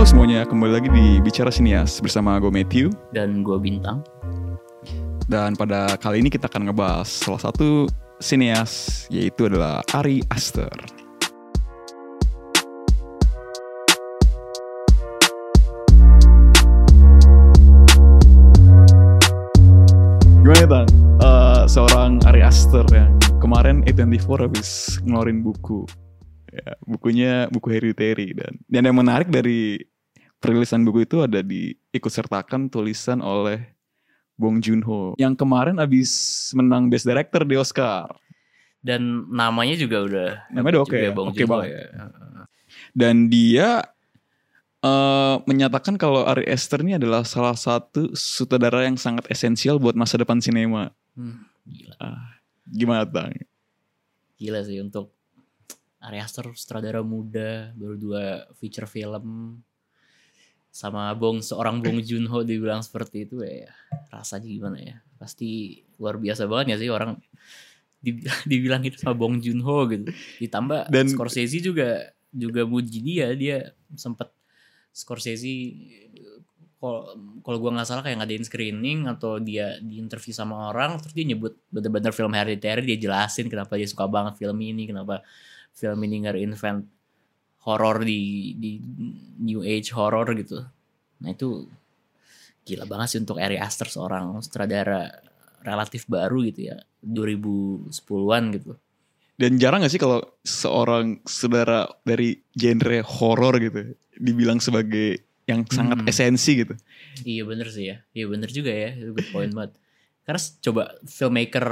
Halo 0.00 0.16
semuanya, 0.16 0.48
kembali 0.48 0.72
lagi 0.72 0.88
di 0.88 1.20
Bicara 1.20 1.52
Sinias 1.52 2.00
bersama 2.00 2.40
gue 2.40 2.48
Matthew 2.48 2.88
dan 3.12 3.44
gue 3.44 3.60
bintang. 3.60 4.00
Dan 5.28 5.52
pada 5.52 5.92
kali 6.00 6.24
ini 6.24 6.32
kita 6.32 6.48
akan 6.48 6.72
ngebahas 6.72 7.04
salah 7.04 7.36
satu 7.36 7.84
sinias 8.16 9.04
yaitu 9.12 9.52
adalah 9.52 9.84
Ari 9.92 10.24
Aster. 10.32 10.72
Gimana 20.40 20.64
Tang? 20.64 20.88
Uh, 21.20 21.68
seorang 21.68 22.24
Ari 22.24 22.40
Aster 22.40 22.88
yang 22.88 23.20
kemarin 23.36 23.84
A24 23.84 24.48
habis 24.48 24.96
ngeluarin 25.04 25.44
buku 25.44 25.84
ya, 26.50 26.74
bukunya 26.84 27.32
buku 27.48 27.70
Hereditary 27.70 28.34
dan 28.34 28.52
dan 28.66 28.82
yang 28.86 28.98
menarik 28.98 29.30
dari 29.30 29.80
perilisan 30.40 30.82
buku 30.82 31.04
itu 31.06 31.22
ada 31.22 31.44
diikut 31.44 32.10
sertakan 32.10 32.66
tulisan 32.72 33.20
oleh 33.22 33.76
Bong 34.40 34.58
Joon-ho 34.64 35.14
yang 35.20 35.36
kemarin 35.36 35.76
abis 35.76 36.10
menang 36.56 36.88
Best 36.88 37.04
Director 37.04 37.44
di 37.44 37.60
Oscar. 37.60 38.08
Dan 38.80 39.28
namanya 39.28 39.76
juga 39.76 40.00
udah 40.00 40.30
namanya 40.48 40.80
udah 40.80 40.82
oke, 40.88 40.96
okay, 40.96 41.12
oke 41.12 41.20
okay 41.36 41.44
banget. 41.44 41.68
Ya. 41.68 41.84
Dan 42.96 43.28
dia 43.28 43.84
uh, 44.80 45.36
menyatakan 45.44 46.00
kalau 46.00 46.24
Ari 46.24 46.48
Aster 46.48 46.80
ini 46.80 46.96
adalah 46.96 47.20
salah 47.28 47.52
satu 47.52 48.16
sutradara 48.16 48.88
yang 48.88 48.96
sangat 48.96 49.28
esensial 49.28 49.76
buat 49.76 49.92
masa 49.92 50.16
depan 50.16 50.40
sinema. 50.40 50.88
Hmm, 51.12 51.44
gila. 51.68 51.94
Uh, 52.00 52.24
gimana 52.72 53.04
bang? 53.04 53.36
Gila 54.40 54.64
sih 54.64 54.80
untuk 54.80 55.12
Ari 56.00 56.18
Aster 56.18 56.48
sutradara 56.56 57.04
muda 57.04 57.76
baru 57.76 57.96
dua 58.00 58.24
feature 58.56 58.88
film. 58.88 59.58
Sama 60.70 61.10
Bong 61.18 61.42
seorang 61.42 61.82
Bong 61.82 62.00
Joon-ho 62.06 62.46
dibilang 62.46 62.80
seperti 62.80 63.28
itu 63.28 63.42
ya 63.44 63.68
rasanya 64.08 64.48
gimana 64.48 64.78
ya. 64.80 64.96
Pasti 65.20 65.82
luar 66.00 66.16
biasa 66.16 66.48
banget 66.48 66.74
ya 66.74 66.76
sih 66.80 66.90
orang 66.90 67.20
dibilang 68.50 68.80
itu 68.86 68.96
sama 68.96 69.12
Bong 69.12 69.44
Joon-ho 69.44 69.84
gitu. 69.92 70.08
Ditambah 70.40 70.88
dan 70.88 71.06
Scorsese 71.10 71.60
juga 71.60 72.08
juga 72.32 72.64
muji 72.64 72.98
dia. 73.04 73.36
Dia 73.36 73.76
sempat 73.92 74.32
Scorsese 74.96 75.52
kalau 76.80 77.12
kalau 77.44 77.58
gue 77.60 77.70
nggak 77.76 77.84
salah 77.84 78.00
kayak 78.00 78.24
ngadain 78.24 78.40
screening 78.40 79.04
atau 79.04 79.36
dia 79.36 79.76
di 79.84 80.00
interview 80.00 80.32
sama 80.32 80.72
orang 80.72 80.96
terus 80.96 81.12
dia 81.12 81.28
nyebut 81.28 81.60
bener-bener 81.68 82.08
film 82.08 82.32
Hereditary 82.32 82.88
dia 82.88 82.96
jelasin 82.96 83.52
kenapa 83.52 83.76
dia 83.76 83.84
suka 83.84 84.08
banget 84.08 84.40
film 84.40 84.56
ini 84.64 84.88
kenapa 84.88 85.20
film 85.74 85.98
ini 86.04 86.26
nge-invent 86.26 86.82
horor 87.64 88.02
di 88.04 88.52
di 88.56 88.80
new 89.40 89.60
age 89.64 89.92
horror 89.92 90.26
gitu. 90.36 90.64
Nah 91.20 91.30
itu 91.30 91.68
gila 92.64 92.84
banget 92.88 93.16
sih 93.16 93.20
untuk 93.20 93.40
Ari 93.40 93.56
Aster 93.60 93.88
seorang 93.88 94.40
sutradara 94.44 95.08
relatif 95.60 96.08
baru 96.08 96.40
gitu 96.48 96.72
ya 96.72 96.76
2010-an 97.04 98.44
gitu. 98.56 98.72
Dan 99.40 99.56
jarang 99.56 99.80
gak 99.80 99.92
sih 99.92 100.00
kalau 100.00 100.20
seorang 100.44 101.24
saudara 101.24 101.88
dari 102.04 102.36
genre 102.52 103.00
horror 103.00 103.56
gitu 103.56 103.96
dibilang 104.20 104.60
sebagai 104.60 105.24
yang 105.48 105.64
sangat 105.64 106.04
hmm. 106.04 106.10
esensi 106.12 106.52
gitu. 106.60 106.74
Iya 107.24 107.42
bener 107.48 107.68
sih 107.72 107.88
ya. 107.88 107.96
Iya 108.12 108.26
bener 108.28 108.48
juga 108.52 108.68
ya. 108.68 108.92
Itu 108.94 109.16
good 109.16 109.28
point 109.32 109.52
banget. 109.56 109.72
Karena 110.28 110.40
coba 110.60 110.82
filmmaker 111.08 111.66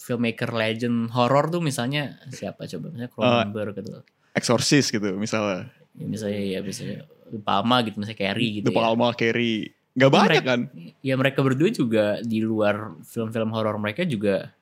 filmmaker 0.00 0.48
legend 0.56 1.12
horror 1.12 1.52
tuh 1.52 1.60
misalnya 1.60 2.16
siapa 2.32 2.64
coba? 2.64 2.88
Misalnya 2.88 3.12
Cronenberg 3.12 3.76
uh, 3.76 3.78
gitu. 3.84 3.90
Exorcist 4.32 4.88
gitu 4.88 5.12
misalnya. 5.20 5.68
Ya, 5.92 6.06
misalnya 6.08 6.40
ya 6.40 6.60
misalnya 6.64 6.98
Palma 7.44 7.84
gitu 7.84 8.00
misalnya 8.00 8.18
Carrie 8.18 8.50
gitu. 8.64 8.72
De 8.72 8.74
Palma 8.74 9.12
ya. 9.12 9.28
Carrie. 9.28 9.76
Gak 9.90 10.08
banyak 10.08 10.30
mereka, 10.30 10.48
kan? 10.48 10.60
Ya 11.04 11.14
mereka 11.18 11.38
berdua 11.44 11.68
juga 11.68 12.04
di 12.24 12.40
luar 12.40 12.96
film-film 13.04 13.50
horor 13.52 13.76
mereka 13.76 14.06
juga 14.08 14.54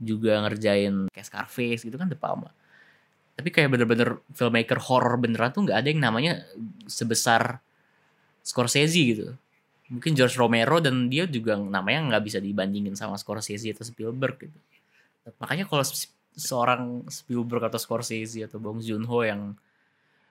juga 0.00 0.40
ngerjain 0.46 1.10
kayak 1.10 1.26
Scarface 1.26 1.82
gitu 1.82 1.96
kan 1.98 2.06
De 2.06 2.14
Palma. 2.14 2.54
Tapi 3.34 3.48
kayak 3.50 3.72
bener-bener 3.72 4.20
filmmaker 4.36 4.78
horror 4.78 5.16
beneran 5.16 5.50
tuh 5.50 5.64
nggak 5.66 5.78
ada 5.80 5.88
yang 5.88 6.00
namanya 6.00 6.32
sebesar 6.86 7.58
Scorsese 8.44 8.94
gitu. 8.94 9.34
Mungkin 9.90 10.14
George 10.14 10.38
Romero 10.38 10.78
dan 10.78 11.10
dia 11.10 11.26
juga 11.26 11.58
namanya 11.58 12.14
nggak 12.14 12.22
bisa 12.22 12.38
dibandingin 12.38 12.94
sama 12.94 13.18
Scorsese 13.18 13.74
atau 13.74 13.82
Spielberg 13.82 14.38
gitu. 14.38 14.58
Makanya 15.42 15.66
kalau 15.66 15.82
seorang 16.38 17.04
Spielberg 17.10 17.66
atau 17.66 17.76
Scorsese 17.82 18.46
atau 18.46 18.62
Bong 18.62 18.78
Joon-ho 18.78 19.26
yang 19.26 19.58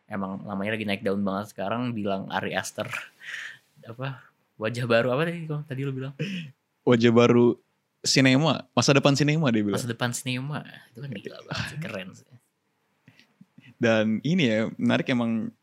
emang 0.07 0.41
namanya 0.47 0.79
lagi 0.79 0.87
naik 0.87 1.03
daun 1.03 1.21
banget 1.21 1.53
sekarang 1.53 1.93
bilang 1.93 2.25
Ari 2.31 2.55
Aster 2.55 2.89
apa 3.91 4.23
wajah 4.57 4.85
baru 4.89 5.11
apa 5.13 5.27
tadi 5.27 5.45
tadi 5.45 5.81
lo 5.83 5.91
bilang? 5.91 6.15
Wajah 6.87 7.11
baru 7.11 7.59
sinema 7.99 8.63
masa 8.71 8.95
depan 8.95 9.13
sinema 9.13 9.51
dia 9.51 9.63
bilang. 9.63 9.77
Masa 9.77 9.91
depan 9.91 10.15
sinema 10.15 10.63
itu 10.95 10.99
kan 11.03 11.09
gila 11.11 11.37
banget 11.47 11.75
keren 11.83 12.09
sih. 12.15 12.27
Dan 13.79 14.19
ini 14.27 14.43
ya 14.43 14.59
menarik 14.75 15.07
emang 15.07 15.55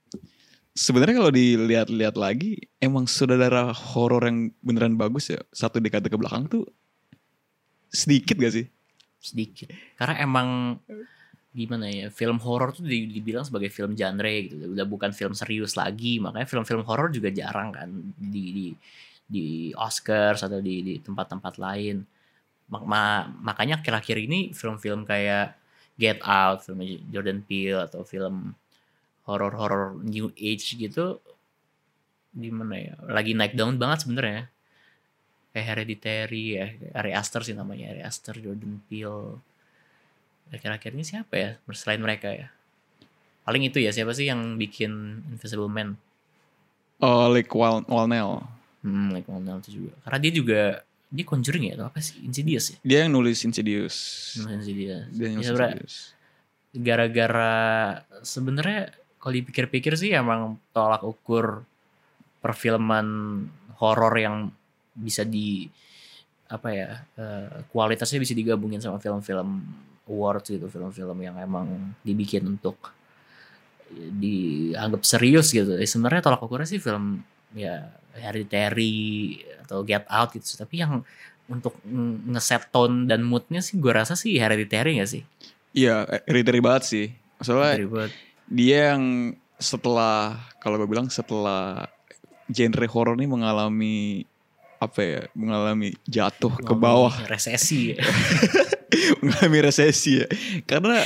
sebenarnya 0.77 1.17
kalau 1.25 1.33
dilihat-lihat 1.33 2.17
lagi 2.21 2.61
emang 2.79 3.09
saudara 3.09 3.73
horor 3.73 4.29
yang 4.29 4.53
beneran 4.61 5.01
bagus 5.01 5.33
ya 5.33 5.41
satu 5.49 5.81
dekade 5.81 6.13
ke 6.13 6.17
belakang 6.21 6.45
tuh 6.47 6.69
sedikit 7.89 8.37
gak 8.37 8.53
sih? 8.53 8.67
Sedikit. 9.17 9.73
Karena 9.97 10.21
emang 10.21 10.49
gimana 11.57 11.89
ya 11.89 12.13
film 12.13 12.37
horor 12.45 12.77
tuh 12.77 12.85
dibilang 12.85 13.41
sebagai 13.41 13.73
film 13.73 13.97
genre 13.97 14.29
gitu. 14.29 14.77
Udah 14.77 14.85
bukan 14.85 15.17
film 15.17 15.33
serius 15.33 15.81
lagi 15.81 16.21
makanya 16.21 16.45
film-film 16.45 16.85
horor 16.85 17.09
juga 17.09 17.33
jarang 17.33 17.73
kan 17.73 17.89
di 18.21 18.45
di 18.53 18.67
di 19.27 19.47
Oscars 19.73 20.45
atau 20.45 20.61
di 20.61 20.85
di 20.85 20.95
tempat-tempat 21.01 21.57
lain. 21.57 22.05
Ma 22.69 23.25
makanya 23.25 23.81
akhir-akhir 23.81 24.17
ini 24.29 24.53
film-film 24.53 25.09
kayak 25.09 25.57
Get 25.97 26.21
Out 26.21 26.69
film 26.69 26.85
Jordan 27.09 27.41
Peele 27.41 27.81
atau 27.81 28.05
film 28.05 28.53
horor-horor 29.27 29.99
new 30.07 30.31
age 30.39 30.79
gitu 30.79 31.19
gimana 32.37 32.77
ya 32.77 32.95
lagi 33.09 33.33
naik 33.33 33.57
daun 33.57 33.81
banget 33.81 34.05
sebenarnya. 34.05 34.53
Kayak 35.57 35.67
Hereditary 35.73 36.45
ya 36.61 36.67
Ari 36.93 37.17
Aster 37.17 37.41
sih 37.41 37.57
namanya 37.57 37.89
Ari 37.97 38.05
Aster 38.05 38.37
Jordan 38.37 38.77
Peele. 38.87 39.41
Akhir-akhir 40.53 40.93
ini 40.93 41.03
siapa 41.03 41.35
ya 41.35 41.51
selain 41.73 42.05
mereka 42.05 42.29
ya? 42.29 42.53
Paling 43.49 43.65
itu 43.65 43.81
ya 43.81 43.89
siapa 43.89 44.13
sih 44.13 44.29
yang 44.29 44.61
bikin 44.61 45.25
Invisible 45.33 45.73
Man? 45.73 45.97
Oh 47.01 47.33
Lake 47.33 47.49
Wal 47.57 47.89
Walnell. 47.89 48.45
Hmm 48.85 49.17
Lake 49.17 49.33
Walnell 49.33 49.65
itu 49.65 49.81
juga. 49.81 49.97
Karena 50.05 50.19
dia 50.21 50.33
juga 50.37 50.63
dia 51.09 51.25
Conjuring 51.25 51.73
ya 51.73 51.81
atau 51.81 51.87
apa 51.89 52.05
sih? 52.05 52.21
Insidious 52.21 52.77
ya? 52.77 52.79
Dia 52.85 52.99
yang 53.09 53.17
nulis 53.17 53.41
Insidious. 53.49 53.97
Nulis 54.37 54.61
Insidious. 54.61 55.09
Dia 55.17 55.25
yang 55.25 55.41
nulis 55.41 55.49
ya, 55.49 55.57
Insidious. 55.57 55.97
Gara-gara 56.77 57.57
sebenarnya 58.21 58.93
kalau 59.19 59.33
dipikir-pikir 59.33 59.99
sih 59.99 60.15
emang 60.15 60.61
tolak 60.71 61.03
ukur 61.03 61.65
perfilman 62.41 63.09
horor 63.81 64.15
yang 64.17 64.51
bisa 64.97 65.27
di 65.27 65.67
apa 66.47 66.69
ya 66.71 66.89
uh, 67.19 67.67
kualitasnya 67.75 68.23
bisa 68.23 68.33
digabungin 68.33 68.79
sama 68.79 69.03
film-film 69.03 69.67
awards 70.07 70.47
gitu 70.47 70.71
film-film 70.71 71.19
yang 71.19 71.35
emang 71.43 71.67
dibikin 72.07 72.47
untuk 72.47 72.95
dianggap 73.95 75.03
serius 75.07 75.55
gitu. 75.55 75.79
Eh, 75.79 75.87
sebenarnya 75.87 76.27
tolak 76.27 76.43
ukurnya 76.43 76.67
sih 76.67 76.83
film 76.83 77.23
ya 77.55 77.87
Hereditary 78.17 79.39
atau 79.63 79.87
Get 79.87 80.07
Out 80.11 80.35
gitu. 80.35 80.47
Tapi 80.59 80.75
yang 80.83 81.03
untuk 81.47 81.79
ngeset 82.27 82.75
tone 82.75 83.07
dan 83.07 83.23
moodnya 83.23 83.63
sih 83.63 83.79
gue 83.79 83.93
rasa 83.95 84.19
sih 84.19 84.35
Hereditary 84.39 84.99
gak 84.99 85.11
sih? 85.11 85.23
Iya, 85.77 86.07
Hereditary 86.27 86.61
banget 86.63 86.83
sih. 86.87 87.07
Soalnya 87.39 87.87
dia 88.47 88.95
yang 88.95 89.35
setelah 89.57 90.37
kalau 90.63 90.77
gue 90.79 90.89
bilang 90.89 91.09
setelah 91.09 91.89
genre 92.47 92.87
horror 92.87 93.17
ini 93.19 93.27
mengalami 93.27 94.23
apa 94.77 95.01
ya 95.01 95.23
mengalami 95.33 95.97
jatuh 96.05 96.53
mengalami 96.53 96.69
ke 96.69 96.75
bawah. 96.77 97.15
resesi. 97.27 97.97
Ya. 97.97 97.99
mengalami 99.25 99.59
resesi 99.65 100.23
ya. 100.23 100.27
Karena 100.69 101.03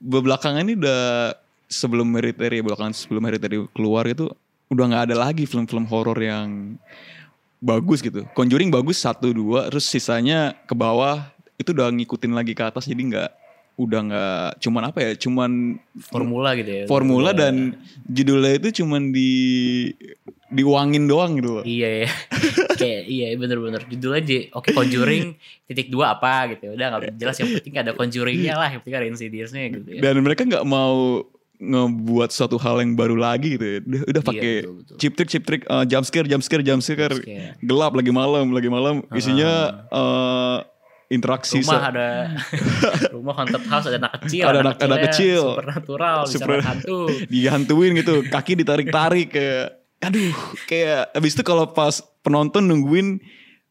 belakangan 0.00 0.64
ini 0.64 0.80
udah 0.80 1.36
sebelum 1.70 2.08
Hereditary 2.16 2.64
belakangan 2.64 2.96
sebelum 2.96 3.22
Hereditary 3.28 3.68
keluar 3.76 4.08
itu 4.08 4.32
udah 4.72 4.84
nggak 4.90 5.04
ada 5.12 5.16
lagi 5.18 5.44
film-film 5.44 5.84
horor 5.86 6.16
yang 6.16 6.80
bagus 7.60 8.00
gitu. 8.00 8.24
Conjuring 8.32 8.72
bagus 8.72 9.04
satu 9.04 9.30
dua 9.30 9.68
terus 9.68 9.84
sisanya 9.86 10.56
ke 10.64 10.72
bawah 10.72 11.28
itu 11.60 11.76
udah 11.76 11.92
ngikutin 11.92 12.32
lagi 12.32 12.56
ke 12.56 12.64
atas 12.64 12.88
jadi 12.88 13.02
nggak 13.04 13.30
udah 13.80 14.00
nggak 14.04 14.48
cuman 14.60 14.82
apa 14.84 14.98
ya 15.00 15.10
cuman 15.16 15.50
formula 16.02 16.52
gitu 16.52 16.70
ya 16.70 16.84
formula 16.84 17.32
dan 17.32 17.80
judulnya 18.04 18.60
itu 18.60 18.84
cuman 18.84 19.08
di 19.08 19.30
diuangin 20.50 21.06
doang 21.06 21.38
gitu 21.38 21.62
loh. 21.62 21.64
Iya 21.64 21.88
ya. 22.04 22.08
Kayak 22.80 23.02
iya 23.06 23.26
bener-bener 23.38 23.86
judul 23.86 24.18
aja. 24.18 24.50
Oke 24.52 24.74
Conjuring 24.74 25.38
titik 25.64 25.88
dua 25.88 26.18
apa 26.18 26.50
gitu. 26.50 26.74
Udah 26.74 26.86
nggak 26.90 27.14
jelas 27.16 27.38
yang 27.38 27.54
penting 27.54 27.74
ada 27.78 27.94
Conjuringnya 27.94 28.58
lah. 28.58 28.68
Yang 28.68 28.82
penting 28.82 28.98
ada 28.98 29.06
Insidiousnya 29.06 29.62
gitu 29.70 29.88
ya. 29.88 30.00
Dan 30.02 30.18
mereka 30.20 30.42
nggak 30.42 30.66
mau 30.66 31.22
ngebuat 31.54 32.32
suatu 32.32 32.58
hal 32.58 32.82
yang 32.82 32.98
baru 32.98 33.14
lagi 33.14 33.54
gitu 33.54 33.62
ya. 33.62 33.78
Udah, 33.78 34.00
udah 34.10 34.22
Iya, 34.22 34.30
pakai 34.34 34.52
betul. 34.66 34.96
chip 34.98 35.12
trick 35.14 35.28
chip 35.30 35.44
trick 35.46 35.62
uh, 35.68 35.84
jump 35.86 36.02
scare 36.02 36.26
jump 36.26 36.42
scare 36.42 36.64
jump 36.66 36.82
scare 36.82 37.14
Scare. 37.14 37.54
gelap 37.62 37.94
lagi 37.94 38.10
malam 38.10 38.50
lagi 38.50 38.66
malam 38.66 39.06
isinya 39.12 39.50
uh, 39.92 40.66
interaksi 41.10 41.58
rumah 41.58 41.82
ada 41.84 42.08
rumah 43.14 43.34
haunted 43.34 43.66
house 43.66 43.84
ada 43.84 43.98
anak 43.98 44.12
kecil 44.20 44.44
Ada 44.44 44.58
anak- 44.62 44.78
anak 44.80 44.98
kecil. 45.10 45.42
supernatural 45.52 46.18
Super- 46.24 46.62
hantu 46.62 46.98
dihantuin 47.32 47.92
gitu 47.94 48.22
kaki 48.24 48.54
ditarik-tarik 48.56 49.28
kayak 49.28 49.66
aduh 50.00 50.32
kayak 50.64 51.10
abis 51.12 51.34
itu 51.34 51.42
kalau 51.42 51.68
pas 51.68 51.92
penonton 52.22 52.64
nungguin 52.64 53.20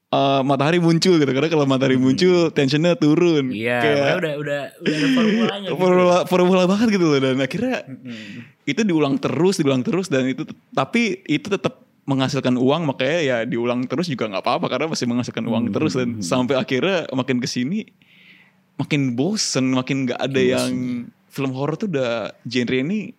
uh, 0.09 0.41
matahari 0.41 0.77
muncul 0.77 1.15
gitu 1.15 1.25
karena 1.27 1.47
kalau 1.47 1.65
matahari 1.65 1.95
muncul 1.95 2.51
tensionnya 2.51 2.94
turun 2.94 3.50
Hmm. 3.50 3.56
iya 3.56 3.80
kayak 3.80 4.13
udah 4.15 4.33
udah 4.36 4.62
udah 4.77 4.94
ada 4.94 5.07
formulanya 5.09 5.65
gitu. 5.65 5.75
formula 5.75 6.15
formula 6.25 6.63
banget 6.65 6.88
gitu 6.91 7.06
loh 7.07 7.18
dan 7.18 7.39
akhirnya 7.39 7.81
Mm-mm. 7.81 8.45
itu 8.63 8.81
diulang 8.83 9.15
terus 9.15 9.57
diulang 9.57 9.81
terus 9.81 10.06
dan 10.06 10.27
itu 10.27 10.44
tapi 10.69 11.24
itu 11.25 11.47
tetap 11.47 11.81
menghasilkan 12.10 12.58
uang 12.58 12.90
makanya 12.90 13.20
ya 13.22 13.38
diulang 13.46 13.86
terus 13.86 14.10
juga 14.10 14.26
nggak 14.26 14.42
apa-apa 14.42 14.66
karena 14.66 14.90
masih 14.90 15.06
menghasilkan 15.06 15.46
uang 15.46 15.70
Hmm, 15.70 15.74
terus. 15.78 15.94
Dan 15.94 16.26
sampai 16.26 16.58
akhirnya 16.58 17.06
makin 17.14 17.38
ke 17.38 17.46
sini 17.46 17.86
makin 18.82 19.14
bosen 19.14 19.78
makin 19.78 20.10
nggak 20.10 20.18
ada 20.18 20.40
Makin 20.40 20.54
yang 20.58 20.72
film 21.30 21.52
horor 21.54 21.78
tuh 21.78 21.86
udah 21.92 22.34
genre 22.48 22.78
ini 22.82 23.14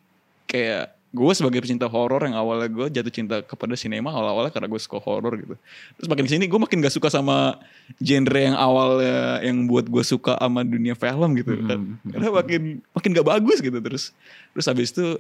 kayak 0.51 0.99
gue 1.11 1.33
sebagai 1.35 1.59
pecinta 1.59 1.91
horor 1.91 2.23
yang 2.23 2.39
awalnya 2.39 2.71
gue 2.71 2.87
jatuh 2.87 3.11
cinta 3.11 3.43
kepada 3.43 3.75
sinema 3.75 4.15
awal-awalnya 4.15 4.55
karena 4.55 4.71
gue 4.71 4.79
suka 4.79 5.03
horor 5.03 5.35
gitu. 5.43 5.55
Terus 5.99 6.07
makin 6.07 6.25
ke 6.27 6.31
sini 6.31 6.45
gue 6.47 6.61
makin 6.63 6.79
gak 6.79 6.95
suka 6.95 7.11
sama 7.11 7.59
genre 7.99 8.39
yang 8.39 8.55
awalnya 8.55 9.43
yang 9.43 9.67
buat 9.67 9.91
gue 9.91 10.05
suka 10.07 10.39
sama 10.39 10.63
dunia 10.63 10.95
film 10.95 11.35
gitu. 11.35 11.59
Kan 11.67 11.99
karena 12.15 12.31
makin 12.31 12.63
makin 12.95 13.11
gak 13.11 13.27
bagus 13.27 13.59
gitu 13.59 13.79
terus. 13.83 14.15
Terus 14.55 14.67
habis 14.71 14.95
itu 14.95 15.19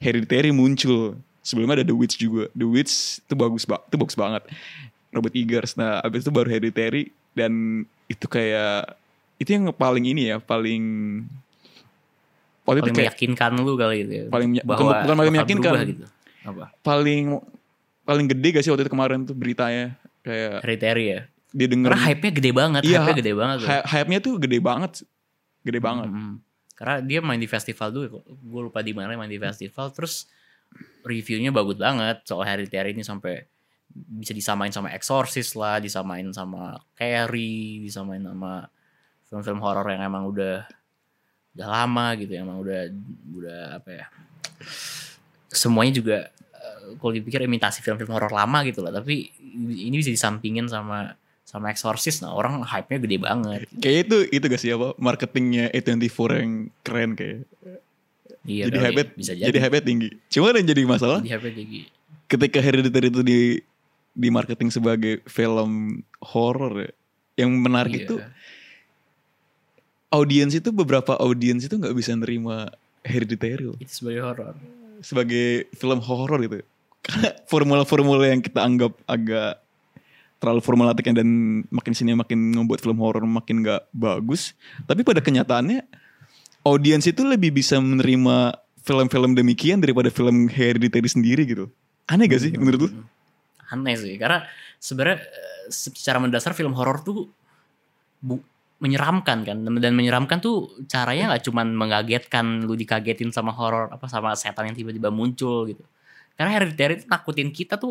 Hereditary 0.00 0.48
muncul 0.54 1.20
sebelumnya 1.48 1.80
ada 1.80 1.86
The 1.86 1.96
Witch 1.96 2.16
juga. 2.16 2.52
The 2.52 2.66
Witch 2.66 2.92
itu 3.18 3.32
bagus 3.32 3.64
ba 3.64 3.80
itu 3.80 3.96
bagus 3.96 4.12
banget. 4.14 4.44
Robert 5.08 5.32
Eggers. 5.32 5.72
Nah 5.74 5.98
habis 5.98 6.20
itu 6.20 6.28
baru 6.28 6.46
Hereditary 6.46 7.08
dan 7.32 7.52
itu 8.04 8.26
kayak 8.26 8.92
itu 9.36 9.48
yang 9.48 9.72
paling 9.72 10.04
ini 10.04 10.28
ya 10.28 10.36
paling 10.36 10.82
waktu 12.62 12.66
paling 12.66 12.82
itu 12.84 12.90
kayak 12.92 13.06
meyakinkan 13.08 13.50
lu 13.56 13.72
kali 13.74 13.96
gitu 14.02 14.12
ya. 14.12 14.24
Paling 14.28 14.50
Bahwa 14.60 14.76
bukan- 14.78 15.02
bukan 15.02 15.16
paling 15.16 15.32
meyakinkan. 15.34 15.72
gitu. 15.88 16.04
Apa? 16.44 16.64
Paling 16.78 17.24
paling 18.04 18.26
gede 18.26 18.48
gak 18.50 18.62
sih 18.62 18.70
waktu 18.70 18.84
itu 18.84 18.92
kemarin 18.92 19.24
tuh 19.24 19.32
beritanya? 19.32 19.96
Kayak 20.20 20.60
hereditary 20.60 21.06
ya? 21.08 21.22
dia 21.48 21.64
denger 21.64 21.88
karena 21.88 22.04
hype-nya 22.04 22.32
gede 22.34 22.50
banget 22.52 22.80
Iya, 22.84 22.90
hype-nya 23.00 23.16
gede 23.16 23.32
banget 23.32 23.56
tuh. 23.56 23.66
hy- 23.66 23.86
hype-nya 23.88 24.18
tuh 24.20 24.34
gede 24.36 24.58
banget. 24.60 24.92
Gede 25.64 25.80
banget. 25.80 26.06
Mm-mm. 26.06 26.32
Karena 26.76 26.94
dia 27.00 27.18
main 27.18 27.40
di 27.40 27.48
festival 27.48 27.88
dulu, 27.88 28.20
gue 28.20 28.60
lupa 28.62 28.84
di 28.84 28.92
mana 28.92 29.16
main 29.16 29.26
di 29.26 29.40
festival, 29.40 29.88
terus 29.90 30.28
reviewnya 31.04 31.50
bagus 31.54 31.80
banget 31.80 32.24
soal 32.28 32.44
Hereditary 32.44 32.92
ini 32.92 33.02
sampai 33.06 33.46
bisa 33.88 34.36
disamain 34.36 34.70
sama 34.70 34.92
Exorcist 34.92 35.56
lah, 35.56 35.80
disamain 35.80 36.28
sama 36.30 36.76
Carrie, 36.94 37.82
disamain 37.82 38.20
sama 38.20 38.68
film-film 39.28 39.60
horor 39.64 39.88
yang 39.88 40.04
emang 40.04 40.28
udah 40.28 40.68
udah 41.56 41.66
lama 41.66 42.06
gitu, 42.20 42.36
emang 42.36 42.60
udah 42.60 42.92
udah 43.34 43.60
apa 43.80 43.90
ya? 43.90 44.06
Semuanya 45.48 45.92
juga 45.96 46.18
eh, 46.52 46.94
kalau 47.00 47.12
dipikir 47.16 47.42
imitasi 47.42 47.80
film-film 47.80 48.12
horor 48.12 48.30
lama 48.30 48.62
gitu 48.68 48.84
lah, 48.84 48.92
tapi 48.92 49.32
ini 49.58 49.96
bisa 49.98 50.12
disampingin 50.12 50.68
sama 50.68 51.16
sama 51.48 51.72
Exorcist, 51.72 52.20
nah 52.20 52.36
orang 52.36 52.60
hype-nya 52.60 52.98
gede 53.00 53.16
banget. 53.24 53.64
kayak 53.80 53.98
itu 54.04 54.16
itu 54.36 54.44
gak 54.52 54.60
sih 54.60 54.68
apa 54.68 54.92
marketingnya 55.00 55.72
A24 55.72 56.44
yang 56.44 56.52
keren 56.84 57.16
kayak 57.16 57.48
Iya, 58.48 58.64
jadi 58.66 58.78
kali, 58.80 58.94
hype 58.96 59.10
bisa 59.14 59.32
jadi 59.34 59.58
hype 59.60 59.78
tinggi 59.82 60.08
cuma 60.26 60.50
yang 60.50 60.64
jadi 60.66 60.82
masalah 60.82 61.20
Jadi 61.20 61.30
hype 61.30 61.50
tinggi. 61.52 61.80
ketika 62.26 62.58
Hereditary 62.58 63.08
itu 63.08 63.20
di 63.20 63.40
di 64.10 64.28
marketing 64.28 64.72
sebagai 64.72 65.20
film 65.28 66.00
horor 66.18 66.72
ya 66.80 66.90
yang 67.38 67.52
menarik 67.54 67.92
Iya. 67.94 68.02
itu 68.02 68.16
audiens 70.08 70.52
itu 70.52 70.70
beberapa 70.70 71.14
audiens 71.18 71.62
itu 71.62 71.76
nggak 71.76 71.92
bisa 71.92 72.16
nerima 72.16 72.72
Hereditary 73.04 73.64
loh. 73.64 73.76
itu 73.78 73.92
sebagai 73.94 74.20
horor. 74.24 74.54
sebagai 74.98 75.48
film 75.72 76.00
horor 76.02 76.42
gitu. 76.42 76.58
Karena 77.00 77.30
formula-formula 77.46 78.26
yang 78.26 78.42
kita 78.42 78.60
anggap 78.60 78.92
agak 79.06 79.62
terlalu 80.38 80.60
formulatiknya 80.60 81.22
dan 81.22 81.28
makin 81.68 81.94
sini 81.94 82.12
makin 82.12 82.36
membuat 82.52 82.78
film 82.78 82.98
horor 82.98 83.22
makin 83.22 83.62
gak 83.62 83.86
bagus. 83.90 84.52
Tapi 84.84 85.02
pada 85.02 85.18
kenyataannya 85.18 85.86
audiens 86.66 87.04
itu 87.06 87.22
lebih 87.22 87.54
bisa 87.54 87.78
menerima 87.78 88.56
film-film 88.82 89.36
demikian 89.36 89.78
daripada 89.84 90.08
film 90.08 90.48
Hereditary 90.48 91.08
sendiri 91.08 91.44
gitu. 91.44 91.68
Aneh 92.08 92.24
gak 92.24 92.40
sih 92.40 92.52
menurut 92.56 92.88
lu? 92.88 92.90
Aneh 93.68 93.94
sih, 94.00 94.16
karena 94.16 94.48
sebenarnya 94.80 95.20
eh, 95.20 95.68
secara 95.68 96.16
mendasar 96.16 96.56
film 96.56 96.72
horor 96.72 97.04
tuh 97.04 97.28
bu- 98.24 98.44
menyeramkan 98.78 99.42
kan 99.42 99.58
dan 99.58 99.92
menyeramkan 99.92 100.38
tuh 100.38 100.70
caranya 100.86 101.34
nggak 101.34 101.50
cuman 101.50 101.74
mengagetkan 101.74 102.62
lu 102.62 102.78
dikagetin 102.78 103.34
sama 103.34 103.50
horor 103.50 103.90
apa 103.90 104.06
sama 104.06 104.38
setan 104.38 104.70
yang 104.70 104.78
tiba-tiba 104.78 105.10
muncul 105.10 105.66
gitu 105.66 105.82
karena 106.38 106.54
hereditary 106.54 107.02
itu 107.02 107.10
nakutin 107.10 107.50
kita 107.50 107.74
tuh 107.74 107.90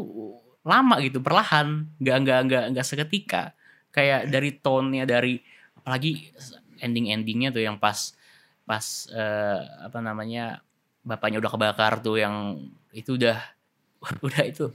lama 0.64 0.96
gitu 1.04 1.20
perlahan 1.20 1.92
nggak 2.00 2.18
nggak 2.24 2.40
nggak 2.48 2.64
nggak 2.72 2.86
seketika 2.88 3.52
kayak 3.92 4.32
dari 4.32 4.56
tone-nya 4.56 5.04
dari 5.04 5.44
apalagi 5.76 6.32
ending-endingnya 6.80 7.52
tuh 7.52 7.68
yang 7.68 7.76
pas 7.76 8.16
pas 8.68 9.08
eh, 9.16 9.62
apa 9.88 10.04
namanya 10.04 10.60
bapaknya 11.08 11.40
udah 11.40 11.52
kebakar 11.56 12.04
tuh 12.04 12.20
yang 12.20 12.68
itu 12.92 13.16
udah 13.16 13.40
udah 14.28 14.44
itu 14.44 14.68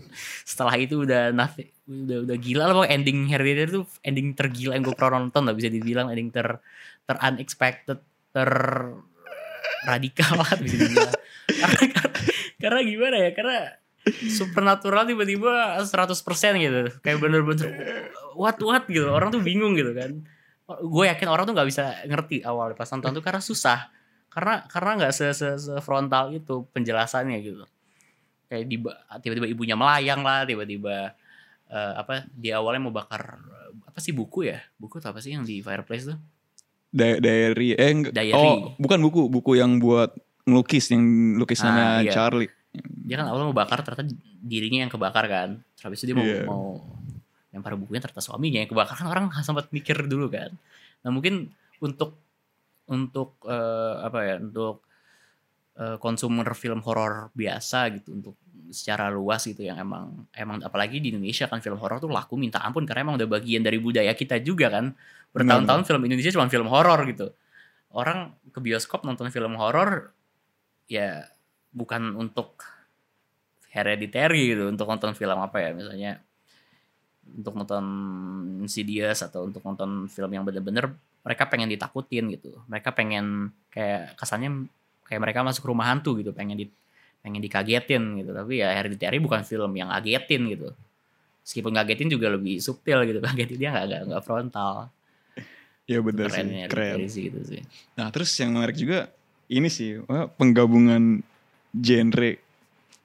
setelah 0.49 0.75
itu 0.81 1.05
udah 1.05 1.31
nothing 1.37 1.69
udah 1.87 2.25
udah 2.25 2.37
gila 2.41 2.65
lah 2.73 2.89
ending 2.89 3.29
Hereditary 3.29 3.69
itu 3.69 3.83
ending 4.01 4.33
tergila 4.33 4.73
yang 4.75 4.83
gue 4.89 4.97
pernah 4.97 5.21
nonton 5.21 5.45
lah 5.45 5.55
bisa 5.55 5.69
dibilang 5.69 6.09
ending 6.09 6.33
ter 6.33 6.59
ter 7.05 7.17
unexpected 7.21 8.01
ter 8.33 8.51
radikal 9.85 10.41
lah 10.41 10.51
bisa 10.57 10.75
dibilang. 10.79 11.13
Karena, 11.53 11.85
karena, 11.95 12.19
karena 12.59 12.81
gimana 12.87 13.17
ya 13.19 13.31
karena 13.35 13.59
supernatural 14.31 15.07
tiba-tiba 15.07 15.79
100% 15.83 16.63
gitu. 16.63 16.81
Kayak 17.03 17.19
bener-bener 17.23 17.71
what 18.35 18.59
what? 18.63 18.87
gitu. 18.87 19.11
Orang 19.11 19.35
tuh 19.35 19.43
bingung 19.43 19.75
gitu 19.75 19.93
kan 19.95 20.23
gue 20.79 21.05
yakin 21.09 21.29
orang 21.29 21.45
tuh 21.45 21.53
nggak 21.53 21.69
bisa 21.69 21.85
ngerti 22.05 22.41
awal 22.41 22.73
pas 22.73 22.89
nonton 22.89 23.13
tuh 23.13 23.21
karena 23.21 23.41
susah. 23.41 23.91
Karena 24.33 24.65
karena 24.65 24.91
nggak 24.97 25.13
se, 25.13 25.27
se, 25.33 25.49
se 25.57 25.75
frontal 25.81 26.33
itu 26.33 26.65
penjelasannya 26.73 27.37
gitu. 27.43 27.65
Kayak 28.49 28.65
tiba-tiba 29.21 29.47
ibunya 29.49 29.77
melayang 29.77 30.21
lah 30.21 30.45
tiba-tiba 30.45 31.13
eh, 31.69 31.93
apa 31.97 32.25
di 32.29 32.49
awalnya 32.49 32.81
mau 32.81 32.93
bakar 32.93 33.41
apa 33.85 33.99
sih 34.01 34.13
buku 34.13 34.49
ya? 34.49 34.61
Buku 34.77 35.01
atau 35.01 35.13
apa 35.13 35.21
sih 35.21 35.33
yang 35.33 35.45
di 35.45 35.61
fireplace 35.61 36.09
tuh? 36.09 36.19
Di- 36.89 37.21
diary. 37.21 37.73
Eh 37.73 37.93
Diary. 38.09 38.33
oh 38.37 38.77
bukan 38.77 38.99
buku 39.01 39.29
buku 39.29 39.57
yang 39.57 39.77
buat 39.77 40.13
ngelukis 40.45 40.93
yang 40.93 41.05
lukisannya 41.37 41.85
Ah, 41.85 42.01
iya. 42.01 42.13
Charlie. 42.13 42.49
Dia 43.05 43.21
kan 43.21 43.29
awalnya 43.29 43.53
mau 43.53 43.57
bakar 43.57 43.85
ternyata 43.85 44.09
dirinya 44.41 44.85
yang 44.85 44.93
kebakar 44.93 45.25
kan. 45.29 45.61
Terus 45.77 45.83
habis 45.85 45.99
itu 46.01 46.13
dia 46.13 46.17
mau 46.17 46.25
Iya. 46.25 46.45
mau 46.49 46.65
lempar 47.53 47.77
bukunya 47.77 48.01
ternyata 48.01 48.25
suaminya 48.25 48.65
yang 48.65 48.71
kebakar 48.71 48.97
kan 48.97 49.09
orang 49.09 49.25
sempat 49.47 49.69
mikir 49.71 50.09
dulu 50.09 50.33
kan. 50.33 50.51
Nah 51.05 51.11
mungkin 51.13 51.53
untuk 51.85 52.17
untuk 52.89 53.39
eh, 53.47 53.97
apa 54.03 54.19
ya 54.27 54.37
untuk 54.41 54.85
konsumer 55.73 56.45
film 56.53 56.85
horor 56.85 57.33
biasa 57.33 57.89
gitu 57.97 58.13
untuk 58.13 58.37
secara 58.69 59.09
luas 59.09 59.45
gitu 59.45 59.65
yang 59.65 59.81
emang 59.81 60.29
emang 60.37 60.61
apalagi 60.65 61.01
di 61.01 61.13
Indonesia 61.13 61.49
kan 61.49 61.65
film 61.65 61.81
horor 61.81 61.97
tuh 61.97 62.13
laku 62.13 62.37
minta 62.37 62.61
ampun 62.61 62.85
karena 62.85 63.09
emang 63.09 63.17
udah 63.17 63.29
bagian 63.41 63.65
dari 63.65 63.81
budaya 63.81 64.13
kita 64.13 64.41
juga 64.45 64.69
kan. 64.69 64.93
Bertahun-tahun 65.33 65.89
film 65.89 66.03
Indonesia 66.09 66.33
cuma 66.37 66.49
film 66.53 66.69
horor 66.69 67.01
gitu. 67.09 67.33
Orang 67.93 68.37
ke 68.53 68.61
bioskop 68.61 69.05
nonton 69.05 69.33
film 69.33 69.57
horor 69.57 70.13
ya 70.93 71.25
bukan 71.73 72.17
untuk 72.21 72.61
hereditary 73.73 74.53
gitu 74.53 74.69
untuk 74.69 74.85
nonton 74.85 75.17
film 75.17 75.41
apa 75.41 75.57
ya 75.65 75.71
misalnya 75.73 76.21
untuk 77.23 77.55
nonton 77.55 77.85
Insidious 78.63 79.23
atau 79.23 79.47
untuk 79.47 79.63
nonton 79.63 80.07
film 80.07 80.31
yang 80.31 80.47
bener-bener 80.47 80.93
mereka 81.23 81.47
pengen 81.47 81.71
ditakutin 81.71 82.31
gitu. 82.35 82.55
Mereka 82.67 82.95
pengen 82.95 83.51
kayak 83.71 84.19
kesannya 84.19 84.67
kayak 85.07 85.21
mereka 85.23 85.47
masuk 85.47 85.71
rumah 85.71 85.91
hantu 85.91 86.19
gitu 86.19 86.35
pengen 86.35 86.59
di 86.59 86.67
pengen 87.23 87.43
dikagetin 87.43 88.23
gitu. 88.23 88.31
Tapi 88.35 88.63
ya 88.63 88.75
Hereditary 88.75 89.23
bukan 89.23 89.47
film 89.47 89.71
yang 89.79 89.91
ngagetin 89.91 90.43
gitu. 90.51 90.75
Meskipun 91.43 91.75
ngagetin 91.75 92.09
juga 92.11 92.27
lebih 92.31 92.59
subtil 92.59 93.03
gitu 93.07 93.19
ngagetin 93.25 93.59
dia 93.59 93.71
nggak 93.71 94.11
nggak 94.11 94.23
frontal. 94.23 94.91
Ya 95.87 95.99
bener 95.99 96.31
sih 96.31 96.43
kerennya 96.43 96.67
keren. 96.71 96.97
Sih 97.07 97.23
gitu 97.31 97.41
sih. 97.43 97.63
Nah 97.99 98.11
terus 98.15 98.31
yang 98.39 98.55
menarik 98.55 98.79
juga 98.79 99.11
ini 99.51 99.67
sih 99.71 99.99
penggabungan 100.39 101.23
genre 101.75 102.39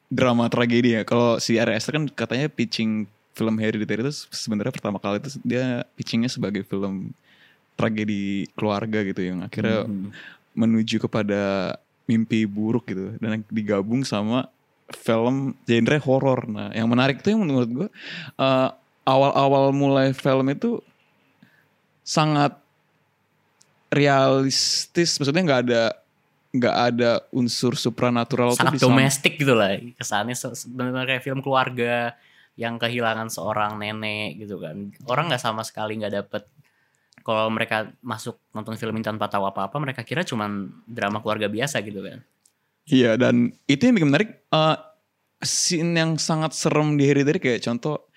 drama 0.07 0.47
tragedi 0.47 0.97
ya. 0.97 1.01
Kalau 1.03 1.37
si 1.37 1.59
Ari 1.59 1.75
Aster 1.75 1.97
kan 1.99 2.05
katanya 2.09 2.47
pitching 2.47 3.09
film 3.37 3.55
Hereditary 3.61 4.01
itu 4.01 4.25
sebenarnya 4.33 4.73
pertama 4.73 4.97
kali 4.97 5.21
itu 5.21 5.37
dia 5.45 5.85
pitchingnya 5.93 6.27
sebagai 6.27 6.65
film 6.65 7.13
tragedi 7.77 8.49
keluarga 8.57 9.05
gitu 9.05 9.21
yang 9.21 9.45
akhirnya 9.45 9.85
Hmm. 9.85 10.09
menuju 10.57 10.97
kepada 10.97 11.77
mimpi 12.09 12.49
buruk 12.49 12.89
gitu 12.89 13.13
dan 13.21 13.45
digabung 13.53 14.01
sama 14.01 14.49
film 14.89 15.53
genre 15.69 16.01
horor. 16.01 16.49
Nah, 16.49 16.73
yang 16.73 16.89
menarik 16.89 17.21
tuh 17.21 17.37
yang 17.37 17.45
menurut 17.45 17.69
gue 17.69 17.87
eh, 18.41 18.69
awal-awal 19.05 19.69
mulai 19.69 20.17
film 20.17 20.49
itu 20.49 20.81
sangat 22.01 22.57
realistis, 23.87 25.15
maksudnya 25.15 25.43
nggak 25.45 25.61
ada 25.69 25.83
nggak 26.47 26.75
ada 26.91 27.09
unsur 27.29 27.75
supranatural 27.75 28.55
sangat 28.55 28.79
domestik 28.79 29.35
gitu 29.37 29.53
lah 29.53 29.77
kesannya 29.99 30.33
se- 30.33 30.55
sebenarnya 30.65 31.05
kayak 31.05 31.23
film 31.23 31.43
keluarga 31.43 32.15
yang 32.57 32.81
kehilangan 32.81 33.29
seorang 33.29 33.77
nenek 33.77 34.41
gitu 34.41 34.57
kan. 34.57 34.89
Orang 35.05 35.29
nggak 35.29 35.39
sama 35.39 35.61
sekali 35.61 36.01
nggak 36.01 36.13
dapet. 36.25 36.43
Kalau 37.21 37.53
mereka 37.53 37.93
masuk 38.01 38.41
nonton 38.51 38.73
film 38.81 38.97
ini 38.97 39.05
tanpa 39.05 39.29
tahu 39.29 39.45
apa 39.45 39.69
apa 39.69 39.77
mereka 39.77 40.01
kira 40.01 40.25
cuman 40.25 40.73
drama 40.89 41.21
keluarga 41.21 41.45
biasa 41.45 41.85
gitu 41.85 42.01
kan. 42.01 42.19
Iya 42.89 43.13
dan 43.15 43.53
itu 43.69 43.81
yang 43.85 43.95
bikin 44.01 44.09
menarik 44.09 44.29
eh 44.49 44.77
scene 45.37 45.93
yang 45.93 46.17
sangat 46.17 46.57
serem 46.57 46.97
di 46.97 47.05
Hereditary 47.05 47.37
kayak 47.37 47.61
contoh 47.61 48.09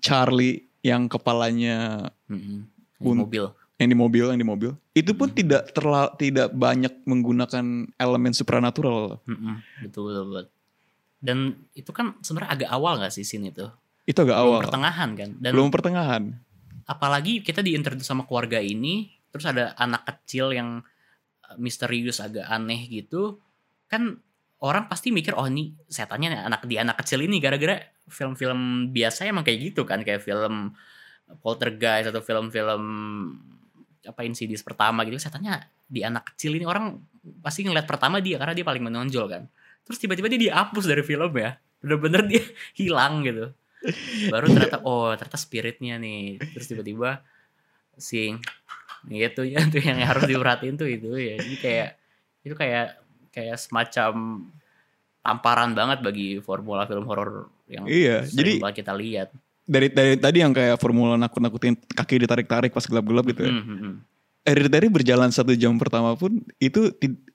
Charlie 0.00 0.72
yang 0.80 1.04
kepalanya 1.12 2.08
Mm-mm. 2.32 2.64
Di 2.96 3.12
mobil. 3.12 3.44
yang 3.76 3.88
di 3.92 3.96
mobil 3.96 4.24
yang 4.32 4.40
di 4.40 4.48
mobil. 4.48 4.70
Itu 4.96 5.12
pun 5.12 5.28
tidak 5.36 5.76
terla 5.76 6.08
tidak 6.16 6.48
banyak 6.56 7.04
menggunakan 7.04 7.92
elemen 8.00 8.32
supranatural. 8.32 9.20
Mm-mm. 9.28 9.60
betul 9.84 10.08
betul 10.08 10.24
betul 10.32 10.59
dan 11.20 11.54
itu 11.76 11.92
kan 11.92 12.16
sebenarnya 12.24 12.50
agak 12.56 12.70
awal 12.72 13.00
nggak 13.00 13.12
sih 13.12 13.24
scene 13.24 13.52
itu? 13.52 13.68
Itu 14.08 14.24
agak 14.24 14.36
belum 14.40 14.48
awal. 14.56 14.60
pertengahan 14.64 15.10
kan? 15.14 15.30
Dan 15.38 15.50
belum 15.52 15.70
pertengahan. 15.72 16.24
apalagi 16.90 17.46
kita 17.46 17.62
diintroduce 17.62 18.02
sama 18.02 18.26
keluarga 18.26 18.58
ini 18.58 19.14
terus 19.30 19.46
ada 19.46 19.78
anak 19.78 20.10
kecil 20.10 20.50
yang 20.50 20.82
uh, 21.46 21.54
misterius 21.54 22.18
agak 22.18 22.50
aneh 22.50 22.90
gitu 22.90 23.38
kan 23.86 24.18
orang 24.60 24.86
pasti 24.86 25.10
mikir 25.10 25.34
oh 25.34 25.48
ini 25.48 25.72
setannya 25.88 26.36
anak 26.36 26.68
di 26.68 26.76
anak 26.76 27.00
kecil 27.00 27.24
ini. 27.24 27.40
Gara-gara 27.40 27.80
film-film 28.06 28.92
biasa 28.92 29.26
emang 29.26 29.42
kayak 29.42 29.72
gitu 29.72 29.82
kan? 29.88 30.04
Kayak 30.04 30.22
film 30.24 30.76
poltergeist 31.40 32.12
atau 32.12 32.20
film-film 32.20 32.82
apa 34.04 34.20
Insidious 34.24 34.60
pertama 34.60 35.04
gitu. 35.08 35.16
Setannya 35.16 35.64
di 35.90 36.04
anak 36.04 36.34
kecil 36.34 36.54
ini 36.56 36.68
orang 36.68 37.00
pasti 37.40 37.64
ngeliat 37.66 37.88
pertama 37.88 38.20
dia 38.22 38.36
karena 38.38 38.54
dia 38.54 38.64
paling 38.64 38.84
menonjol 38.84 39.26
kan 39.28 39.42
terus 39.82 39.98
tiba-tiba 39.98 40.26
dia 40.28 40.50
dihapus 40.50 40.84
dari 40.84 41.02
film 41.02 41.32
ya. 41.34 41.56
Bener-bener 41.80 42.22
dia 42.26 42.42
hilang 42.80 43.22
gitu. 43.22 43.50
Baru 44.28 44.46
ternyata 44.48 44.78
oh 44.84 45.12
ternyata 45.12 45.36
spiritnya 45.36 45.96
nih. 45.96 46.36
Terus 46.52 46.66
tiba-tiba 46.66 47.24
si 47.96 48.32
gitu 49.08 49.42
ya 49.44 49.64
tuh 49.64 49.80
yang 49.80 49.96
harus 50.04 50.24
diperhatiin 50.24 50.76
tuh 50.76 50.88
itu 50.88 51.08
ya. 51.14 51.36
Jadi 51.36 51.56
kayak 51.56 51.88
itu 52.40 52.54
kayak 52.54 52.86
kayak 53.30 53.56
semacam 53.56 54.12
tamparan 55.20 55.72
banget 55.72 56.00
bagi 56.00 56.40
formula 56.40 56.84
film 56.84 57.04
horor 57.04 57.48
yang 57.68 57.84
Iya, 57.84 58.24
jadi- 58.26 58.58
kita 58.74 58.92
lihat. 58.92 59.28
dari 59.62 59.86
dari 59.86 60.18
tadi 60.18 60.42
yang 60.42 60.50
kayak 60.50 60.80
formula 60.80 61.14
nakut-nakutin 61.14 61.78
kaki 61.86 62.26
ditarik-tarik 62.26 62.74
pas 62.74 62.82
gelap-gelap 62.82 63.22
gitu 63.28 63.46
ya. 63.46 63.52
Hmm, 63.54 63.62
hmm. 63.62 63.94
Hereditary 64.42 64.88
berjalan 64.90 65.30
satu 65.30 65.54
jam 65.54 65.78
pertama 65.78 66.16
pun 66.16 66.42
itu 66.58 66.90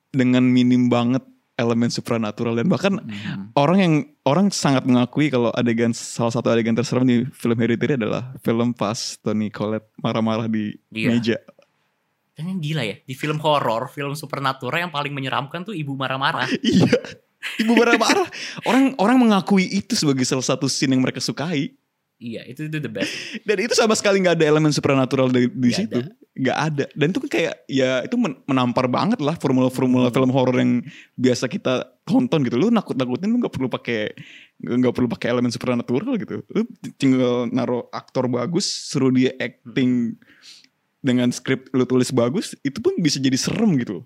dengan 0.09 0.43
minim 0.43 0.89
banget 0.89 1.23
elemen 1.55 1.87
supranatural 1.87 2.51
dan 2.53 2.67
bahkan 2.67 2.99
Hmm. 2.99 3.49
orang 3.55 3.77
yang 3.79 3.93
orang 4.23 4.47
sangat 4.51 4.83
mengakui 4.83 5.31
kalau 5.31 5.55
adegan 5.55 5.95
salah 5.95 6.29
satu 6.29 6.51
adegan 6.51 6.75
terserem 6.75 7.07
di 7.07 7.17
film 7.31 7.55
Hereditary 7.55 7.95
adalah 7.95 8.35
film 8.43 8.75
pas 8.75 9.15
Tony 9.17 9.47
Collette 9.47 9.87
marah-marah 9.97 10.47
di 10.47 10.75
Iya. 10.91 11.09
meja. 11.09 11.37
Dan 12.35 12.51
yang 12.51 12.59
gila 12.59 12.83
ya, 12.83 12.99
di 12.99 13.15
film 13.15 13.39
horor, 13.39 13.87
film 13.87 14.11
supernatural 14.11 14.75
yang 14.75 14.91
paling 14.91 15.15
menyeramkan 15.15 15.63
tuh 15.63 15.71
ibu 15.71 15.95
marah-marah. 15.95 16.51
iya. 16.67 16.91
Ibu 17.55 17.71
marah-marah. 17.71 18.27
orang 18.67 18.91
orang 18.99 19.17
mengakui 19.17 19.63
itu 19.63 19.95
sebagai 19.95 20.27
salah 20.27 20.43
satu 20.43 20.67
scene 20.67 20.91
yang 20.91 20.99
mereka 20.99 21.23
sukai. 21.23 21.71
Iya, 22.17 22.41
itu 22.43 22.65
itu 22.65 22.77
the 22.77 22.87
best. 22.87 23.11
Dan 23.43 23.57
itu 23.59 23.73
sama 23.73 23.93
sekali 23.93 24.19
nggak 24.19 24.39
ada 24.39 24.45
elemen 24.47 24.71
supranatural 24.71 25.27
di, 25.27 25.47
di 25.47 25.69
Nggak 25.69 25.77
situ. 25.77 25.99
Nggak 26.35 26.57
ada. 26.59 26.85
Dan 26.91 27.07
itu 27.09 27.19
kan 27.23 27.29
kayak 27.31 27.53
ya 27.65 28.03
itu 28.03 28.15
men- 28.15 28.39
menampar 28.43 28.87
banget 28.87 29.19
lah 29.19 29.35
formula-formula 29.35 30.07
Hmm. 30.07 30.15
film 30.15 30.31
horor 30.31 30.55
yang 30.55 30.83
biasa 31.13 31.47
kita 31.47 31.85
tonton 32.03 32.43
gitu. 32.43 32.55
Lu 32.55 32.67
nakut-nakutin 32.67 33.27
lu 33.27 33.39
nggak 33.39 33.53
perlu 33.53 33.67
pakai 33.67 34.11
nggak 34.57 34.93
perlu 34.93 35.07
pakai 35.07 35.27
elemen 35.31 35.51
supranatural 35.51 36.15
gitu. 36.15 36.43
Lu 36.47 36.63
tinggal 36.95 37.47
naruh 37.47 37.87
aktor 37.89 38.27
bagus, 38.27 38.63
suruh 38.65 39.09
dia 39.09 39.31
acting 39.35 40.15
dengan 40.99 41.29
skrip 41.29 41.69
lu 41.71 41.85
tulis 41.85 42.09
bagus, 42.09 42.57
itu 42.61 42.81
pun 42.81 42.97
bisa 42.97 43.17
jadi 43.17 43.37
serem 43.37 43.77
gitu. 43.77 44.01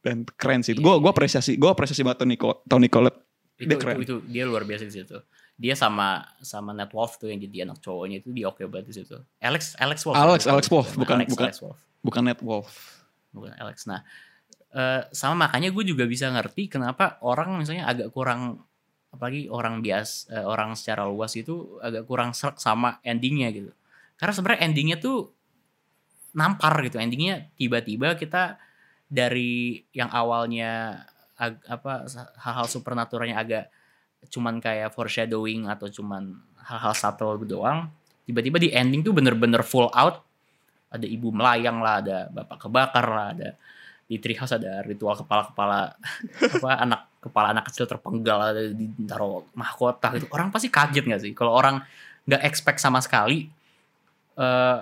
Dan 0.00 0.24
keren 0.34 0.64
sih. 0.64 0.72
Gue 0.72 0.96
gua 0.96 1.12
apresiasi, 1.12 1.54
gue 1.54 1.68
apresiasi 1.68 2.00
banget 2.00 2.24
Tony, 2.24 2.36
Tony 2.64 2.88
Collette. 2.88 3.20
Itu, 3.60 3.68
Dia 3.68 3.76
keren. 3.76 3.96
itu, 4.00 4.02
itu 4.02 4.16
dia 4.26 4.48
luar 4.48 4.64
biasa 4.64 4.88
di 4.88 4.94
situ. 4.96 5.20
Dia 5.60 5.76
sama 5.76 6.24
sama 6.40 6.72
Ned 6.72 6.88
Wolf 6.90 7.20
tuh 7.20 7.28
yang 7.28 7.36
jadi 7.36 7.68
anak 7.68 7.84
cowoknya 7.84 8.24
itu 8.24 8.32
dia 8.32 8.48
oke 8.48 8.64
banget 8.64 8.86
di 8.88 8.94
situ. 9.04 9.20
Alex 9.38 9.76
Alex 9.76 9.98
Wolf. 10.08 10.16
Alex- 10.16 10.48
Alex 10.48 10.64
Wolf, 10.72 10.88
Nah, 10.88 11.04
bukan- 11.04 11.16
Alex, 11.20 11.28
bukan. 11.30 11.44
Alex 11.44 11.56
Wolf. 11.60 11.78
Bukan 12.00 12.22
Wolf. 12.40 12.68
bukan 13.30 13.52
Alex. 13.60 13.76
Nah, 13.84 14.00
eh, 14.72 15.02
sama 15.12 15.46
makanya 15.46 15.68
gue 15.68 15.84
juga 15.84 16.08
bisa 16.08 16.32
ngerti 16.32 16.66
kenapa 16.66 17.20
orang 17.20 17.60
misalnya 17.60 17.84
agak 17.86 18.08
kurang 18.08 18.64
apalagi 19.12 19.46
orang 19.46 19.84
bias 19.84 20.30
eh, 20.30 20.40
orang 20.40 20.72
secara 20.72 21.04
luas 21.04 21.36
itu 21.36 21.76
agak 21.78 22.08
kurang 22.08 22.32
serak 22.32 22.56
sama 22.56 22.96
endingnya 23.04 23.52
gitu. 23.52 23.70
Karena 24.16 24.32
sebenarnya 24.32 24.60
endingnya 24.64 24.96
tuh 24.96 25.28
nampar 26.32 26.72
gitu. 26.86 26.96
Endingnya 26.96 27.50
tiba-tiba 27.54 28.14
kita 28.14 28.56
dari 29.10 29.82
yang 29.90 30.08
awalnya 30.08 31.02
ag- 31.34 31.64
apa 31.66 32.06
hal-hal 32.38 32.66
supernaturalnya 32.66 33.36
agak 33.36 33.64
cuman 34.28 34.60
kayak 34.60 34.92
foreshadowing 34.92 35.70
atau 35.70 35.88
cuman 35.88 36.36
hal-hal 36.60 36.92
subtle 36.92 37.40
doang 37.48 37.88
tiba-tiba 38.28 38.62
di 38.62 38.68
ending 38.70 39.02
tuh 39.02 39.10
bener-bener 39.10 39.64
full 39.66 39.90
out. 39.90 40.22
Ada 40.90 41.06
ibu 41.06 41.30
melayang 41.30 41.78
lah 41.82 42.02
ada 42.02 42.18
bapak 42.30 42.66
kebakar 42.66 43.06
lah 43.06 43.26
ada 43.34 43.48
di 44.10 44.18
treehouse 44.18 44.58
ada 44.58 44.82
ritual 44.82 45.14
kepala-kepala 45.14 45.94
apa 46.58 46.70
anak 46.82 47.00
kepala 47.22 47.46
anak 47.54 47.70
kecil 47.70 47.86
terpenggal 47.86 48.38
ada 48.54 48.62
di 48.74 48.86
taruh 49.06 49.46
mahkota 49.54 50.18
gitu. 50.18 50.26
Orang 50.34 50.50
pasti 50.50 50.66
kaget 50.66 51.04
nggak 51.06 51.22
sih 51.22 51.32
kalau 51.34 51.54
orang 51.54 51.78
nggak 52.26 52.42
expect 52.42 52.82
sama 52.82 52.98
sekali 52.98 53.46
eh 54.38 54.78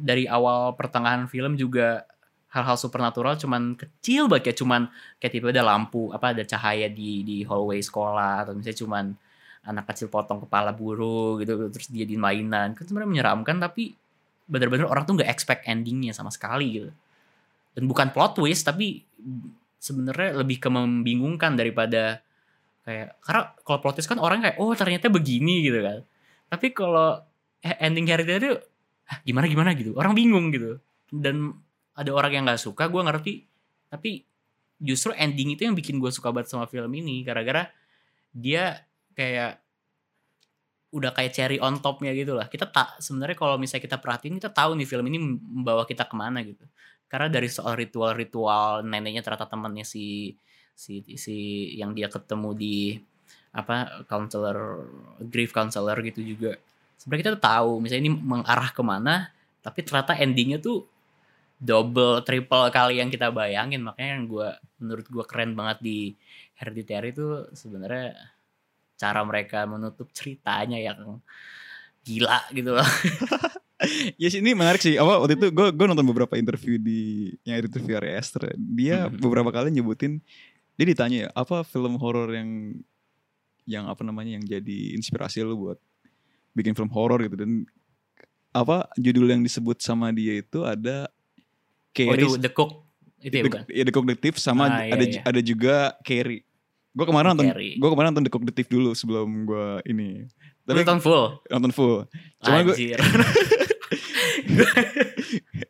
dari 0.00 0.24
awal 0.24 0.72
pertengahan 0.76 1.28
film 1.28 1.60
juga 1.60 2.08
hal-hal 2.54 2.78
supernatural 2.78 3.34
cuman 3.34 3.74
kecil 3.74 4.30
banget 4.30 4.54
kayak 4.54 4.58
cuman 4.62 4.82
kayak 5.18 5.32
tiba 5.34 5.50
ada 5.50 5.66
lampu 5.66 6.14
apa 6.14 6.30
ada 6.30 6.46
cahaya 6.46 6.86
di 6.86 7.26
di 7.26 7.42
hallway 7.42 7.82
sekolah 7.82 8.46
atau 8.46 8.54
misalnya 8.54 8.78
cuman 8.78 9.04
anak 9.64 9.84
kecil 9.90 10.12
potong 10.12 10.44
kepala 10.44 10.70
burung 10.76 11.40
gitu 11.42 11.72
terus 11.72 11.88
dia 11.90 12.04
di 12.06 12.14
mainan. 12.20 12.76
Kan 12.76 12.84
sebenarnya 12.84 13.10
menyeramkan 13.10 13.56
tapi 13.58 13.96
bener-bener 14.44 14.84
orang 14.84 15.08
tuh 15.08 15.16
nggak 15.18 15.30
expect 15.32 15.64
endingnya 15.66 16.12
sama 16.12 16.30
sekali 16.30 16.78
gitu. 16.78 16.90
Dan 17.74 17.90
bukan 17.90 18.14
plot 18.14 18.38
twist 18.38 18.68
tapi 18.68 19.02
sebenarnya 19.80 20.38
lebih 20.38 20.62
ke 20.62 20.68
membingungkan 20.70 21.58
daripada 21.58 22.22
kayak 22.84 23.18
karena 23.24 23.42
kalau 23.64 23.78
plot 23.80 23.94
twist 23.98 24.08
kan 24.12 24.20
orang 24.20 24.44
kayak 24.44 24.56
oh 24.60 24.70
ternyata 24.76 25.08
begini 25.08 25.64
gitu 25.64 25.80
kan. 25.80 26.00
Tapi 26.52 26.70
kalau 26.76 27.18
e- 27.64 27.80
ending 27.80 28.06
tuh 28.06 28.60
"Hah, 29.10 29.18
gimana 29.24 29.46
gimana? 29.48 29.70
gitu. 29.74 29.96
Orang 29.96 30.12
bingung 30.12 30.52
gitu. 30.52 30.78
Dan 31.08 31.56
ada 31.94 32.10
orang 32.10 32.32
yang 32.34 32.44
nggak 32.46 32.62
suka 32.62 32.90
gue 32.90 33.02
ngerti. 33.02 33.34
Tapi 33.90 34.10
justru 34.78 35.14
ending 35.14 35.54
itu 35.54 35.62
yang 35.66 35.74
bikin 35.78 36.02
gue 36.02 36.10
suka 36.10 36.34
banget 36.34 36.50
sama 36.50 36.66
film 36.66 36.90
ini 36.92 37.22
gara-gara 37.22 37.70
dia 38.34 38.82
kayak 39.14 39.62
udah 40.94 41.10
kayak 41.10 41.32
cherry 41.34 41.58
on 41.58 41.78
topnya 41.82 42.14
gitu 42.14 42.34
lah. 42.34 42.46
Kita 42.46 42.70
tak 42.70 42.98
sebenarnya 43.02 43.34
kalau 43.38 43.58
misalnya 43.58 43.86
kita 43.86 43.98
perhatiin 43.98 44.38
kita 44.38 44.50
tahu 44.50 44.78
nih 44.78 44.86
film 44.86 45.06
ini 45.10 45.18
membawa 45.18 45.82
kita 45.86 46.06
ke 46.06 46.14
mana 46.14 46.42
gitu. 46.42 46.62
Karena 47.10 47.30
dari 47.30 47.46
soal 47.50 47.78
ritual-ritual 47.78 48.86
neneknya 48.86 49.22
ternyata 49.22 49.46
temannya 49.50 49.86
si 49.86 50.34
si 50.74 51.02
si 51.14 51.70
yang 51.78 51.94
dia 51.94 52.10
ketemu 52.10 52.50
di 52.54 52.98
apa 53.54 54.02
counselor 54.10 54.86
grief 55.30 55.54
counselor 55.54 55.98
gitu 56.02 56.22
juga. 56.22 56.58
Sebenarnya 56.98 57.34
kita 57.34 57.40
tahu 57.42 57.82
misalnya 57.82 58.02
ini 58.06 58.12
mengarah 58.14 58.70
ke 58.70 58.82
mana 58.82 59.30
tapi 59.62 59.82
ternyata 59.82 60.14
endingnya 60.18 60.62
tuh 60.62 60.86
double 61.64 62.20
triple 62.22 62.68
kali 62.68 63.00
yang 63.00 63.08
kita 63.08 63.32
bayangin 63.32 63.80
makanya 63.80 64.20
yang 64.20 64.24
gue 64.28 64.48
menurut 64.76 65.06
gue 65.08 65.24
keren 65.24 65.56
banget 65.56 65.78
di 65.80 65.98
Hereditary 66.54 67.10
itu 67.10 67.48
sebenarnya 67.56 68.12
cara 68.94 69.24
mereka 69.24 69.64
menutup 69.64 70.12
ceritanya 70.12 70.76
yang 70.76 71.18
gila 72.04 72.44
gitu 72.52 72.76
loh 72.76 72.84
Ya 74.16 74.32
sih 74.32 74.40
ini 74.40 74.56
menarik 74.56 74.80
sih. 74.80 74.96
Apa 74.96 75.20
waktu 75.20 75.36
itu 75.36 75.46
gue 75.52 75.66
gue 75.74 75.86
nonton 75.90 76.06
beberapa 76.08 76.38
interview 76.40 76.80
di 76.80 77.34
yang 77.44 77.60
interview 77.60 77.98
Ari 78.00 78.16
Aster. 78.16 78.54
Dia 78.56 79.10
Mhm. 79.10 79.20
beberapa 79.20 79.50
kali 79.52 79.74
nyebutin 79.74 80.24
dia 80.78 80.86
ditanya 80.88 81.16
ya 81.26 81.30
apa 81.36 81.60
film 81.66 81.98
horor 82.00 82.32
yang 82.32 82.80
yang 83.68 83.84
apa 83.90 84.00
namanya 84.00 84.40
yang 84.40 84.44
jadi 84.46 84.94
inspirasi 84.96 85.44
lu 85.44 85.68
buat 85.68 85.78
bikin 86.56 86.72
film 86.72 86.88
horor 86.90 87.20
gitu 87.22 87.36
dan 87.44 87.66
apa 88.54 88.88
judul 88.96 89.26
yang 89.28 89.42
disebut 89.42 89.82
sama 89.82 90.14
dia 90.14 90.38
itu 90.38 90.62
ada 90.64 91.10
oh 92.02 92.14
itu 92.14 92.26
Carrie 92.26 92.42
The 92.42 92.50
Cook 92.50 92.70
Itu 93.18 93.30
ya 93.30 93.40
The, 93.40 93.48
bukan? 93.48 93.62
ya, 93.70 93.82
The 93.86 93.92
Cook 93.92 94.06
Detective 94.06 94.36
sama 94.36 94.62
Ah, 94.66 94.84
iya, 94.84 94.92
ada 94.92 95.04
iya. 95.06 95.20
ada 95.22 95.40
juga 95.40 95.76
Carrie. 96.02 96.42
Gue 96.92 97.04
kemarin 97.04 97.32
nonton 97.32 97.46
Carrie. 97.48 97.74
gue 97.74 97.88
kemarin 97.88 98.08
nonton 98.10 98.24
The 98.24 98.32
Cook 98.32 98.44
Detective 98.44 98.68
dulu 98.70 98.90
sebelum 98.92 99.26
gue 99.44 99.66
ini. 99.86 100.28
Tapi 100.62 100.80
nonton 100.80 101.00
full? 101.00 101.24
nonton 101.48 101.72
full. 101.72 101.96
Cuma 102.38 102.62
gue 102.62 102.76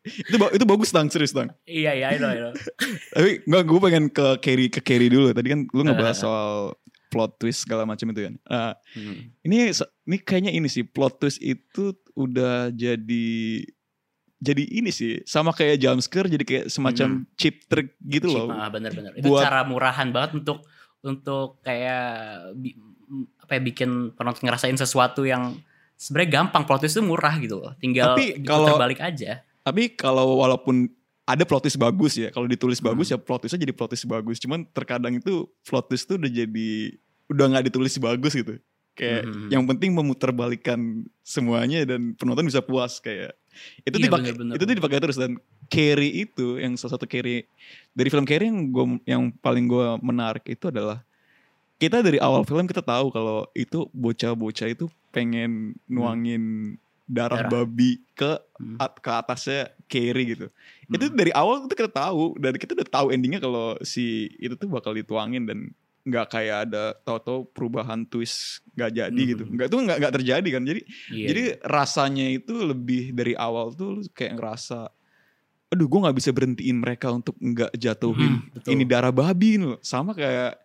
itu 0.05 0.37
itu 0.37 0.65
bagus 0.65 0.91
tang 0.91 1.09
serius 1.09 1.33
tang. 1.33 1.49
iya 1.65 1.95
iya 1.95 2.13
I 2.13 2.19
know, 2.19 2.29
I 2.29 2.39
know. 2.41 2.53
Tapi 3.13 3.31
nggak 3.45 3.63
gue 3.65 3.79
pengen 3.81 4.05
ke 4.11 4.27
Carrie 4.41 4.71
ke 4.71 4.81
Carrie 4.81 5.11
dulu. 5.11 5.33
Tadi 5.33 5.49
kan 5.49 5.61
lu 5.67 5.83
ngebahas 5.83 6.17
Ah. 6.17 6.23
soal 6.23 6.53
plot 7.09 7.39
twist 7.39 7.63
segala 7.65 7.87
macam 7.87 8.11
itu 8.11 8.27
kan. 8.27 8.35
Nah, 8.45 8.75
Hmm. 8.93 9.31
ini 9.47 9.71
ini 10.05 10.17
kayaknya 10.19 10.51
ini 10.51 10.67
sih 10.67 10.83
plot 10.83 11.19
twist 11.19 11.39
itu 11.39 11.95
udah 12.15 12.71
jadi 12.71 13.27
jadi 14.45 14.61
ini 14.69 14.93
sih 14.93 15.25
sama 15.25 15.51
kayak 15.51 15.81
jump 15.81 15.99
scare 15.99 16.29
jadi 16.29 16.45
kayak 16.45 16.65
semacam 16.69 17.25
cheap 17.35 17.65
trick 17.65 17.97
gitu 17.99 18.29
Cheap, 18.29 18.37
loh. 18.37 18.53
ah, 18.53 18.69
bener-bener. 18.69 19.17
Itu 19.17 19.33
Buat- 19.33 19.43
cara 19.43 19.65
murahan 19.65 20.13
banget 20.13 20.37
untuk 20.37 20.61
untuk 21.01 21.61
kayak 21.61 22.05
bi- 22.55 22.77
apa 23.39 23.57
ya 23.57 23.61
bikin 23.63 23.91
penonton 24.13 24.45
ngerasain 24.45 24.77
sesuatu 24.77 25.25
yang 25.25 25.57
sebenarnya 25.95 26.41
gampang 26.43 26.65
plot 26.65 26.81
twist 26.81 26.95
itu 26.95 27.03
murah 27.03 27.33
gitu 27.37 27.57
loh. 27.57 27.73
Tinggal 27.77 28.13
Tapi 28.13 28.41
kalau- 28.43 28.77
balik 28.77 29.01
aja. 29.01 29.41
Tapi 29.61 29.95
kalau 29.95 30.37
walaupun 30.39 30.93
ada 31.25 31.41
plot 31.43 31.65
twist 31.65 31.77
bagus 31.77 32.15
ya, 32.15 32.29
kalau 32.29 32.45
ditulis 32.45 32.79
Hmm. 32.79 32.93
bagus 32.93 33.09
ya 33.09 33.17
plot 33.17 33.41
twistnya 33.43 33.61
jadi 33.63 33.73
plot 33.73 33.89
twist 33.91 34.05
bagus. 34.05 34.37
Cuman 34.37 34.69
terkadang 34.69 35.15
itu 35.15 35.49
plot 35.63 35.89
twist 35.89 36.05
tuh 36.05 36.17
udah 36.17 36.29
jadi 36.29 36.71
udah 37.27 37.45
nggak 37.49 37.65
ditulis 37.69 37.97
bagus 37.97 38.33
gitu. 38.33 38.61
Kayak 38.95 39.25
Hmm. 39.25 39.49
yang 39.51 39.65
penting 39.67 39.91
memutarbalikkan 39.91 40.79
semuanya 41.21 41.83
dan 41.85 42.15
penonton 42.15 42.45
bisa 42.45 42.61
puas 42.61 42.97
kayak 42.99 43.33
itu 43.83 43.97
Iya, 43.97 44.05
dipakai 44.09 44.31
itu 44.33 44.63
tuh 44.65 44.77
dipakai 44.77 44.99
terus 45.01 45.19
dan 45.19 45.37
Carrie 45.67 46.25
itu 46.25 46.59
yang 46.59 46.75
salah 46.75 46.97
satu 46.97 47.05
Carrie 47.05 47.47
dari 47.93 48.09
film 48.09 48.25
Carrie 48.25 48.49
yang 48.49 48.69
gua 48.69 48.85
yang 49.05 49.23
paling 49.31 49.65
gue 49.67 49.87
menarik 50.01 50.45
itu 50.47 50.69
adalah 50.69 51.03
kita 51.77 52.01
dari 52.01 52.23
awal 52.23 52.47
film 52.47 52.65
kita 52.65 52.81
tahu 52.81 53.11
kalau 53.11 53.45
itu 53.53 53.91
bocah-bocah 53.91 54.71
itu 54.71 54.87
pengen 55.11 55.75
nuangin 55.85 56.75
darah, 57.05 57.45
Darah. 57.45 57.51
babi 57.61 58.01
ke 58.17 58.41
Hmm. 58.57 58.79
at- 58.81 58.97
ke 58.97 59.11
atasnya 59.13 59.69
Carrie 59.91 60.33
gitu. 60.33 60.47
Itu 60.89 61.11
Hmm. 61.11 61.17
dari 61.19 61.35
awal 61.35 61.67
itu 61.69 61.75
kita 61.77 61.91
tahu 61.93 62.39
dan 62.41 62.57
kita 62.57 62.73
udah 62.73 62.89
tahu 62.89 63.07
endingnya 63.13 63.43
kalau 63.43 63.77
si 63.85 64.31
itu 64.41 64.57
tuh 64.57 64.71
bakal 64.71 64.97
dituangin 64.97 65.45
dan 65.45 65.75
nggak 66.05 66.27
kayak 66.29 66.57
ada 66.69 66.93
tahu-tahu 67.01 67.49
perubahan 67.49 68.05
twist 68.05 68.61
nggak 68.73 68.91
jadi 68.93 69.09
Hmm. 69.17 69.31
gitu. 69.31 69.45
Nggak 69.47 69.67
itu 69.67 69.77
nggak 69.81 69.97
nggak 69.99 70.15
terjadi 70.15 70.49
kan. 70.51 70.63
Jadi 70.63 70.81
Iya, 71.09 71.27
jadi 71.27 71.43
rasanya 71.65 72.27
itu 72.31 72.55
lebih 72.55 73.11
dari 73.11 73.33
awal 73.35 73.73
tuh 73.73 73.89
lu 73.91 74.03
kayak 74.11 74.37
ngerasa 74.37 74.93
aduh 75.67 75.87
gue 75.89 76.01
nggak 76.01 76.15
bisa 76.15 76.31
berhentiin 76.31 76.77
mereka 76.77 77.09
untuk 77.09 77.35
nggak 77.35 77.73
jatuhin 77.75 78.39
Hmm, 78.39 78.53
betul. 78.53 78.71
ini 78.71 78.85
darah 78.85 79.11
babi 79.11 79.57
loh. 79.57 79.81
Sama 79.81 80.13
kayak 80.13 80.61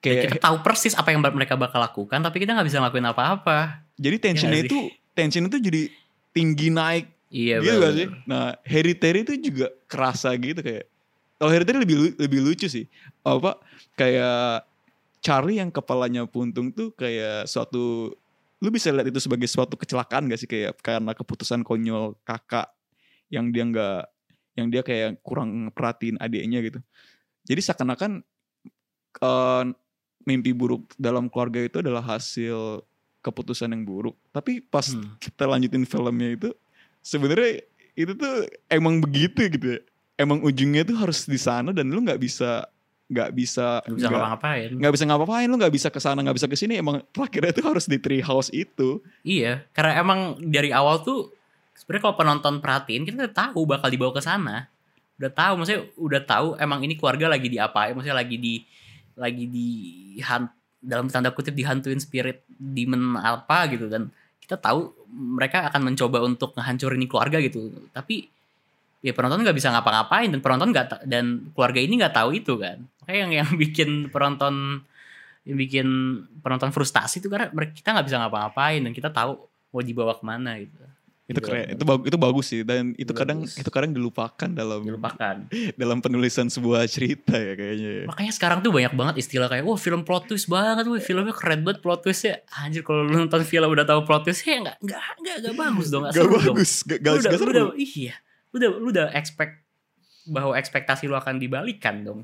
kayak 0.00 0.22
kita 0.26 0.36
tahu 0.40 0.56
persis 0.60 0.92
apa 0.92 1.08
yang 1.08 1.22
mereka 1.22 1.54
bakal 1.54 1.78
lakukan, 1.78 2.18
tapi 2.18 2.42
kita 2.42 2.50
nggak 2.50 2.66
bisa 2.66 2.80
ngelakuin 2.80 3.06
apa-apa. 3.06 3.86
jadi 3.94 4.16
tensionnya 4.16 4.56
Iya 4.56 4.64
nggak 4.64 4.72
itu 4.72 4.80
tension 5.12 5.44
itu 5.44 5.58
jadi 5.60 5.82
tinggi 6.30 6.68
naik 6.70 7.06
Iya 7.28 7.60
gitu 7.60 7.76
gak 7.76 7.92
sih? 7.92 8.06
Nah, 8.24 8.56
Hereditary 8.64 9.20
itu 9.20 9.34
juga 9.38 9.68
kerasa 9.84 10.32
gitu 10.32 10.58
kayak. 10.58 10.88
Kalau 11.36 11.50
Hereditary 11.52 11.84
lebih 11.84 11.96
lu- 11.98 12.16
lebih 12.16 12.40
lucu 12.40 12.66
sih. 12.66 12.88
Apa 13.20 13.60
kayak 13.94 14.64
Charlie 15.18 15.58
yang 15.58 15.70
kepalanya 15.74 16.24
puntung 16.26 16.70
tuh 16.70 16.94
kayak 16.94 17.50
suatu 17.50 18.14
lu 18.58 18.68
bisa 18.74 18.90
lihat 18.90 19.06
itu 19.06 19.22
sebagai 19.22 19.46
suatu 19.46 19.78
kecelakaan 19.78 20.26
gak 20.26 20.40
sih 20.42 20.50
kayak 20.50 20.78
karena 20.82 21.14
keputusan 21.14 21.62
konyol 21.62 22.18
kakak 22.26 22.66
yang 23.30 23.54
dia 23.54 23.62
nggak 23.62 24.02
yang 24.58 24.66
dia 24.74 24.82
kayak 24.82 25.22
kurang 25.22 25.70
perhatiin 25.70 26.18
adiknya 26.18 26.58
gitu. 26.66 26.82
Jadi 27.46 27.60
seakan-akan 27.62 28.26
eh, 29.22 29.64
mimpi 30.26 30.52
buruk 30.52 30.92
dalam 30.98 31.30
keluarga 31.30 31.62
itu 31.62 31.78
adalah 31.78 32.02
hasil 32.02 32.82
keputusan 33.22 33.70
yang 33.70 33.86
buruk. 33.86 34.18
Tapi 34.34 34.58
pas 34.60 34.90
Hmm. 34.90 35.14
kita 35.22 35.46
lanjutin 35.46 35.86
filmnya 35.86 36.34
itu 36.34 36.50
sebenarnya 37.00 37.62
itu 37.94 38.12
tuh 38.14 38.46
emang 38.70 38.98
begitu 38.98 39.46
gitu 39.46 39.78
ya. 39.78 39.80
Emang 40.18 40.42
ujungnya 40.42 40.82
tuh 40.82 40.98
harus 40.98 41.30
di 41.30 41.38
sana 41.38 41.70
dan 41.70 41.86
lu 41.94 42.02
nggak 42.02 42.18
bisa 42.18 42.66
nggak 43.08 43.30
bisa 43.32 43.80
Nggak 43.82 43.96
bisa 43.96 44.08
ngapa-ngapain. 44.08 44.68
nggak 44.70 44.92
bisa 44.92 45.04
ngapa-ngapain 45.04 45.48
lu 45.48 45.56
nggak 45.56 45.72
bisa 45.72 45.88
ke 45.88 45.96
sana 45.96 46.20
nggak 46.20 46.36
bisa 46.36 46.46
ke 46.46 46.54
sini 46.54 46.76
emang 46.76 47.00
terakhirnya 47.08 47.52
tuh 47.52 47.64
harus 47.66 47.84
di 47.84 47.96
tree 47.96 48.20
house 48.20 48.52
itu 48.52 49.00
Iya, 49.22 49.64
karena 49.72 49.96
emang 49.96 50.20
dari 50.38 50.68
awal 50.70 51.00
tuh 51.00 51.32
sebenarnya 51.74 52.02
kalau 52.04 52.16
penonton 52.16 52.54
perhatiin 52.58 53.02
kita 53.02 53.16
udah 53.18 53.34
tahu 53.34 53.60
bakal 53.64 53.88
dibawa 53.88 54.10
ke 54.10 54.20
sana. 54.20 54.68
Udah 55.16 55.30
tahu, 55.30 55.52
maksudnya 55.56 55.82
udah 55.96 56.22
tahu 56.22 56.48
emang 56.56 56.78
ini 56.80 56.94
keluarga 56.94 57.26
lagi 57.26 57.48
diapain, 57.48 57.90
maksudnya 57.90 58.14
lagi 58.14 58.36
di 58.36 58.54
lagi 59.14 59.44
di 59.46 59.68
han- 60.20 60.52
dalam 60.78 61.08
tanda 61.08 61.30
kutip 61.30 61.50
dihantuin 61.52 61.98
spirit 61.98 62.46
demon 62.50 63.16
apa 63.16 63.66
gitu 63.66 63.86
dan 63.86 64.06
kita 64.38 64.54
tahu 64.54 64.94
mereka 65.10 65.66
akan 65.66 65.90
mencoba 65.90 66.20
untuk 66.20 66.54
ngehancurin 66.54 66.98
ini 66.98 67.06
keluarga 67.06 67.38
gitu. 67.38 67.66
Tapi 67.90 68.30
ya 68.98 69.12
penonton 69.12 69.40
nggak 69.40 69.54
bisa 69.54 69.70
ngapa-ngapain 69.70 70.28
dan 70.28 70.40
penonton 70.40 70.68
nggak 70.68 70.86
dan 71.04 71.24
keluarga 71.52 71.78
ini 71.78 71.94
nggak 71.96 72.14
tahu 72.14 72.30
itu 72.32 72.54
kan. 72.56 72.82
Kayak 73.02 73.18
yang 73.18 73.30
yang 73.34 73.48
bikin 73.54 73.90
penonton 74.08 74.82
yang 75.42 75.56
bikin 75.56 75.86
penonton 76.38 76.68
frustasi 76.68 77.18
itu 77.18 77.26
karena 77.26 77.48
kita 77.68 77.88
nggak 77.90 78.04
bisa 78.04 78.18
ngapa-ngapain 78.18 78.80
dan 78.80 78.92
kita 78.92 79.08
tahu 79.08 79.38
mau 79.68 79.80
dibawa 79.80 80.12
ke 80.12 80.22
mana 80.22 80.58
gitu. 80.58 80.76
itu 81.26 81.36
Iya, 81.36 81.44
keren 81.44 81.64
itu 81.68 81.84
bagus 81.84 82.04
itu 82.06 82.16
bagus 82.18 82.46
sih 82.46 82.60
dan 82.62 82.84
itu 82.94 83.04
Itu 83.04 83.12
kadang 83.12 83.38
bagus. 83.38 83.56
itu 83.56 83.68
kadang 83.68 83.92
dilupakan 83.92 84.48
dalam 84.50 84.80
Dilupakan. 84.82 85.36
dalam 85.80 85.98
penulisan 86.00 86.48
sebuah 86.48 86.84
cerita 86.86 87.36
ya 87.36 87.52
kayaknya 87.52 87.90
ya. 87.94 88.04
Makanya 88.04 88.32
sekarang 88.32 88.58
tuh 88.60 88.72
banyak 88.72 88.92
banget 88.92 89.14
istilah 89.18 89.44
kayak 89.46 89.60
wah 89.62 89.76
film 89.76 90.02
plot 90.02 90.24
twist 90.26 90.48
banget, 90.48 90.84
wah 90.84 90.96
filmnya 90.98 91.32
keren 91.32 91.60
banget 91.62 91.80
plot 91.80 92.00
twistnya. 92.02 92.40
Anjir 92.58 92.80
kalau 92.80 93.04
lu 93.04 93.12
nonton 93.18 93.44
film 93.44 93.68
udah 93.68 93.84
tahu 93.84 94.00
plot 94.02 94.24
twistnya 94.24 94.50
ya 94.50 94.60
nggak 94.64 94.76
nggak 94.82 95.00
nggak 95.18 95.36
nggak 95.44 95.54
bagus 95.54 95.86
dong, 95.86 96.02
nggak 96.02 96.14
dong. 96.16 96.32
bagus, 96.32 96.70
gak, 96.82 96.98
gak, 96.98 97.12
Lu 97.12 97.18
udah, 97.18 97.22
gak 97.22 97.32
lu 97.32 97.38
seru. 97.38 97.52
udah 97.52 97.64
iya, 97.76 98.14
lu 98.50 98.56
udah 98.56 98.70
lu 98.74 98.88
udah 98.90 99.06
expect 99.12 99.60
bahwa 100.24 100.52
ekspektasi 100.54 101.04
lu 101.04 101.14
akan 101.14 101.36
dibalikan 101.36 102.02
dong. 102.02 102.20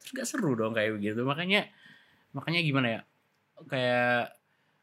Terus 0.00 0.10
gak 0.14 0.28
seru 0.28 0.52
dong 0.54 0.72
kayak 0.72 0.96
begitu. 0.96 1.20
Makanya 1.22 1.68
makanya 2.30 2.60
gimana 2.60 2.86
ya? 2.88 3.00
Kayak 3.64 4.34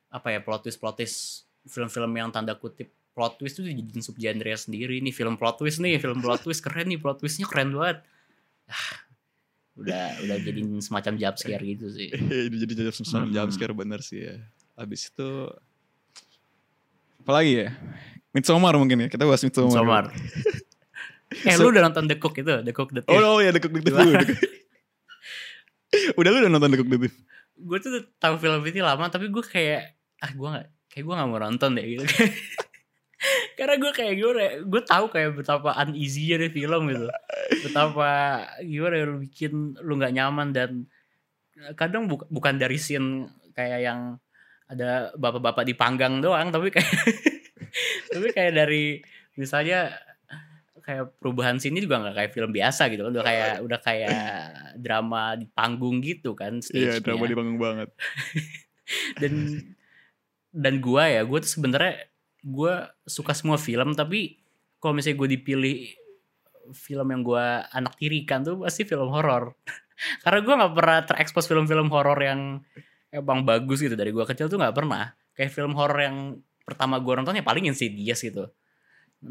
apa 0.09 0.27
ya 0.29 0.39
plot 0.39 0.61
twist 0.63 0.77
plot 0.77 0.95
twist 0.95 1.17
film-film 1.63 2.11
yang 2.13 2.29
tanda 2.29 2.53
kutip 2.53 2.87
plot 3.11 3.37
twist 3.37 3.59
itu 3.59 3.67
dijadiin 3.67 4.01
subgenre 4.01 4.51
sendiri 4.53 4.99
nih 4.99 5.11
film 5.11 5.35
plot 5.35 5.57
twist 5.57 5.79
nih 5.79 5.97
film 5.97 6.19
plot 6.19 6.41
twist 6.41 6.59
keren 6.59 6.87
nih 6.87 6.97
plot 6.97 7.19
twistnya 7.19 7.43
keren 7.45 7.71
banget 7.71 8.03
ah, 8.67 8.91
udah 9.75 10.19
udah 10.19 10.35
jadiin 10.41 10.79
semacam 10.79 11.15
jump 11.15 11.35
scare 11.35 11.59
gitu 11.61 11.87
sih 11.87 12.07
Iya, 12.31 12.47
jadi 12.49 12.71
jadi 12.73 12.91
semacam 12.91 13.23
Hmm. 13.23 13.35
jump 13.35 13.49
scare 13.51 13.73
bener 13.73 13.99
sih 14.01 14.19
ya. 14.25 14.35
Abis 14.75 15.07
itu 15.07 15.29
apalagi 17.21 17.51
ya? 17.61 17.69
Midsommar 18.31 18.73
mungkin 18.75 19.05
ya. 19.05 19.07
Kita 19.07 19.23
bahas 19.23 19.43
Midsommar. 19.43 19.75
Somar 19.75 20.05
eh 21.31 21.55
So- 21.55 21.63
lu 21.63 21.71
udah 21.71 21.83
nonton 21.85 22.05
The 22.05 22.17
Cook 22.17 22.35
itu? 22.37 22.53
The 22.61 22.71
Cook 22.71 22.91
The 22.91 23.01
Oh, 23.03 23.13
Thief. 23.13 23.23
Oh 23.23 23.37
ya 23.39 23.49
The 23.49 23.59
Cook. 23.59 23.73
The 23.73 23.81
Cook- 23.87 24.39
udah. 26.19 26.29
Lu 26.31 26.37
udah 26.39 26.51
nonton 26.51 26.69
The 26.69 26.77
Cook 26.77 26.89
Detective? 26.89 27.15
gue 27.61 27.77
tuh 27.77 27.91
tahu 28.17 28.41
film 28.41 28.57
ini 28.65 28.81
lama 28.81 29.05
tapi 29.05 29.29
gue 29.29 29.43
kayak 29.45 29.93
ah 30.17 30.33
gue 30.33 30.47
nggak 30.49 30.65
kayak 30.89 31.03
gue 31.05 31.13
nggak 31.13 31.29
mau 31.29 31.37
nonton 31.37 31.77
deh 31.77 31.85
gitu. 31.85 32.05
Karena 33.57 33.77
gue 33.77 33.91
kayak 33.93 34.13
gue 34.17 34.31
gue 34.65 34.81
tahu 34.81 35.05
kayak 35.13 35.37
betapa 35.37 35.77
uneasy 35.77 36.25
nya 36.27 36.49
film 36.49 36.89
gitu. 36.89 37.05
Betapa 37.61 38.09
gimana 38.59 38.95
ya, 38.97 39.05
lu 39.05 39.21
bikin 39.21 39.77
lu 39.77 39.93
nggak 39.93 40.09
nyaman 40.09 40.49
dan 40.49 40.89
kadang 41.77 42.09
bu- 42.09 42.25
bukan 42.27 42.57
dari 42.57 42.81
scene 42.81 43.29
kayak 43.53 43.79
yang 43.85 44.17
ada 44.65 45.13
bapak-bapak 45.13 45.61
dipanggang 45.61 46.17
doang 46.17 46.49
tapi 46.49 46.73
kayak 46.73 46.89
tapi 48.15 48.27
kayak 48.33 48.57
dari 48.57 49.05
misalnya 49.37 49.93
kayak 50.81 51.17
perubahan 51.21 51.57
sini 51.61 51.79
juga 51.79 52.01
nggak 52.01 52.15
kayak 52.17 52.31
film 52.33 52.51
biasa 52.51 52.89
gitu 52.91 53.07
kan. 53.07 53.11
Udah 53.13 53.25
kayak 53.25 53.53
udah 53.63 53.79
kayak 53.79 54.19
drama 54.85 55.23
di 55.37 55.45
panggung 55.47 56.01
gitu 56.03 56.33
kan 56.33 56.59
Iya, 56.59 56.97
stage-nya. 56.97 57.03
drama 57.05 57.23
di 57.29 57.35
panggung 57.37 57.59
banget. 57.61 57.89
dan 59.21 59.33
dan 60.51 60.73
gua 60.83 61.07
ya 61.07 61.21
gue 61.23 61.39
tuh 61.39 61.47
sebenarnya 61.47 62.11
gue 62.43 62.73
suka 63.07 63.31
semua 63.31 63.55
film 63.55 63.95
tapi 63.95 64.41
kalau 64.83 64.97
misalnya 64.97 65.23
gue 65.23 65.29
dipilih 65.39 65.77
film 66.73 67.07
yang 67.09 67.21
gua 67.25 67.65
anak 67.73 67.97
tirikan 67.97 68.45
tuh 68.45 68.61
pasti 68.61 68.85
film 68.85 69.09
horor. 69.09 69.57
Karena 70.25 70.39
gua 70.41 70.53
nggak 70.65 70.73
pernah 70.77 70.99
terekspos 71.05 71.45
film-film 71.45 71.89
horor 71.89 72.17
yang 72.21 72.61
emang 73.11 73.45
bagus 73.45 73.81
gitu. 73.81 73.93
Dari 73.93 74.09
gua 74.13 74.25
kecil 74.29 74.47
tuh 74.47 74.57
nggak 74.61 74.75
pernah. 74.75 75.13
Kayak 75.33 75.51
film 75.53 75.73
horor 75.77 75.99
yang 75.99 76.17
pertama 76.65 77.01
gua 77.01 77.19
nonton 77.21 77.37
ya 77.37 77.43
paling 77.43 77.67
Insidious 77.67 78.21
gitu 78.21 78.47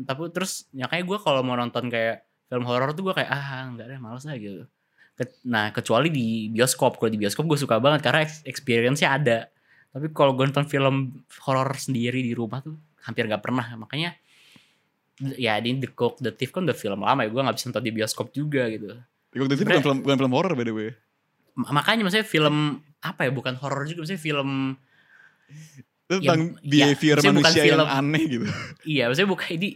tapi 0.06 0.30
terus 0.30 0.70
ya 0.70 0.86
kayak 0.86 1.02
gue 1.02 1.18
kalau 1.18 1.42
mau 1.42 1.58
nonton 1.58 1.90
kayak 1.90 2.22
film 2.46 2.62
horor 2.66 2.94
tuh 2.94 3.10
gue 3.10 3.14
kayak 3.14 3.30
ah 3.30 3.66
nggak 3.74 3.86
deh 3.86 3.98
males 3.98 4.22
lah 4.22 4.38
gitu. 4.38 4.62
Nah 5.46 5.68
kecuali 5.70 6.08
di 6.08 6.48
bioskop. 6.48 6.96
Kalau 6.96 7.10
di 7.10 7.18
bioskop 7.18 7.44
gue 7.44 7.58
suka 7.58 7.76
banget 7.76 8.00
karena 8.00 8.24
ex- 8.24 8.42
experience-nya 8.46 9.10
ada. 9.14 9.38
Tapi 9.90 10.14
kalau 10.14 10.32
gue 10.38 10.46
nonton 10.46 10.64
film 10.64 11.20
horor 11.42 11.68
sendiri 11.74 12.22
di 12.22 12.32
rumah 12.32 12.62
tuh 12.62 12.78
hampir 13.02 13.26
nggak 13.26 13.42
pernah. 13.42 13.66
Makanya 13.76 14.14
ya 15.36 15.58
ini 15.60 15.82
The 15.84 15.90
Cook 15.92 16.22
The 16.24 16.32
Thief 16.32 16.50
kan 16.50 16.64
udah 16.64 16.72
film 16.72 17.04
lama 17.04 17.20
ya 17.20 17.28
gue 17.28 17.42
nggak 17.42 17.56
bisa 17.58 17.66
nonton 17.68 17.84
di 17.84 17.92
bioskop 17.92 18.26
juga 18.32 18.64
gitu. 18.70 18.94
Waktu 19.34 19.36
itu 19.36 19.42
bukan 19.42 19.54
Sebenernya- 19.58 19.84
film 19.84 19.98
bukan 20.02 20.16
film 20.18 20.32
horor 20.32 20.52
by 20.54 20.64
the 20.64 20.72
way. 20.72 20.90
Ma- 21.58 21.70
Makanya 21.76 22.06
maksudnya 22.06 22.24
film 22.24 22.56
apa 23.02 23.20
ya 23.26 23.30
bukan 23.30 23.54
horor 23.58 23.84
juga 23.84 24.06
maksudnya 24.06 24.22
film 24.22 24.78
tentang 26.10 26.58
ya, 26.58 26.66
behavior 26.66 27.16
maksudnya 27.22 27.38
bukan 27.38 27.46
manusia 27.46 27.62
yang 27.62 27.80
film. 27.86 27.98
aneh 28.02 28.22
gitu. 28.26 28.46
iya 28.98 29.04
maksudnya 29.06 29.30
bukan 29.30 29.48
ini 29.54 29.68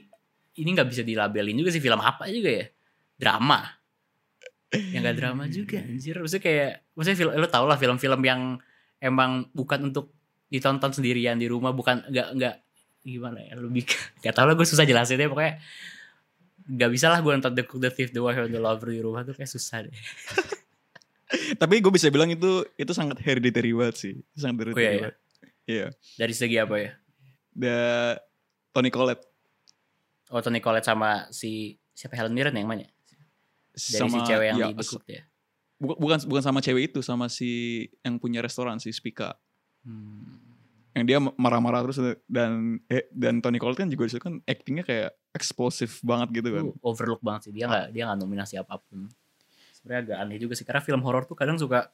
ini 0.59 0.69
nggak 0.75 0.89
bisa 0.91 1.03
dilabelin 1.07 1.57
juga 1.63 1.71
sih 1.71 1.83
film 1.83 2.01
apa 2.03 2.27
juga 2.27 2.51
ya 2.51 2.65
drama 3.15 3.61
yang 4.75 5.07
gak 5.07 5.17
drama 5.23 5.47
juga 5.47 5.79
anjir 5.87 6.19
maksudnya 6.19 6.43
kayak 6.43 6.73
maksudnya 6.99 7.19
film 7.23 7.33
lo 7.39 7.47
tau 7.47 7.63
lah 7.71 7.79
film-film 7.79 8.21
yang 8.27 8.59
emang 8.99 9.47
bukan 9.55 9.87
untuk 9.87 10.11
ditonton 10.51 10.91
sendirian 10.91 11.39
di 11.39 11.47
rumah 11.47 11.71
bukan 11.71 12.03
nggak 12.11 12.29
nggak 12.35 12.55
gimana 13.07 13.39
ya 13.39 13.55
lebih 13.55 13.87
gak 14.27 14.35
tau 14.35 14.51
lah 14.51 14.59
gue 14.59 14.67
susah 14.67 14.83
jelasinnya 14.83 15.31
pokoknya 15.31 15.63
nggak 16.75 16.91
bisa 16.91 17.07
lah 17.13 17.23
gue 17.23 17.31
nonton 17.31 17.55
The 17.55 17.63
Cook, 17.69 17.79
The 17.79 17.91
Thief, 17.95 18.11
The 18.11 18.19
Wife, 18.19 18.51
The 18.51 18.59
Lover 18.59 18.91
di 18.91 18.99
rumah 18.99 19.23
tuh 19.23 19.39
kayak 19.39 19.51
susah 19.53 19.87
deh 19.87 19.95
Tapi 21.61 21.83
gue 21.83 21.93
bisa 21.93 22.09
bilang 22.15 22.31
itu 22.31 22.63
itu 22.79 22.93
sangat 22.95 23.19
hereditary 23.23 23.75
banget 23.75 23.97
sih. 23.99 24.15
Sangat 24.39 24.71
hereditary 24.71 24.87
iya, 24.87 25.11
iya. 25.11 25.13
Iya. 25.65 25.89
dari 26.21 26.35
segi 26.37 26.57
apa 26.61 26.77
ya? 26.77 26.91
The 27.57 27.77
Tony 28.75 28.91
Collette 28.93 29.35
oh 30.35 30.41
Tony 30.43 30.59
Collette 30.59 30.91
sama 30.91 31.31
si 31.31 31.79
siapa 31.95 32.19
Helen 32.19 32.35
Mirren 32.35 32.59
yang 32.59 32.67
mana? 32.67 32.83
Dari 33.75 34.01
sama 34.01 34.19
si 34.19 34.19
cewek 34.27 34.47
yang 34.51 34.59
ya, 34.59 34.67
di 34.71 34.75
The 34.75 34.85
Cook 34.87 35.05
ya. 35.07 35.23
Bu- 35.79 35.99
bukan 35.99 36.19
bukan 36.27 36.43
sama 36.43 36.59
cewek 36.59 36.95
itu 36.95 37.01
sama 37.03 37.31
si 37.31 37.85
yang 38.03 38.19
punya 38.19 38.43
restoran 38.43 38.83
si 38.83 38.91
Spika. 38.91 39.39
Hmm. 39.85 40.41
yang 40.95 41.11
dia 41.11 41.19
marah-marah 41.19 41.83
terus 41.83 41.99
dan 42.31 42.79
eh, 42.87 43.11
dan 43.11 43.43
Tony 43.43 43.59
Collette 43.59 43.83
kan 43.83 43.91
juga 43.91 44.07
di 44.07 44.15
situ 44.15 44.23
kan 44.23 44.39
actingnya 44.47 44.87
kayak 44.87 45.11
eksplosif 45.35 45.99
banget 46.07 46.39
gitu 46.39 46.55
kan. 46.55 46.71
Itu 46.71 46.79
overlook 46.87 47.19
banget 47.19 47.51
sih. 47.51 47.53
Dia 47.53 47.67
nggak 47.67 47.87
dia 47.91 48.07
nggak 48.07 48.19
nominasi 48.23 48.55
apa 48.63 48.79
pun. 48.79 49.11
Sebenarnya 49.75 50.01
agak 50.07 50.19
aneh 50.23 50.39
juga 50.39 50.55
sih 50.55 50.63
karena 50.63 50.79
film 50.87 51.03
horor 51.03 51.27
tuh 51.27 51.35
kadang 51.35 51.59
suka 51.59 51.91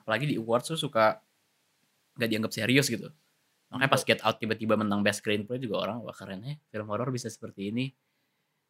apalagi 0.00 0.32
di 0.32 0.40
awards 0.40 0.72
tuh 0.72 0.80
suka 0.80 1.20
nggak 2.18 2.28
dianggap 2.28 2.52
serius 2.52 2.90
gitu. 2.90 3.08
Makanya 3.70 3.90
pas 3.94 4.02
Get 4.02 4.20
Out 4.26 4.42
tiba-tiba 4.42 4.74
menang 4.74 5.06
best 5.06 5.22
screenplay 5.22 5.62
juga 5.62 5.86
orang 5.86 6.02
wah 6.02 6.12
keren 6.12 6.42
ya 6.42 6.54
film 6.74 6.86
horor 6.90 7.14
bisa 7.14 7.30
seperti 7.30 7.70
ini. 7.70 7.94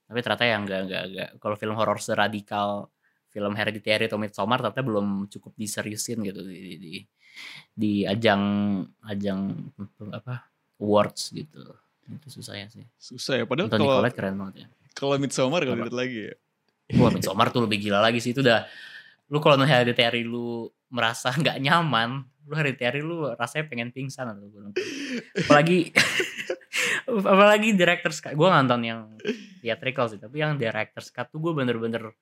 Tapi 0.09 0.21
ternyata 0.21 0.45
yang 0.45 0.63
enggak 0.69 0.81
enggak 0.87 1.03
enggak 1.09 1.29
kalau 1.41 1.57
film 1.57 1.75
horor 1.81 1.99
seradikal 1.99 2.93
film 3.29 3.53
Hereditary 3.53 4.09
atau 4.09 4.17
Midsommar 4.17 4.61
ternyata 4.61 4.81
belum 4.85 5.29
cukup 5.29 5.53
diseriusin 5.57 6.25
gitu 6.25 6.41
di 6.45 6.57
di, 6.57 6.75
di, 6.81 6.93
di 7.73 7.93
ajang 8.09 8.43
ajang 9.05 9.41
apa 10.13 10.49
awards 10.81 11.33
gitu. 11.33 11.77
Itu 12.09 12.29
susahnya 12.41 12.73
sih. 12.73 12.85
Susah 12.97 13.41
ya 13.41 13.45
padahal 13.45 13.69
Anthony 13.69 13.85
kalau 13.85 14.13
keren 14.13 14.37
banget 14.41 14.55
ya. 14.65 14.67
kalau 14.97 15.15
Midsommar 15.21 15.61
kalau 15.63 15.79
lihat 15.85 15.95
lagi 15.95 16.33
ya. 16.33 16.35
Wah 16.97 17.13
Midsommar 17.13 17.53
tuh 17.53 17.69
lebih 17.69 17.85
gila 17.85 18.01
lagi 18.01 18.19
sih 18.25 18.33
itu 18.33 18.41
udah 18.41 18.65
lu 19.29 19.39
kalau 19.45 19.61
nonton 19.61 19.69
Hereditary 19.69 20.25
lu 20.25 20.73
merasa 20.89 21.33
nggak 21.33 21.59
nyaman 21.61 22.25
lu 22.49 22.55
Hereditary 22.57 23.05
lu 23.05 23.29
rasanya 23.37 23.69
pengen 23.69 23.93
pingsan 23.93 24.33
atau 24.33 24.49
gue 24.49 24.61
nonton. 24.61 24.85
Apalagi 25.45 25.93
apalagi 27.33 27.69
director 27.77 28.13
cut 28.13 28.33
gue 28.33 28.49
nonton 28.49 28.81
yang 28.85 29.01
theatrical 29.61 30.09
sih 30.09 30.21
tapi 30.21 30.41
yang 30.41 30.57
director 30.57 31.05
cut 31.13 31.29
tuh 31.29 31.41
gue 31.41 31.53
bener-bener 31.53 32.13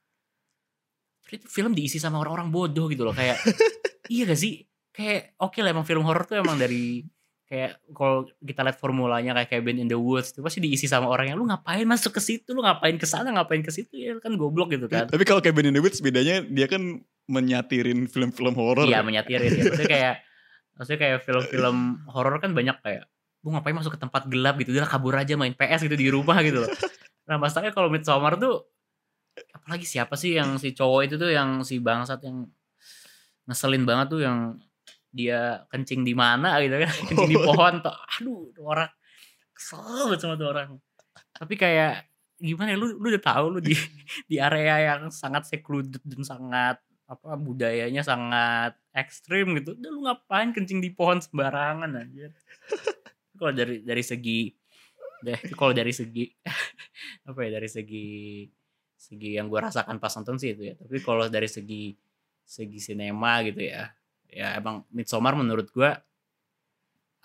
itu 1.27 1.47
film 1.51 1.75
diisi 1.75 1.99
sama 1.99 2.23
orang-orang 2.23 2.55
bodoh 2.55 2.87
gitu 2.87 3.03
loh 3.03 3.15
kayak 3.15 3.39
iya 4.13 4.27
gak 4.27 4.39
sih? 4.39 4.63
Kayak 4.95 5.35
oke 5.43 5.59
lah 5.61 5.71
emang 5.75 5.87
film 5.87 6.07
horor 6.07 6.25
tuh 6.25 6.39
emang 6.39 6.55
dari 6.57 7.03
kayak 7.47 7.79
kalau 7.95 8.27
kita 8.43 8.67
lihat 8.67 8.79
formulanya 8.79 9.31
kayak 9.39 9.51
Cabin 9.51 9.79
in 9.79 9.89
the 9.91 9.99
Woods 9.99 10.35
itu 10.35 10.43
pasti 10.43 10.59
diisi 10.59 10.91
sama 10.91 11.07
orang 11.07 11.31
yang 11.31 11.39
lu 11.39 11.47
ngapain 11.47 11.87
masuk 11.87 12.19
ke 12.19 12.23
situ? 12.23 12.51
Lu 12.55 12.63
ngapain 12.63 12.95
ke 12.99 13.07
sana? 13.07 13.31
Ngapain 13.31 13.63
ke 13.63 13.71
situ? 13.71 13.95
Ya 13.95 14.19
kan 14.19 14.35
goblok 14.35 14.75
gitu 14.75 14.91
kan. 14.91 15.07
Tapi 15.07 15.23
kalau 15.23 15.39
Cabin 15.39 15.71
in 15.71 15.75
the 15.79 15.83
Woods 15.83 16.03
bedanya 16.03 16.43
dia 16.43 16.67
kan 16.67 17.03
menyatirin 17.27 18.07
film-film 18.07 18.55
horor. 18.55 18.87
iya 18.87 19.03
menyatirin 19.03 19.51
ya 19.51 19.63
maksudnya 19.67 19.91
kayak 19.91 20.15
maksudnya 20.79 21.01
kayak 21.03 21.19
film-film 21.27 21.77
horor 22.07 22.39
kan 22.39 22.55
banyak 22.55 22.77
kayak 22.85 23.05
lu 23.47 23.55
ngapain 23.55 23.79
masuk 23.79 23.95
ke 23.95 24.01
tempat 24.03 24.27
gelap 24.27 24.59
gitu? 24.59 24.75
Udah 24.75 24.91
kabur 24.91 25.15
aja 25.15 25.39
main 25.39 25.55
PS 25.55 25.87
gitu 25.87 25.95
di 25.95 26.11
rumah 26.11 26.39
gitu 26.43 26.67
loh. 26.67 26.71
Nah 27.31 27.39
masalahnya 27.39 27.71
kalau 27.71 27.87
Midsommar 27.87 28.39
tuh 28.39 28.67
apalagi 29.55 29.87
siapa 29.87 30.19
sih 30.19 30.35
yang 30.35 30.59
si 30.59 30.75
cowok 30.75 31.01
itu 31.07 31.15
tuh 31.15 31.31
yang 31.31 31.63
si 31.63 31.79
bangsat 31.79 32.27
yang 32.27 32.47
ngeselin 33.47 33.87
banget 33.87 34.07
tuh 34.11 34.21
yang 34.27 34.59
dia 35.15 35.63
kencing 35.71 36.03
di 36.03 36.15
mana 36.15 36.59
gitu 36.59 36.75
kan? 36.83 36.91
Kencing 36.91 37.31
di 37.31 37.39
pohon 37.47 37.75
tuh. 37.83 37.97
Aduh 38.19 38.51
tuh 38.51 38.65
orang. 38.67 38.91
Kesel 39.55 40.11
banget 40.11 40.21
sama 40.21 40.35
tuh 40.35 40.49
orang. 40.51 40.69
Tapi 41.33 41.55
kayak 41.55 42.03
gimana 42.37 42.75
ya 42.75 42.77
lu 42.77 43.01
lu 43.01 43.07
udah 43.09 43.23
tahu 43.23 43.45
lu 43.57 43.61
di 43.65 43.73
di 44.31 44.37
area 44.37 44.93
yang 44.93 45.09
sangat 45.09 45.49
secluded 45.49 46.03
dan 46.05 46.21
sangat 46.27 46.77
apa 47.07 47.39
budayanya 47.39 48.03
sangat 48.03 48.75
ekstrim 48.91 49.55
gitu. 49.59 49.79
Udah 49.79 49.91
lu 49.91 50.01
ngapain 50.07 50.51
kencing 50.51 50.83
di 50.83 50.91
pohon 50.91 51.23
sembarangan 51.23 51.91
aja 51.95 52.31
kalau 53.39 53.53
dari 53.55 53.85
dari 53.85 54.03
segi 54.03 54.51
deh 55.23 55.39
kalau 55.55 55.73
dari 55.73 55.93
segi 55.95 56.27
apa 57.31 57.39
ya 57.47 57.51
dari 57.61 57.69
segi 57.71 58.07
segi 58.97 59.39
yang 59.39 59.47
gue 59.47 59.61
rasakan 59.63 60.03
pas 60.03 60.13
nonton 60.19 60.37
sih 60.37 60.59
itu 60.59 60.63
ya. 60.73 60.75
Tapi 60.75 60.99
kalau 61.01 61.31
dari 61.31 61.47
segi 61.47 61.95
segi 62.47 62.79
sinema 62.79 63.43
gitu 63.47 63.63
ya 63.63 63.87
ya 64.27 64.59
emang 64.59 64.83
Midsommar 64.91 65.39
menurut 65.39 65.71
gue 65.71 65.91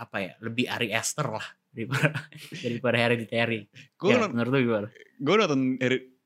apa 0.01 0.17
ya 0.17 0.33
lebih 0.41 0.65
Ari 0.65 0.93
Aster 0.93 1.29
lah 1.29 1.45
daripada 1.73 2.13
daripada 2.65 2.97
Hereditary. 3.01 3.65
Gue 3.97 4.13
ya, 4.13 4.29
menurut 4.29 4.51
lu 4.53 4.59
gimana? 4.61 4.89
gue 5.21 5.35
nonton 5.37 5.61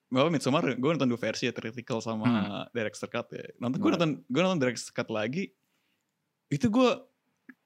apa 0.06 0.30
Midsommar 0.30 0.64
gue 0.76 0.90
nonton 0.92 1.10
dua 1.10 1.20
versi 1.20 1.50
ya 1.50 1.54
theatrical 1.54 2.00
sama 2.00 2.26
Hmm. 2.26 2.66
director 2.72 3.10
cut 3.10 3.28
ya. 3.32 3.46
Nonton 3.58 3.78
gue 3.82 3.92
nonton 3.94 4.12
gue 4.22 4.42
nonton 4.42 4.60
director 4.62 4.92
cut 4.94 5.10
lagi. 5.10 5.50
Itu 6.48 6.70
gue 6.70 6.90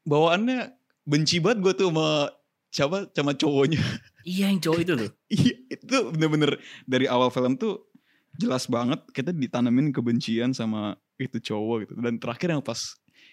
bawaannya 0.06 0.71
benci 1.04 1.41
banget 1.43 1.60
gue 1.62 1.73
tuh 1.75 1.88
sama 1.91 2.32
siapa 2.69 2.97
sama 3.12 3.34
cowoknya. 3.34 3.82
iya 4.23 4.47
yang 4.52 4.62
cowok 4.62 4.80
itu 4.86 4.93
tuh 4.95 5.12
Iya 5.34 5.56
itu 5.73 5.95
bener-bener 6.13 6.52
dari 6.86 7.10
awal 7.10 7.34
film 7.34 7.58
tuh 7.58 7.89
jelas 8.38 8.69
banget 8.69 9.02
kita 9.10 9.34
ditanamin 9.34 9.89
kebencian 9.89 10.54
sama 10.54 10.93
itu 11.17 11.41
cowok 11.41 11.89
gitu 11.89 11.93
dan 11.97 12.15
terakhir 12.21 12.54
yang 12.54 12.62
pas 12.62 12.78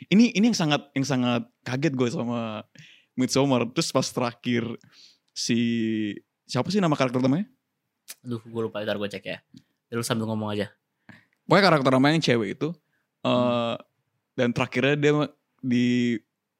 ini 0.08 0.32
ini 0.32 0.50
yang 0.50 0.56
sangat 0.56 0.88
yang 0.96 1.04
sangat 1.04 1.42
kaget 1.62 1.92
gue 1.94 2.08
sama 2.10 2.64
Midsommar 3.14 3.68
terus 3.70 3.92
pas 3.92 4.08
terakhir 4.08 4.64
si 5.30 5.58
siapa 6.48 6.72
sih 6.72 6.80
nama 6.80 6.96
karakter 6.96 7.20
utamanya 7.20 7.46
Aduh, 8.22 8.40
gue 8.40 8.62
lupa 8.62 8.82
ntar 8.82 8.96
gue 8.96 9.08
cek 9.08 9.24
ya. 9.24 9.38
Lu 9.90 10.02
sambil 10.02 10.26
ngomong 10.26 10.50
aja. 10.52 10.66
pokoknya 11.46 11.62
karakter 11.70 11.88
utamanya 11.88 12.14
yang 12.14 12.26
cewek 12.26 12.48
itu 12.58 12.68
eh 13.22 13.74
dan 14.34 14.50
terakhirnya 14.50 14.94
dia 14.94 15.12
di 15.62 15.86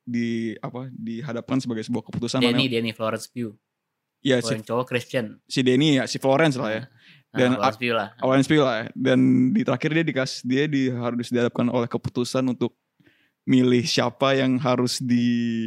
di 0.01 0.27
apa 0.59 0.87
dihadapkan 0.91 1.59
sebagai 1.59 1.83
sebuah 1.83 2.07
keputusan 2.07 2.39
Denny, 2.39 2.71
Denny 2.71 2.95
Florence 2.95 3.27
Pugh. 3.27 3.51
ya 4.23 4.39
Kalau 4.39 4.55
si, 4.55 4.63
cowok 4.63 4.87
Christian. 4.87 5.43
si 5.45 5.61
Denny 5.61 5.99
ya 5.99 6.07
si 6.07 6.19
Florence 6.19 6.55
lah 6.57 6.71
ya 6.73 6.85
Nah, 7.27 7.39
Dan 7.43 7.51
Florence 7.59 7.77
Pugh 7.77 7.93
lah. 7.93 8.09
awalnya 8.17 8.45
spill 8.47 8.63
lah 8.63 8.77
ya. 8.81 8.87
dan 8.95 9.19
di 9.51 9.61
terakhir 9.61 9.91
dia 9.93 10.05
dikasih 10.07 10.39
dia 10.47 10.65
di, 10.65 10.83
harus 10.89 11.29
dihadapkan 11.29 11.67
oleh 11.69 11.85
keputusan 11.85 12.47
untuk 12.47 12.73
milih 13.45 13.83
siapa 13.85 14.39
yang 14.39 14.57
harus 14.57 15.03
di 15.03 15.67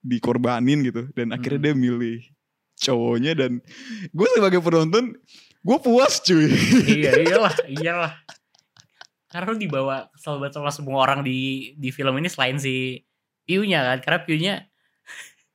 dikorbanin 0.00 0.84
gitu 0.84 1.08
dan 1.16 1.32
akhirnya 1.32 1.72
dia 1.72 1.74
milih 1.74 2.20
cowoknya 2.84 3.32
dan 3.32 3.64
gue 4.12 4.28
sebagai 4.36 4.60
penonton 4.60 5.16
gue 5.64 5.76
puas 5.80 6.20
cuy 6.20 6.52
iya, 6.84 7.12
iyalah, 7.24 7.54
iyalah. 7.64 8.12
Karena 9.32 9.50
lu 9.50 9.58
dibawa 9.58 10.06
banget 10.12 10.52
sama 10.54 10.70
semua 10.70 11.02
orang 11.02 11.24
di 11.26 11.72
di 11.74 11.88
film 11.90 12.14
ini 12.20 12.28
selain 12.28 12.60
si 12.60 13.02
Pugh-nya 13.48 13.82
kan. 13.82 13.98
Karena 14.04 14.18
Pugh-nya 14.22 14.54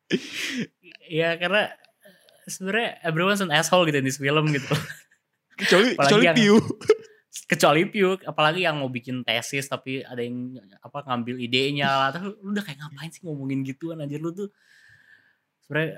ya 1.21 1.37
karena 1.37 1.69
sebenarnya 2.49 2.97
everyone's 3.05 3.39
an 3.45 3.53
asshole 3.53 3.85
gitu 3.85 4.01
di 4.01 4.11
film 4.11 4.49
gitu. 4.49 4.73
kecuali 5.59 5.93
Apalagi 5.93 6.03
kecuali 6.09 6.25
yang- 6.25 6.37
Piu 6.37 6.55
kecuali 7.49 7.81
Pugh 7.89 8.21
apalagi 8.25 8.61
yang 8.65 8.81
mau 8.81 8.89
bikin 8.89 9.21
tesis 9.21 9.69
tapi 9.69 10.01
ada 10.01 10.21
yang 10.21 10.57
apa 10.81 11.05
ngambil 11.05 11.37
idenya 11.41 11.89
lah 11.89 12.09
tapi 12.13 12.29
lu 12.41 12.53
udah 12.53 12.63
kayak 12.65 12.77
ngapain 12.81 13.09
sih 13.13 13.21
ngomongin 13.25 13.61
gituan 13.65 14.01
anjir 14.01 14.21
lu 14.21 14.33
tuh 14.33 14.49
sebenarnya 15.65 15.97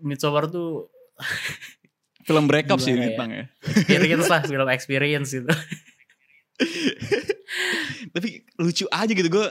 Midsommar 0.00 0.46
tuh 0.46 0.88
film 2.26 2.44
breakup 2.44 2.78
sih 2.78 2.92
ya? 2.92 3.00
bintang 3.02 3.30
ya. 3.30 3.44
experience 3.64 4.26
lah 4.26 4.42
film 4.50 4.68
experience 4.68 5.30
gitu. 5.30 5.50
Tapi 8.14 8.28
lucu 8.56 8.84
aja 8.86 9.08
gitu 9.08 9.28
gue 9.28 9.46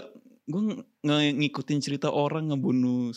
gue 0.46 0.62
nge- 1.00 1.36
ngikutin 1.38 1.80
cerita 1.80 2.10
orang 2.10 2.50
ngebunuh 2.50 3.14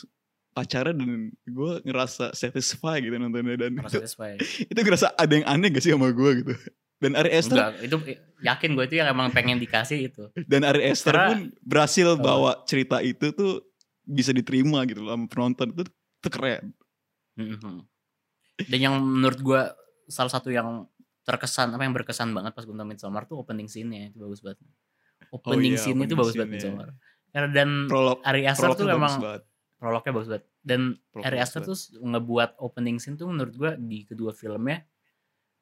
pacarnya 0.52 0.92
dan 0.92 1.10
gue 1.42 1.72
ngerasa 1.82 2.32
satisfied 2.32 3.00
gitu 3.02 3.16
nontonnya 3.16 3.56
dan 3.58 3.72
Merasa 3.74 3.96
itu, 3.96 4.04
sesuai. 4.06 4.32
itu 4.68 4.78
ngerasa 4.78 5.16
ada 5.16 5.32
yang 5.32 5.46
aneh 5.46 5.68
gak 5.70 5.80
sih 5.80 5.92
sama 5.92 6.12
gue 6.12 6.30
gitu. 6.40 6.54
Dan 7.02 7.18
Ari 7.18 7.30
Esther 7.32 7.56
enggak 7.58 7.72
itu 7.82 7.96
yakin 8.42 8.70
gue 8.72 8.84
itu 8.86 8.94
yang 8.94 9.08
emang 9.10 9.28
pengen 9.30 9.58
dikasih 9.58 10.06
itu. 10.06 10.28
Dan 10.44 10.62
Ari 10.62 10.86
Esther 10.86 11.12
Karena- 11.12 11.28
pun 11.28 11.38
berhasil 11.58 12.08
bawa 12.16 12.62
cerita 12.62 13.00
itu 13.00 13.32
tuh 13.32 13.64
bisa 14.02 14.30
diterima 14.30 14.84
gitu 14.84 15.00
loh 15.00 15.10
sama 15.10 15.26
penonton 15.26 15.72
itu 15.72 15.82
itu 15.86 16.28
keren 16.28 16.70
Mhm. 17.32 17.86
dan 18.62 18.78
yang 18.78 18.94
menurut 18.98 19.40
gue 19.40 19.60
salah 20.06 20.28
satu 20.28 20.48
yang 20.48 20.84
terkesan 21.22 21.70
apa 21.70 21.82
yang 21.82 21.94
berkesan 21.94 22.30
banget 22.30 22.52
pas 22.52 22.62
gue 22.62 22.70
nonton 22.70 22.90
Midsommar 22.90 23.24
tuh 23.24 23.38
opening 23.38 23.66
scene-nya 23.66 24.10
itu 24.10 24.18
bagus 24.18 24.42
banget. 24.42 24.58
Opening 25.30 25.74
iya, 25.74 25.80
scene 25.80 25.96
itu 25.96 26.12
opening 26.12 26.18
bagus 26.18 26.34
banget 26.34 26.48
scene-nya. 26.58 26.58
Midsommar. 26.76 26.88
Karena 27.32 27.48
dan 27.48 27.68
Prolog 27.88 28.18
Ari 28.20 28.42
Aster 28.44 28.70
tuh 28.74 28.84
memang 28.84 29.14
banget. 29.16 29.42
prolognya 29.78 30.12
bagus 30.12 30.28
banget. 30.28 30.44
Dan 30.60 30.80
Prolognya 31.08 31.28
Ari 31.28 31.38
Aster 31.40 31.60
banget. 31.62 31.70
tuh 31.72 31.76
ngebuat 32.02 32.50
opening 32.58 32.96
scene 32.98 33.16
tuh 33.16 33.26
menurut 33.26 33.54
gua 33.56 33.72
di 33.74 34.04
kedua 34.04 34.30
filmnya 34.30 34.84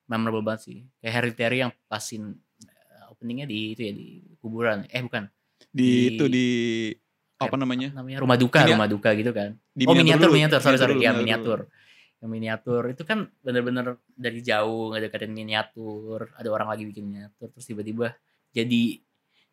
memorable 0.06 0.42
banget 0.42 0.61
sih. 0.64 0.78
Kayak 0.98 1.14
Hereditary 1.14 1.56
yang 1.61 1.72
pasin 1.87 2.35
eh, 2.61 3.04
openingnya 3.09 3.46
di 3.46 3.59
itu 3.72 3.83
ya 3.85 3.92
di 3.92 4.09
kuburan. 4.37 4.83
Eh 4.88 5.00
bukan. 5.00 5.28
di, 5.70 5.85
di- 5.85 6.06
itu 6.11 6.24
di 6.26 6.48
apa 7.40 7.57
namanya? 7.57 7.88
Namanya 7.90 8.18
rumah 8.20 8.37
duka, 8.37 8.61
Minia- 8.61 8.76
rumah 8.76 8.88
duka 8.88 9.11
gitu 9.12 9.33
kan. 9.33 9.57
Di 9.72 9.85
oh 9.85 9.96
miniatur, 9.96 10.29
dulu. 10.29 10.37
miniatur, 10.37 10.61
sorry 10.61 10.76
sorry, 10.76 10.94
ya 11.00 11.11
miniatur. 11.11 11.66
Yang 12.20 12.31
miniatur 12.31 12.83
itu 12.87 13.03
kan 13.03 13.18
bener-bener 13.40 13.87
dari 14.12 14.40
jauh 14.40 14.92
ngedeketin 14.92 15.33
miniatur, 15.33 16.29
ada 16.37 16.48
orang 16.48 16.68
lagi 16.68 16.85
bikin 16.85 17.09
miniatur, 17.09 17.48
terus 17.48 17.64
tiba-tiba 17.64 18.12
jadi 18.50 19.00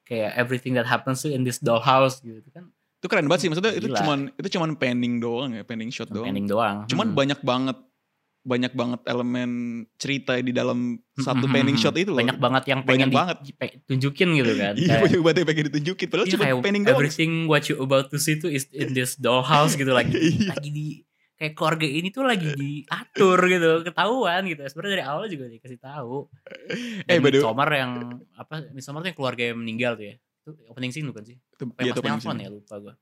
kayak 0.04 0.32
everything 0.36 0.71
that 0.71 0.84
happens 0.84 1.19
to 1.19 1.28
in 1.28 1.41
this 1.41 1.60
dollhouse 1.60 2.19
gitu 2.19 2.43
kan, 2.52 2.67
Itu 2.97 3.08
keren 3.08 3.28
banget 3.28 3.45
sih 3.45 3.47
maksudnya 3.47 3.71
itu 3.71 3.88
Gila. 3.88 4.00
cuman 4.02 4.19
itu 4.34 4.47
cuman 4.52 4.69
panning 4.73 5.15
doang 5.17 5.52
ya, 5.54 5.63
panning 5.63 5.88
shot 5.88 6.10
doang. 6.10 6.28
pending 6.28 6.43
doang. 6.45 6.84
Cuman 6.88 7.08
Hmm. 7.08 7.15
banyak 7.15 7.39
banget 7.39 7.78
banyak 8.47 8.71
banget 8.71 9.03
elemen 9.03 9.51
cerita 9.93 10.33
di 10.38 10.49
dalam 10.49 10.95
satu 11.13 11.43
Hmm, 11.43 11.51
panning 11.51 11.75
shot 11.75 11.91
itu 11.93 12.07
loh. 12.07 12.17
banyak 12.17 12.38
banget 12.38 12.63
yang 12.65 12.79
Banyak 12.79 12.89
pengen 13.03 13.10
banget. 13.12 13.38
di, 13.41 13.51
pe- 13.51 13.83
tunjukin 13.83 14.29
gitu 14.33 14.53
kan. 14.53 14.73
Iya, 14.73 14.88
Kayak- 14.88 15.03
banyak 15.03 15.19
banget 15.21 15.38
yang 15.38 15.47
pengen 15.47 15.65
ditunjukin 15.67 16.07
padahal 16.07 16.23
Iya, 16.23 16.31
cuma 16.31 16.43
kayak 16.43 16.57
panning 16.62 16.83
doang. 16.83 16.95
everything 16.95 17.31
what 17.45 17.63
you 17.65 17.75
about 17.77 18.07
to 18.07 18.15
see 18.15 18.36
tuh 18.36 18.47
is 18.47 18.63
in 18.71 18.91
this 18.91 19.15
dollhouse 19.15 19.73
gitu 19.73 19.91
lagi 19.91 20.15
Iya. 20.39 20.49
lagi 20.49 20.69
di 20.69 20.86
kayak 21.36 21.53
keluarga 21.53 21.86
ini 21.86 22.10
tuh 22.10 22.23
lagi 22.23 22.49
diatur 22.49 23.38
gitu 23.45 23.69
ketahuan 23.83 24.41
gitu 24.43 24.57
sebenarnya 24.63 24.93
dari 24.95 25.05
awal 25.05 25.25
juga 25.27 25.45
dikasih 25.47 25.77
tahu 25.77 26.25
Eh, 27.03 27.13
way- 27.13 27.29
Midsommar 27.29 27.69
yang 27.69 27.91
apa 28.33 28.71
Midsommar 28.71 29.01
tuh 29.01 29.10
yang 29.12 29.17
keluarga 29.17 29.43
yang 29.45 29.57
meninggal 29.57 29.93
tuh 29.93 30.07
ya 30.07 30.15
itu 30.15 30.51
opening 30.65 30.89
scene 30.89 31.05
bukan 31.05 31.23
sih 31.23 31.38
Itu, 31.38 31.69
iya, 31.75 31.83
yang 31.83 31.88
itu 31.89 31.99
pas 31.99 32.01
panning 32.01 32.15
nelfon 32.15 32.31
scene. 32.31 32.41
ya 32.41 32.49
lupa 32.49 32.75
gue 32.79 32.93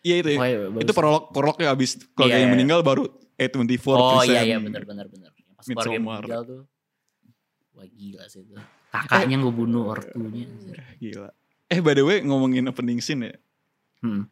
Iya 0.00 0.14
itu. 0.20 0.28
ya. 0.30 0.38
oh, 0.38 0.46
iya, 0.46 0.58
bagus. 0.68 0.82
itu 0.82 0.92
prolog 0.92 1.22
prolognya 1.30 1.66
abis 1.70 1.90
keluarga 2.12 2.32
Iya, 2.32 2.38
yang 2.38 2.48
iya. 2.48 2.54
meninggal 2.54 2.80
baru 2.80 3.02
A24 3.34 3.86
oh 3.88 4.22
iya 4.22 4.40
iya 4.44 4.58
benar 4.58 4.82
benar 4.82 5.06
benar 5.06 5.30
Yang 5.30 5.56
pas 5.56 5.84
keluarga 5.84 5.92
yang 5.92 6.04
meninggal 6.04 6.42
tuh 6.42 6.60
wah 7.72 7.86
gila 7.86 8.24
sih 8.26 8.42
itu 8.42 8.54
kakaknya 8.88 9.36
gue 9.38 9.52
bunuh 9.52 9.84
ortunya. 9.86 10.48
Gila. 10.96 11.28
Eh 11.68 11.78
by 11.78 11.92
the 11.92 12.02
way 12.02 12.18
ngomongin 12.20 12.66
opening 12.66 12.98
scene 12.98 13.26
ya. 13.26 13.34
hmm. 14.00 14.24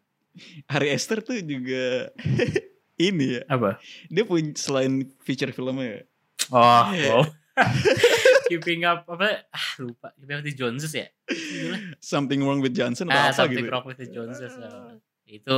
Hari 0.66 0.88
Esther 0.90 1.20
tuh 1.20 1.36
juga 1.38 2.08
ini 2.98 3.36
ya. 3.36 3.42
apa 3.46 3.76
Dia 4.08 4.24
punya 4.24 4.52
selain 4.54 5.04
feature 5.20 5.50
filmnya 5.50 6.00
ya. 6.00 6.02
oh 6.48 6.84
wow 7.10 7.22
keeping 8.48 8.84
up 8.84 9.02
apa 9.06 9.48
ah 9.48 9.66
lupa 9.80 10.12
keeping 10.14 10.36
up 10.36 10.40
with 10.40 10.48
the 10.48 10.54
Joneses 10.54 10.92
ya 10.92 11.06
Gila. 11.26 11.76
Something 11.98 12.40
Wrong 12.40 12.60
with 12.60 12.72
Johnson 12.72 13.08
Ah, 13.08 13.28
atau 13.28 13.28
apa 13.28 13.36
Something 13.44 13.64
gitu. 13.64 13.72
Wrong 13.72 13.84
with 13.84 13.98
the 13.98 14.08
Joneses. 14.08 14.52
ah. 14.56 14.96
Itu 15.26 15.56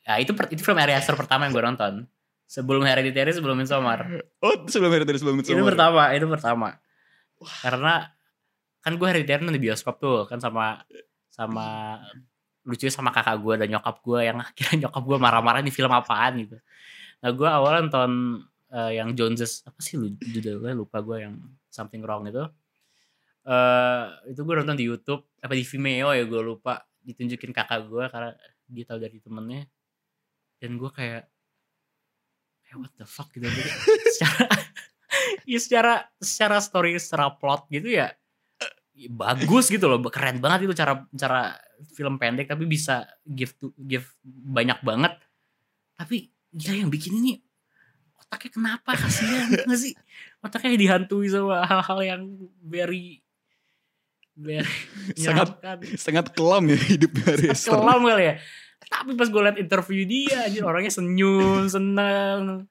ya 0.00 0.16
itu 0.16 0.32
per- 0.32 0.48
itu 0.48 0.60
film 0.60 0.76
Ari 0.76 0.92
Aster 0.92 1.14
pertama 1.14 1.44
yang 1.44 1.52
gue 1.52 1.64
nonton. 1.64 1.94
Sebelum 2.44 2.82
Hereditary, 2.82 3.30
sebelum 3.30 3.54
Midsommar. 3.54 4.26
Oh 4.42 4.66
sebelum 4.66 4.90
Hereditary 4.90 5.22
sebelum 5.22 5.38
Itu 5.38 5.54
Midsommar. 5.54 5.70
pertama, 5.70 6.02
itu 6.10 6.26
pertama. 6.26 6.68
Karena 7.62 8.10
kan 8.80 8.92
gue 8.96 9.06
Hereditary 9.06 9.40
nonton 9.40 9.54
di 9.54 9.62
bioskop 9.62 10.00
tuh 10.00 10.26
kan 10.26 10.40
sama 10.40 10.82
sama 11.30 11.96
lucunya 12.60 12.92
sama 12.92 13.08
kakak 13.10 13.38
gue 13.38 13.54
dan 13.56 13.68
nyokap 13.70 13.96
gue 14.02 14.20
yang 14.24 14.36
akhirnya 14.44 14.88
nyokap 14.88 15.02
gue 15.04 15.18
marah-marah 15.18 15.62
di 15.62 15.70
film 15.70 15.92
apaan 15.92 16.42
gitu. 16.42 16.56
Nah 17.22 17.30
gue 17.30 17.48
awal 17.48 17.86
nonton 17.86 18.10
eh, 18.68 18.98
yang 18.98 19.14
Joneses 19.14 19.62
apa 19.62 19.78
sih 19.78 19.94
judulnya 20.18 20.74
lupa 20.74 20.98
gue 21.00 21.22
yang 21.22 21.38
Something 21.70 22.02
Wrong 22.02 22.26
itu. 22.26 22.42
eh 23.40 24.04
itu 24.28 24.40
gue 24.44 24.54
nonton 24.54 24.76
di 24.76 24.84
YouTube 24.84 25.24
apa 25.38 25.54
di 25.56 25.64
Vimeo 25.64 26.12
ya 26.12 26.24
gue 26.24 26.42
lupa 26.44 26.84
ditunjukin 27.00 27.56
kakak 27.56 27.88
gue 27.88 28.04
karena 28.12 28.36
dia 28.70 28.84
tahu 28.86 28.98
dari 29.02 29.18
temennya. 29.18 29.66
Dan 30.62 30.78
gue 30.78 30.90
kayak 30.92 31.26
kayak 32.64 32.76
what 32.78 32.92
the 32.96 33.06
fuck 33.06 33.28
gitu. 33.34 33.46
Secara 34.16 34.46
ya 35.42 35.58
secara 35.58 36.06
secara 36.22 36.62
story 36.62 36.94
secara 37.02 37.34
plot 37.34 37.66
gitu 37.66 37.90
ya 37.90 38.14
ya 38.94 39.08
bagus 39.10 39.72
gitu 39.72 39.90
loh. 39.90 39.98
Keren 40.06 40.38
banget 40.38 40.68
itu 40.68 40.74
cara 40.76 41.02
cara 41.10 41.56
film 41.96 42.20
pendek 42.20 42.46
tapi 42.46 42.68
bisa 42.68 43.08
give 43.26 43.56
to 43.56 43.72
give 43.80 44.06
banyak 44.24 44.78
banget. 44.84 45.16
Tapi 45.96 46.30
gila 46.52 46.86
yang 46.86 46.90
bikin 46.92 47.18
ini 47.18 47.40
otaknya 48.20 48.50
kenapa? 48.54 48.90
Kasihan 48.94 49.48
nggak 49.66 49.80
sih? 49.80 49.92
Otaknya 50.44 50.76
dihantui 50.78 51.26
sama 51.26 51.66
hal-hal 51.66 51.98
yang 52.04 52.22
very 52.62 53.24
very 54.34 54.62
Sangat 55.24 55.58
sangat 55.96 56.26
kelam 56.32 56.68
ya 56.68 56.78
hidup 56.78 57.12
Hari 57.22 57.50
Esther. 57.50 57.74
kelam 57.74 58.00
kali 58.02 58.24
ya 58.24 58.34
tapi 58.90 59.14
pas 59.14 59.28
gue 59.28 59.38
liat 59.40 59.58
interview 59.58 60.02
dia 60.02 60.50
anjir 60.50 60.66
orangnya 60.66 60.90
senyum 60.90 61.66
seneng 61.66 62.66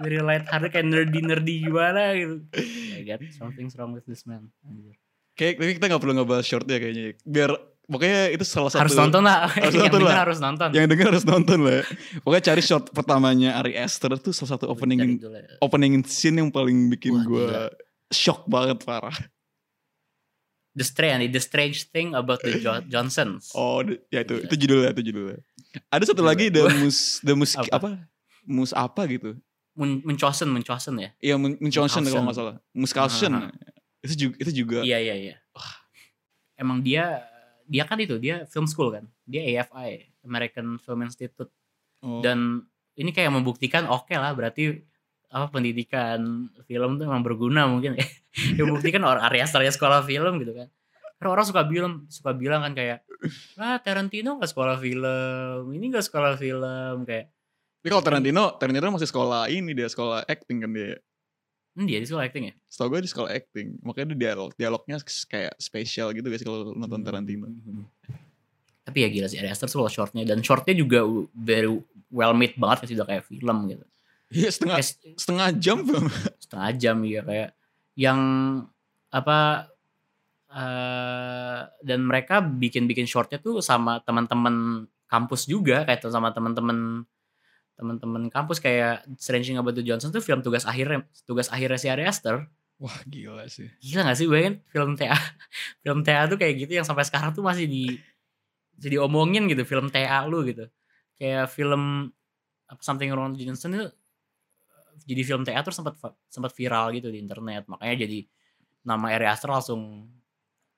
very 0.00 0.18
light 0.18 0.48
hearted 0.48 0.72
kayak 0.72 0.88
nerdy 0.88 1.20
nerdy 1.20 1.54
gimana 1.62 2.16
gitu 2.16 2.42
I 2.98 3.04
get 3.04 3.20
something's 3.30 3.76
wrong 3.76 3.92
with 3.92 4.02
this 4.04 4.24
man 4.24 4.50
anjir. 4.62 4.94
Kayak 5.32 5.58
tapi 5.58 5.72
kita 5.76 5.84
nggak 5.88 6.02
perlu 6.02 6.14
ngebahas 6.16 6.44
shortnya 6.44 6.76
kayaknya. 6.76 7.16
Biar 7.24 7.50
pokoknya 7.88 8.30
itu 8.30 8.44
salah 8.44 8.68
satu 8.68 8.84
harus 8.84 8.94
nonton 8.94 9.22
lah 9.24 9.48
Harus 9.52 9.74
yang 9.74 9.88
nonton 9.88 10.00
denger 10.00 10.12
lah. 10.12 10.22
harus 10.22 10.38
nonton 10.38 10.68
yang 10.72 10.86
denger 10.86 11.06
harus 11.08 11.24
nonton 11.24 11.58
lah. 11.60 11.72
ya. 11.72 11.82
Pokoknya 12.20 12.44
cari 12.52 12.62
short 12.62 12.84
pertamanya 12.90 13.50
Ari 13.58 13.72
Esther 13.74 14.12
tuh 14.16 14.32
salah 14.32 14.56
satu 14.56 14.68
opening 14.68 15.18
opening 15.58 16.04
scene 16.04 16.36
yang 16.36 16.48
paling 16.48 16.88
bikin 16.88 17.24
gue 17.24 17.48
shock 18.08 18.44
banget 18.46 18.80
parah. 18.84 19.16
The 20.72 20.82
strange 20.82 21.28
the 21.28 21.38
strange 21.38 21.88
thing 21.88 22.12
about 22.12 22.40
the 22.40 22.56
Jo- 22.56 22.84
Johnsons 22.84 23.52
Oh, 23.52 23.80
ya 24.08 24.20
itu 24.20 24.34
Gila. 24.34 24.46
itu 24.46 24.54
judulnya 24.56 24.90
itu 24.90 25.02
judulnya. 25.04 25.38
Ada 25.88 26.04
satu 26.08 26.20
lagi 26.20 26.48
The 26.48 26.68
Mus 26.74 27.20
The 27.20 27.32
Mus 27.32 27.52
Apa? 27.54 27.68
apa? 27.72 27.90
Mus 28.42 28.72
apa 28.72 29.04
gitu. 29.06 29.36
Men 29.72 30.00
Mencosen 30.02 30.48
Mencosen 30.48 30.94
ya 30.96 31.10
Iya, 31.18 31.36
Munchausen 31.36 31.60
kalau 32.02 32.20
Munchausen. 32.20 32.22
nggak 32.22 32.36
salah. 32.36 32.54
Muskausen. 32.72 33.32
Aha. 33.34 33.48
Itu 34.02 34.14
juga 34.18 34.34
itu 34.38 34.50
juga. 34.54 34.78
iya 34.82 34.98
iya 34.98 35.14
iya 35.14 35.36
emang 36.54 36.78
dia 36.78 37.22
dia 37.64 37.82
kan 37.82 37.96
itu 37.96 38.18
dia 38.18 38.44
film 38.46 38.66
school 38.66 38.90
kan 38.90 39.04
dia 39.24 39.42
AFI 39.58 40.10
American 40.22 40.76
Film 40.78 41.00
Institute 41.02 41.50
Oh. 41.98 42.18
dan 42.18 42.66
ini 42.92 43.08
kayak 43.08 43.30
membuktikan 43.30 43.86
oke 43.86 44.10
lah 44.10 44.34
berarti 44.34 44.82
apa 45.32 45.48
pendidikan 45.48 46.20
film 46.62 47.00
tuh 47.00 47.08
emang 47.08 47.24
berguna 47.24 47.64
mungkin 47.64 47.96
ya 47.96 48.04
yang 48.60 48.68
membuktikan 48.68 49.00
orang 49.02 49.24
Ari 49.24 49.40
Asternya 49.40 49.72
sekolah 49.72 50.04
film 50.04 50.36
gitu 50.38 50.52
kan 50.52 50.68
karena 51.16 51.30
orang 51.32 51.46
suka 51.46 51.62
bilang 51.64 52.04
suka 52.06 52.36
bilang 52.36 52.60
kan 52.60 52.72
kayak 52.74 52.98
ah 53.56 53.80
Tarantino 53.80 54.36
nggak 54.36 54.50
sekolah 54.50 54.76
film 54.76 55.70
ini 55.72 55.84
nggak 55.88 56.04
sekolah 56.04 56.36
film 56.36 56.98
kayak 57.02 57.32
Tapi 57.82 57.88
kalau 57.90 58.04
Tarantino, 58.04 58.44
Tarantino 58.54 58.94
masih 58.94 59.10
sekolah 59.10 59.50
ini 59.50 59.74
dia 59.74 59.90
sekolah 59.90 60.22
acting 60.30 60.62
kan 60.62 60.70
dia. 60.70 61.02
hmm, 61.74 61.82
dia 61.82 61.98
di 61.98 62.06
sekolah 62.06 62.24
acting 62.26 62.44
ya 62.46 62.54
Setahu 62.70 62.94
gue 62.94 63.00
di 63.02 63.10
sekolah 63.10 63.30
acting. 63.32 63.74
Makanya 63.82 64.06
dia 64.14 64.18
dialog 64.30 64.50
dialognya 64.54 65.02
kayak 65.02 65.58
spesial 65.58 66.14
gitu 66.14 66.30
guys 66.30 66.46
kalau 66.46 66.70
nonton 66.74 67.02
Hmm. 67.02 67.06
Tarantino. 67.06 67.50
tapi 68.82 68.98
ya 69.02 69.08
gila 69.10 69.26
sih 69.26 69.38
Ari 69.38 69.50
Aster 69.50 69.66
tuh 69.66 69.86
shortnya 69.86 70.22
dan 70.22 70.42
shortnya 70.42 70.74
juga 70.74 71.02
very 71.32 71.70
well 72.10 72.34
made 72.34 72.54
banget 72.54 72.86
sih 72.86 72.94
udah 72.94 73.06
kayak 73.06 73.24
film 73.26 73.56
gitu 73.66 73.82
Iya 74.32 74.48
setengah 74.50 74.78
Kayak 74.80 75.18
setengah 75.20 75.48
jam 75.60 75.78
film. 75.84 76.06
setengah 76.40 76.70
jam 76.76 76.96
ya 77.04 77.20
kayak 77.22 77.50
yang 77.94 78.20
apa 79.12 79.68
eh 80.52 81.60
dan 81.80 82.00
mereka 82.04 82.40
bikin-bikin 82.44 83.08
shortnya 83.08 83.40
tuh 83.40 83.60
sama 83.64 84.00
teman-teman 84.04 84.84
kampus 85.08 85.48
juga 85.48 85.84
kayak 85.84 86.04
tuh 86.04 86.12
sama 86.12 86.32
teman-teman 86.32 87.04
teman-teman 87.76 88.28
kampus 88.28 88.60
kayak 88.60 89.04
Strange 89.16 89.48
Things 89.48 89.60
About 89.60 89.76
the 89.76 89.84
Johnson 89.84 90.12
tuh 90.12 90.20
film 90.20 90.44
tugas 90.44 90.68
akhirnya 90.68 91.08
tugas 91.24 91.48
akhirnya 91.48 91.80
si 91.80 91.88
Ari 91.88 92.04
Aster 92.04 92.44
Wah 92.82 92.98
gila 93.08 93.46
sih. 93.48 93.68
gila 93.80 94.02
gak 94.10 94.16
sih 94.18 94.26
bayangin 94.28 94.60
film 94.68 94.92
TA 94.98 95.16
film 95.84 96.00
TA 96.04 96.28
tuh 96.28 96.36
kayak 96.36 96.54
gitu 96.68 96.72
yang 96.80 96.86
sampai 96.86 97.04
sekarang 97.08 97.32
tuh 97.32 97.40
masih 97.44 97.64
di 97.64 97.96
jadi 98.76 99.00
omongin 99.00 99.48
gitu 99.48 99.64
film 99.64 99.88
TA 99.88 100.24
lu 100.28 100.44
gitu 100.44 100.68
kayak 101.16 101.48
film 101.48 102.12
Something 102.80 103.12
Wrong 103.12 103.36
with 103.36 103.44
Johnson 103.44 103.72
itu 103.76 103.88
jadi 105.02 105.22
film 105.22 105.42
TA 105.42 105.60
tuh 105.60 105.72
sempat 105.72 105.94
sempat 106.26 106.52
viral 106.52 106.92
gitu 106.92 107.08
di 107.08 107.18
internet 107.18 107.66
makanya 107.66 108.04
jadi 108.04 108.24
nama 108.82 109.10
Ari 109.10 109.26
Aster 109.26 109.48
langsung 109.48 110.10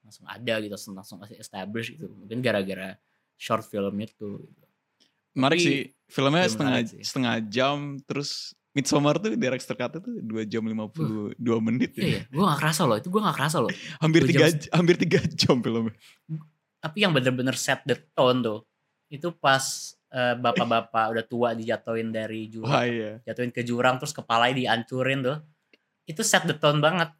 langsung 0.00 0.26
ada 0.28 0.54
gitu 0.60 0.74
langsung 0.92 1.18
establish 1.34 1.92
gitu 1.92 2.08
mungkin 2.08 2.40
gara-gara 2.40 2.96
short 3.34 3.64
film 3.64 3.94
itu 4.00 4.12
gitu. 4.44 4.62
Menarik 5.34 5.58
Tapi- 5.58 5.66
sih. 5.66 5.80
Filmnya 6.04 6.46
Iya, 6.46 6.50
setengah 6.52 6.74
sih. 6.86 7.00
setengah 7.02 7.34
jam 7.48 7.76
terus 8.04 8.54
Midsommar 8.70 9.18
tuh 9.18 9.34
director 9.34 9.74
cut 9.74 9.98
tuh 9.98 10.18
2 10.18 10.44
jam 10.44 10.62
52 10.62 11.34
menit 11.62 11.94
Iya 11.94 12.02
ya. 12.02 12.10
ya, 12.18 12.22
gue 12.26 12.42
gak 12.44 12.58
kerasa 12.60 12.82
loh, 12.84 12.98
itu 12.98 13.06
gue 13.06 13.22
gak 13.22 13.36
kerasa 13.38 13.56
loh. 13.62 13.70
Hampir 14.02 14.22
Dua 14.26 14.50
3 14.50 14.62
jam. 14.62 14.70
hampir 14.74 14.96
3 14.98 15.18
jam 15.30 15.56
filmnya. 15.58 15.94
Tapi 16.78 16.96
yang 17.00 17.14
bener-bener 17.14 17.54
set 17.54 17.86
the 17.86 17.94
tone 18.12 18.42
tuh, 18.42 18.60
itu 19.08 19.30
pas 19.32 19.62
bapak-bapak 20.14 21.04
udah 21.10 21.24
tua 21.26 21.48
dijatuhin 21.52 22.08
dari 22.08 22.46
jurang. 22.46 22.70
Wah 22.70 22.86
iya. 22.86 23.18
jatuhin 23.22 23.50
ke 23.50 23.62
jurang 23.62 23.98
terus 23.98 24.14
kepalanya 24.14 24.54
dihancurin 24.54 25.20
tuh. 25.20 25.38
Itu 26.04 26.22
set 26.22 26.46
the 26.46 26.54
tone 26.54 26.78
banget. 26.78 27.10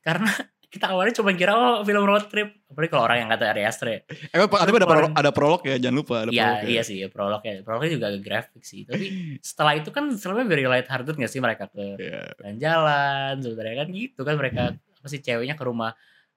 Karena 0.00 0.28
kita 0.72 0.92
awalnya 0.92 1.16
cuma 1.16 1.32
kira 1.32 1.52
oh 1.52 1.80
film 1.82 2.04
road 2.04 2.28
trip. 2.28 2.52
Apalagi 2.68 2.90
kalau 2.92 3.04
orang 3.04 3.18
yang 3.24 3.28
kata 3.32 3.44
Ari 3.52 3.62
Aster 3.64 3.88
ya. 3.88 4.00
Eh, 4.08 4.44
Pak, 4.44 4.60
tapi 4.64 4.76
ada 4.76 4.88
prolog, 4.88 5.12
ada 5.16 5.30
prolog 5.32 5.60
ya, 5.64 5.76
jangan 5.80 5.96
lupa 5.96 6.14
ada 6.24 6.30
Iya 6.30 6.44
prolog 6.44 6.60
ya. 6.60 6.68
iya 6.68 6.82
sih 6.84 6.96
ya, 7.00 7.08
prolognya 7.08 7.52
prolognya 7.64 7.90
juga 7.96 8.06
agak 8.12 8.22
grafik 8.24 8.62
sih. 8.64 8.84
Tapi 8.84 9.04
setelah 9.48 9.72
itu 9.76 9.88
kan 9.88 10.12
filmnya 10.12 10.44
very 10.44 10.68
light 10.68 10.84
hearted 10.88 11.16
gak 11.16 11.32
sih 11.32 11.40
mereka 11.40 11.68
ke 11.68 11.96
Iya. 12.00 12.32
jalan-jalan 12.40 13.32
sebenarnya 13.40 13.76
kan 13.80 13.88
gitu 13.92 14.20
kan 14.24 14.34
mereka. 14.36 14.62
Apa 14.76 15.06
sih 15.08 15.20
ceweknya 15.20 15.56
ke 15.56 15.64
rumah 15.64 15.92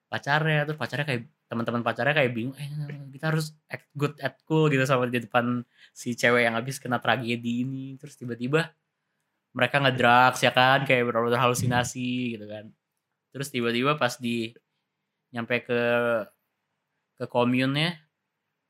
pacarnya 0.08 0.68
terus 0.68 0.76
pacarnya 0.76 1.08
kayak 1.08 1.22
teman-teman 1.48 1.84
pacarnya 1.84 2.16
kayak 2.16 2.32
bingung 2.32 2.56
eh 2.56 2.68
kita 3.22 3.38
harus 3.38 3.54
act 3.70 3.86
good 3.94 4.18
at 4.18 4.34
cool 4.50 4.66
gitu 4.66 4.82
sama 4.82 5.06
di 5.06 5.22
depan 5.22 5.62
si 5.94 6.18
cewek 6.18 6.50
yang 6.50 6.58
habis 6.58 6.82
kena 6.82 6.98
tragedi 6.98 7.62
ini. 7.62 7.94
Terus 8.02 8.18
tiba-tiba 8.18 8.74
mereka 9.54 9.78
ngedrugs 9.78 10.42
ya 10.42 10.50
kan? 10.50 10.90
Kayak 10.90 11.14
benar-benar 11.14 11.38
halusinasi 11.38 12.34
gitu 12.34 12.50
kan. 12.50 12.74
Terus 13.30 13.54
tiba-tiba 13.54 13.94
pas 13.94 14.18
di 14.18 14.58
nyampe 15.30 15.62
ke 15.62 15.82
ke 17.22 17.30
komunnya 17.30 17.94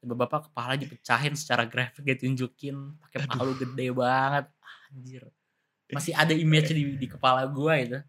tiba 0.03 0.19
bapak 0.19 0.51
kepala 0.51 0.75
dipecahin 0.75 1.31
secara 1.39 1.63
grafik 1.63 2.03
ditunjukin 2.03 2.75
pakai 3.07 3.31
palu 3.31 3.55
gede 3.55 3.87
banget. 3.95 4.51
Anjir. 4.91 5.31
Masih 5.95 6.11
ada 6.11 6.35
image 6.35 6.75
di, 6.75 6.99
di 6.99 7.07
kepala 7.07 7.47
gua 7.47 7.79
itu. 7.79 8.03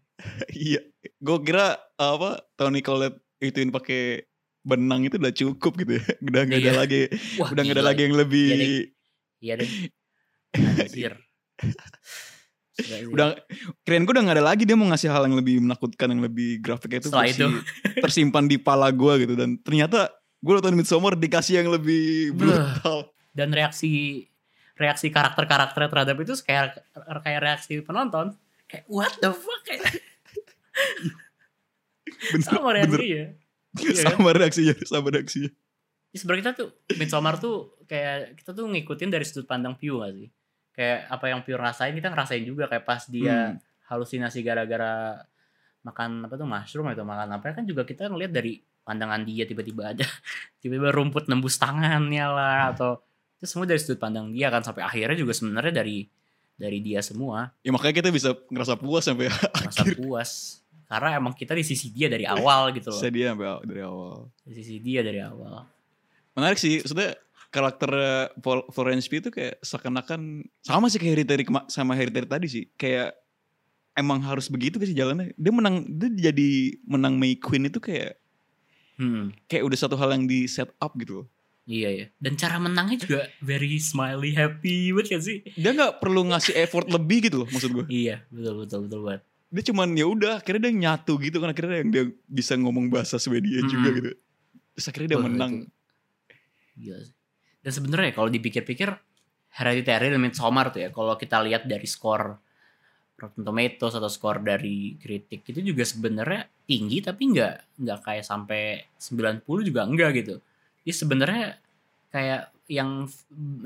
Iya. 0.51 0.83
Gue 1.23 1.39
kira 1.39 1.79
apa 1.95 2.43
Tony 2.59 2.83
Collette 2.83 3.23
ituin 3.39 3.71
pakai 3.71 4.27
benang 4.63 5.03
itu 5.03 5.15
udah 5.19 5.33
cukup 5.33 5.71
gitu 5.77 5.91
ya. 5.99 6.05
Udah 6.27 6.41
nggak 6.43 6.59
ada 6.59 6.71
Iya. 6.71 6.79
lagi, 6.79 7.01
Wah, 7.37 7.49
udah 7.51 7.61
nggak 7.61 7.77
ada 7.77 7.85
lagi 7.85 8.01
yang 8.01 8.15
lebih 8.15 8.47
Iya 9.43 9.53
deh. 9.59 9.69
Iya 10.95 11.07
deh. 11.11 11.21
Udah 13.05 13.37
keren 13.85 14.01
gue 14.01 14.13
udah 14.17 14.23
nggak 14.25 14.37
ada 14.41 14.45
lagi 14.49 14.63
dia 14.65 14.73
mau 14.73 14.89
ngasih 14.89 15.05
hal 15.05 15.29
yang 15.29 15.37
lebih 15.37 15.61
menakutkan 15.61 16.09
yang 16.09 16.25
lebih 16.25 16.57
grafiknya 16.57 17.05
itu 17.05 17.09
itu. 17.13 17.45
tersimpan 18.03 18.49
di 18.49 18.57
pala 18.57 18.89
gue 18.89 19.13
gitu 19.21 19.37
dan 19.37 19.61
ternyata 19.61 20.09
gue 20.41 20.53
nonton 20.57 20.73
Midsommar 20.73 21.13
dikasih 21.13 21.61
yang 21.61 21.69
lebih 21.69 22.33
brutal 22.33 23.13
dan 23.31 23.53
reaksi 23.53 24.25
reaksi 24.73 25.13
karakter-karakter 25.13 25.85
terhadap 25.85 26.17
itu 26.17 26.33
kayak 26.41 26.81
kayak 27.21 27.39
reaksi 27.45 27.77
penonton 27.85 28.33
kayak 28.65 28.89
what 28.89 29.13
the 29.21 29.29
fuck 29.29 29.61
kayak 29.69 29.85
bener, 32.33 32.41
sama 32.41 32.73
bener. 32.73 32.89
reaksinya 32.89 33.25
Iya. 33.73 34.05
Kan? 34.05 34.21
sama 34.21 34.29
reaksinya 34.37 34.75
sama 34.85 35.07
reaksinya. 35.09 35.49
Ya, 36.13 36.17
sebenarnya 36.21 36.41
kita 36.45 36.53
tuh 36.61 36.69
Midsommar 36.93 37.35
tuh 37.41 37.73
kayak 37.89 38.37
kita 38.37 38.53
tuh 38.53 38.69
ngikutin 38.69 39.09
dari 39.09 39.25
sudut 39.25 39.49
pandang 39.49 39.73
Pew 39.73 39.97
gak 39.97 40.13
sih? 40.13 40.29
Kayak 40.73 41.09
apa 41.09 41.25
yang 41.29 41.41
Pew 41.41 41.57
rasain 41.57 41.93
kita 41.93 42.13
ngerasain 42.13 42.45
juga 42.45 42.69
kayak 42.69 42.85
pas 42.85 43.01
dia 43.09 43.53
Hmm. 43.53 43.57
halusinasi 43.89 44.41
gara-gara 44.41 45.21
makan 45.83 46.25
apa 46.25 46.33
tuh 46.39 46.47
mushroom 46.47 46.87
atau 46.87 47.03
makan 47.03 47.35
apa 47.35 47.51
kan 47.51 47.67
juga 47.67 47.83
kita 47.83 48.07
ngelihat 48.07 48.31
dari 48.31 48.55
pandangan 48.83 49.21
dia 49.27 49.43
tiba-tiba 49.43 49.91
ada 49.91 50.05
tiba-tiba 50.63 50.95
rumput 50.95 51.27
nembus 51.27 51.59
tangannya 51.59 52.23
lah 52.29 52.71
atau 52.71 53.03
itu 53.37 53.45
semua 53.49 53.67
dari 53.67 53.81
sudut 53.83 53.99
pandang 53.99 54.31
dia 54.31 54.47
kan 54.47 54.63
sampai 54.63 54.87
akhirnya 54.87 55.19
juga 55.19 55.35
sebenarnya 55.35 55.83
dari 55.83 56.07
dari 56.53 56.79
dia 56.79 57.01
semua. 57.03 57.49
Ya 57.65 57.73
makanya 57.73 57.99
kita 57.99 58.09
bisa 58.13 58.37
ngerasa 58.47 58.77
puas 58.79 59.03
sampai 59.03 59.27
merasa 59.33 59.83
puas 59.97 60.62
karena 60.93 61.17
emang 61.17 61.33
kita 61.33 61.57
di 61.57 61.65
sisi 61.65 61.89
dia 61.89 62.05
dari 62.05 62.29
awal 62.29 62.69
gitu 62.69 62.93
loh 62.93 63.01
sampai 63.01 63.25
aw- 63.25 63.65
dari 63.65 63.81
awal 63.81 64.29
di 64.45 64.53
sisi 64.53 64.77
dia 64.77 65.01
dari 65.01 65.17
awal 65.17 65.65
menarik 66.37 66.61
sih 66.61 66.85
maksudnya 66.85 67.17
karakter 67.49 67.89
eh, 67.89 68.25
Paul- 68.41 68.69
Florence 68.69 69.09
Pugh 69.09 69.25
itu 69.25 69.29
kayak 69.33 69.57
seakan-akan 69.61 70.45
sama 70.61 70.85
sih 70.89 71.01
kayak 71.01 71.25
Hereditary 71.25 71.43
sama 71.69 71.97
Hereditary 71.97 72.29
tadi 72.29 72.47
sih 72.49 72.63
kayak 72.77 73.17
emang 73.93 74.21
harus 74.21 74.49
begitu 74.49 74.77
sih 74.81 74.93
jalannya 74.93 75.33
dia 75.33 75.53
menang 75.53 75.85
dia 75.85 76.29
jadi 76.33 76.49
menang 76.85 77.17
May 77.17 77.37
Queen 77.37 77.69
itu 77.69 77.81
kayak 77.81 78.17
hmm. 78.97 79.33
kayak 79.45 79.65
udah 79.65 79.77
satu 79.77 79.97
hal 79.97 80.13
yang 80.13 80.25
di 80.25 80.45
set 80.45 80.69
up 80.77 80.93
gitu 80.97 81.25
loh 81.25 81.27
Iya 81.63 81.89
ya. 81.95 82.05
Dan 82.19 82.35
cara 82.35 82.59
menangnya 82.59 83.07
juga 83.07 83.31
very 83.39 83.79
smiley 83.79 84.35
happy 84.35 84.91
banget 84.91 85.15
kan 85.15 85.21
sih? 85.23 85.37
dia 85.55 85.71
nggak 85.71 86.03
perlu 86.03 86.27
ngasih 86.27 86.59
effort 86.59 86.91
lebih 86.91 87.31
gitu 87.31 87.39
loh 87.39 87.47
maksud 87.47 87.71
gue 87.71 87.85
Iya, 87.87 88.19
betul 88.27 88.67
betul 88.67 88.79
betul 88.83 88.99
banget. 89.07 89.21
Dia 89.53 89.63
cuman 89.69 89.93
ya 89.93 90.09
udah 90.09 90.41
akhirnya 90.41 90.65
dia 90.65 90.73
nyatu 90.73 91.21
gitu 91.21 91.37
kan 91.37 91.53
akhirnya 91.53 91.85
yang 91.85 91.91
dia 91.93 92.03
bisa 92.25 92.57
ngomong 92.57 92.89
bahasa 92.89 93.21
Swedia 93.21 93.61
Hmm. 93.61 93.69
juga 93.69 93.89
gitu 93.93 94.11
terus 94.73 94.85
akhirnya 94.89 95.09
dia 95.13 95.19
Wah, 95.21 95.25
menang 95.29 95.53
Gila 96.73 96.99
sih. 97.05 97.13
Dan 97.61 97.71
sebenarnya 97.71 98.11
kalau 98.11 98.27
dipikir-pikir 98.27 98.89
Hereditary 99.53 100.09
dan 100.09 100.17
Midsommar 100.17 100.73
tuh 100.73 100.81
ya, 100.81 100.89
kalau 100.89 101.13
kita 101.13 101.37
lihat 101.45 101.69
dari 101.69 101.85
skor 101.85 102.33
Rotten 103.13 103.45
Tomatoes 103.45 103.93
atau 103.93 104.09
skor 104.09 104.41
dari 104.41 104.97
kritik 104.97 105.45
itu 105.45 105.61
juga 105.61 105.85
sebenarnya 105.85 106.49
tinggi 106.65 106.97
tapi 107.05 107.29
nggak 107.29 107.77
nggak 107.77 107.99
kayak 108.01 108.25
sampai 108.25 108.81
90 108.97 109.45
juga 109.69 109.85
enggak 109.85 110.11
gitu. 110.17 110.41
Jadi 110.81 110.91
sebenarnya 110.97 111.45
kayak 112.09 112.41
yang 112.65 113.05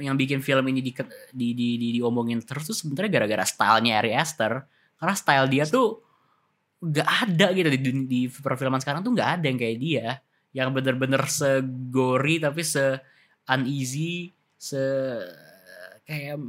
yang 0.04 0.19
bikin 0.19 0.43
film 0.43 0.67
ini 0.67 0.84
di 0.84 0.91
di 1.32 1.47
di, 1.56 1.67
di 1.80 1.88
diomongin 1.95 2.43
terus 2.43 2.67
tuh 2.67 2.76
sebenarnya 2.76 3.23
gara-gara 3.23 3.47
stylenya 3.47 4.04
Ari 4.04 4.12
Aster 4.13 4.67
karena 4.97 5.15
style 5.15 5.47
dia 5.47 5.63
tuh 5.65 6.01
nggak 6.81 7.10
ada 7.25 7.47
gitu. 7.53 7.69
Di, 7.73 7.79
di 8.05 8.21
perfilman 8.29 8.81
sekarang 8.81 9.01
tuh 9.01 9.13
nggak 9.13 9.29
ada 9.41 9.45
yang 9.49 9.60
kayak 9.60 9.77
dia. 9.81 10.07
Yang 10.53 10.69
bener-bener 10.73 11.21
segori 11.29 12.41
tapi 12.41 12.62
se 12.65 12.97
uneasy 13.47 14.33
se 14.57 14.81
kayak 16.07 16.41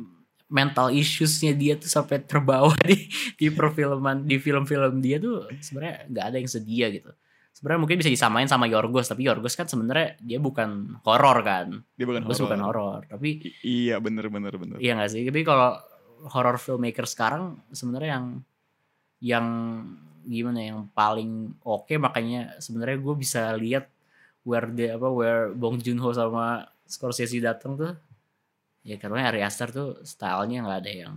mental 0.48 0.88
issuesnya 0.88 1.52
dia 1.52 1.76
tuh 1.76 1.92
sampai 1.92 2.24
terbawa 2.24 2.72
di 2.80 3.04
di 3.36 3.52
perfilman 3.52 4.24
di 4.24 4.40
film-film 4.40 5.04
dia 5.04 5.20
tuh 5.20 5.44
sebenarnya 5.60 6.08
nggak 6.08 6.24
ada 6.24 6.36
yang 6.40 6.48
sedia 6.48 6.86
gitu. 6.88 7.12
Sebenarnya 7.52 7.80
mungkin 7.84 7.98
bisa 8.00 8.08
disamain 8.08 8.46
sama 8.46 8.70
Yorgos 8.70 9.10
tapi 9.10 9.26
Yorgos 9.26 9.58
kan 9.58 9.66
sebenarnya 9.68 10.16
dia 10.22 10.38
bukan 10.40 10.96
horor 11.04 11.38
kan. 11.44 11.84
Dia 11.98 12.06
bukan 12.08 12.22
horor 12.24 12.40
bukan 12.48 12.60
horor 12.64 13.00
tapi 13.10 13.44
I- 13.44 13.56
iya 13.88 13.96
bener 14.00 14.32
bener 14.32 14.56
bener. 14.56 14.78
Iya 14.80 14.96
gak 15.04 15.10
sih? 15.12 15.26
Tapi 15.28 15.42
kalau 15.44 15.76
horror 16.30 16.58
filmmaker 16.58 17.06
sekarang 17.06 17.60
sebenarnya 17.70 18.10
yang 18.18 18.26
yang 19.18 19.46
gimana 20.28 20.58
ya, 20.60 20.66
yang 20.74 20.82
paling 20.92 21.56
oke 21.64 21.94
makanya 21.96 22.58
sebenarnya 22.60 22.98
gue 23.00 23.14
bisa 23.16 23.54
lihat 23.56 23.88
where 24.44 24.68
the 24.68 24.94
apa 24.94 25.08
where 25.08 25.50
Bong 25.54 25.80
Joon 25.80 25.98
Ho 26.02 26.12
sama 26.12 26.68
Scorsese 26.88 27.40
datang 27.40 27.76
tuh 27.76 27.92
ya 28.86 28.96
karena 28.96 29.28
Ari 29.28 29.44
Aster 29.44 29.68
tuh 29.68 30.00
stylenya 30.04 30.64
nggak 30.64 30.80
ada 30.84 30.92
yang 30.92 31.14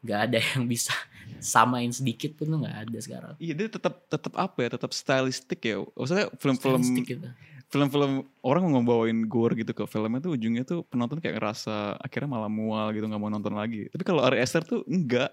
nggak 0.00 0.20
ada 0.30 0.38
yang 0.56 0.64
bisa 0.64 0.96
samain 1.40 1.92
sedikit 1.92 2.36
pun 2.36 2.52
tuh 2.52 2.58
nggak 2.64 2.78
ada 2.88 2.98
sekarang. 3.00 3.34
Iya 3.40 3.54
dia 3.56 3.68
tetap 3.68 4.04
tetap 4.08 4.32
apa 4.36 4.58
ya 4.64 4.68
tetap 4.76 4.92
stylistik 4.92 5.60
ya. 5.60 5.84
Maksudnya 5.96 6.26
film-film 6.40 6.80
gitu. 7.04 7.28
Film-film 7.70 8.26
orang 8.42 8.66
mau 8.66 8.82
ngebawain 8.82 9.30
gore 9.30 9.54
gitu 9.54 9.70
ke 9.70 9.86
filmnya 9.86 10.18
tuh 10.18 10.34
ujungnya 10.34 10.66
tuh 10.66 10.82
penonton 10.90 11.22
kayak 11.22 11.38
ngerasa 11.38 12.02
akhirnya 12.02 12.26
malah 12.26 12.50
mual 12.50 12.90
gitu 12.90 13.06
nggak 13.06 13.22
mau 13.22 13.30
nonton 13.30 13.54
lagi. 13.54 13.86
Tapi 13.94 14.02
kalau 14.02 14.26
Ari 14.26 14.42
Aster 14.42 14.66
tuh 14.66 14.82
enggak 14.90 15.30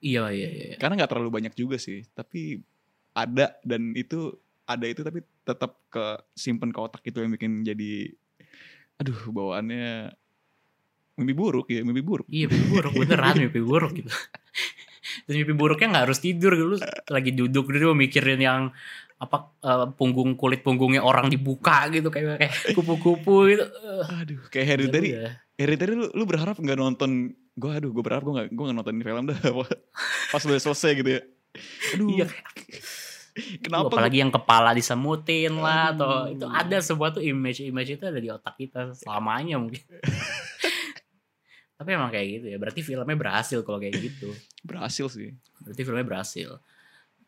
Iya 0.00 0.32
iya 0.32 0.48
iya. 0.48 0.74
karena 0.80 0.96
nggak 0.96 1.12
terlalu 1.12 1.30
banyak 1.30 1.54
juga 1.54 1.76
sih. 1.78 2.02
Tapi 2.10 2.58
ada 3.14 3.54
dan 3.62 3.94
itu 3.94 4.34
ada 4.66 4.86
itu 4.88 5.06
tapi 5.06 5.22
tetap 5.46 5.78
ke 5.92 6.04
simpen 6.34 6.74
ke 6.74 6.80
otak 6.80 7.02
itu 7.06 7.20
yang 7.22 7.30
bikin 7.34 7.62
jadi 7.62 8.10
aduh 8.96 9.28
bawaannya 9.30 10.14
mimpi 11.20 11.34
buruk 11.36 11.68
ya 11.70 11.84
mimpi 11.84 12.02
buruk. 12.02 12.26
Iya 12.26 12.48
mimpi 12.50 12.66
buruk 12.66 12.92
beneran 12.96 13.34
mimpi 13.38 13.60
buruk 13.62 13.92
gitu. 13.94 14.10
Dan 15.28 15.34
mimpi 15.38 15.54
buruknya 15.54 15.86
nggak 15.94 16.04
harus 16.10 16.18
tidur 16.18 16.56
gitu. 16.56 16.66
Lu 16.74 16.78
lagi 17.12 17.30
duduk 17.30 17.68
dulu 17.70 17.92
mikirin 17.94 18.40
yang 18.40 18.62
apa 19.20 19.52
eh, 19.60 19.86
punggung 20.00 20.32
kulit 20.34 20.64
punggungnya 20.64 21.04
orang 21.04 21.28
dibuka 21.28 21.92
gitu 21.92 22.08
kayak 22.08 22.40
kayak 22.40 22.54
kupu-kupu 22.72 23.52
gitu. 23.52 23.64
Eh, 23.68 24.20
Aduh 24.24 24.40
kayak 24.48 24.66
Hereditary 24.66 25.08
udah. 25.12 25.32
Hereditary 25.60 25.92
lu, 25.92 26.08
lu 26.16 26.24
berharap 26.24 26.56
nggak 26.56 26.78
nonton 26.80 27.36
gue 27.52 27.68
aduh 27.70 27.92
gue 27.92 28.00
berharap 28.00 28.24
gue 28.24 28.32
nggak 28.32 28.48
gue 28.48 28.64
nggak 28.64 28.78
nonton 28.80 28.94
ini 28.96 29.04
film 29.04 29.24
dah 29.28 29.36
pas 30.32 30.40
udah 30.40 30.56
selesai 30.56 30.90
gitu 30.96 31.10
ya 31.12 31.22
aduh 31.92 32.08
Iya. 32.08 32.26
kenapa 33.60 33.92
apalagi 33.92 34.24
yang 34.24 34.32
kepala 34.32 34.72
disemutin 34.72 35.60
lah 35.60 35.92
Aduh. 35.92 36.00
atau 36.00 36.10
itu 36.32 36.46
ada 36.48 36.78
semua 36.80 37.12
tuh 37.12 37.20
image-image 37.20 38.00
itu 38.00 38.04
ada 38.08 38.16
di 38.16 38.32
otak 38.32 38.56
kita 38.56 38.96
selamanya 38.96 39.60
mungkin. 39.60 39.80
Tapi 41.80 41.88
emang 41.96 42.12
kayak 42.12 42.26
gitu 42.40 42.46
ya. 42.52 42.56
Berarti 42.60 42.80
filmnya 42.84 43.16
berhasil 43.16 43.58
kalau 43.64 43.80
kayak 43.80 43.96
gitu. 43.96 44.32
berhasil 44.60 45.08
sih 45.08 45.32
berarti 45.60 45.82
filmnya 45.84 46.04
berhasil 46.04 46.50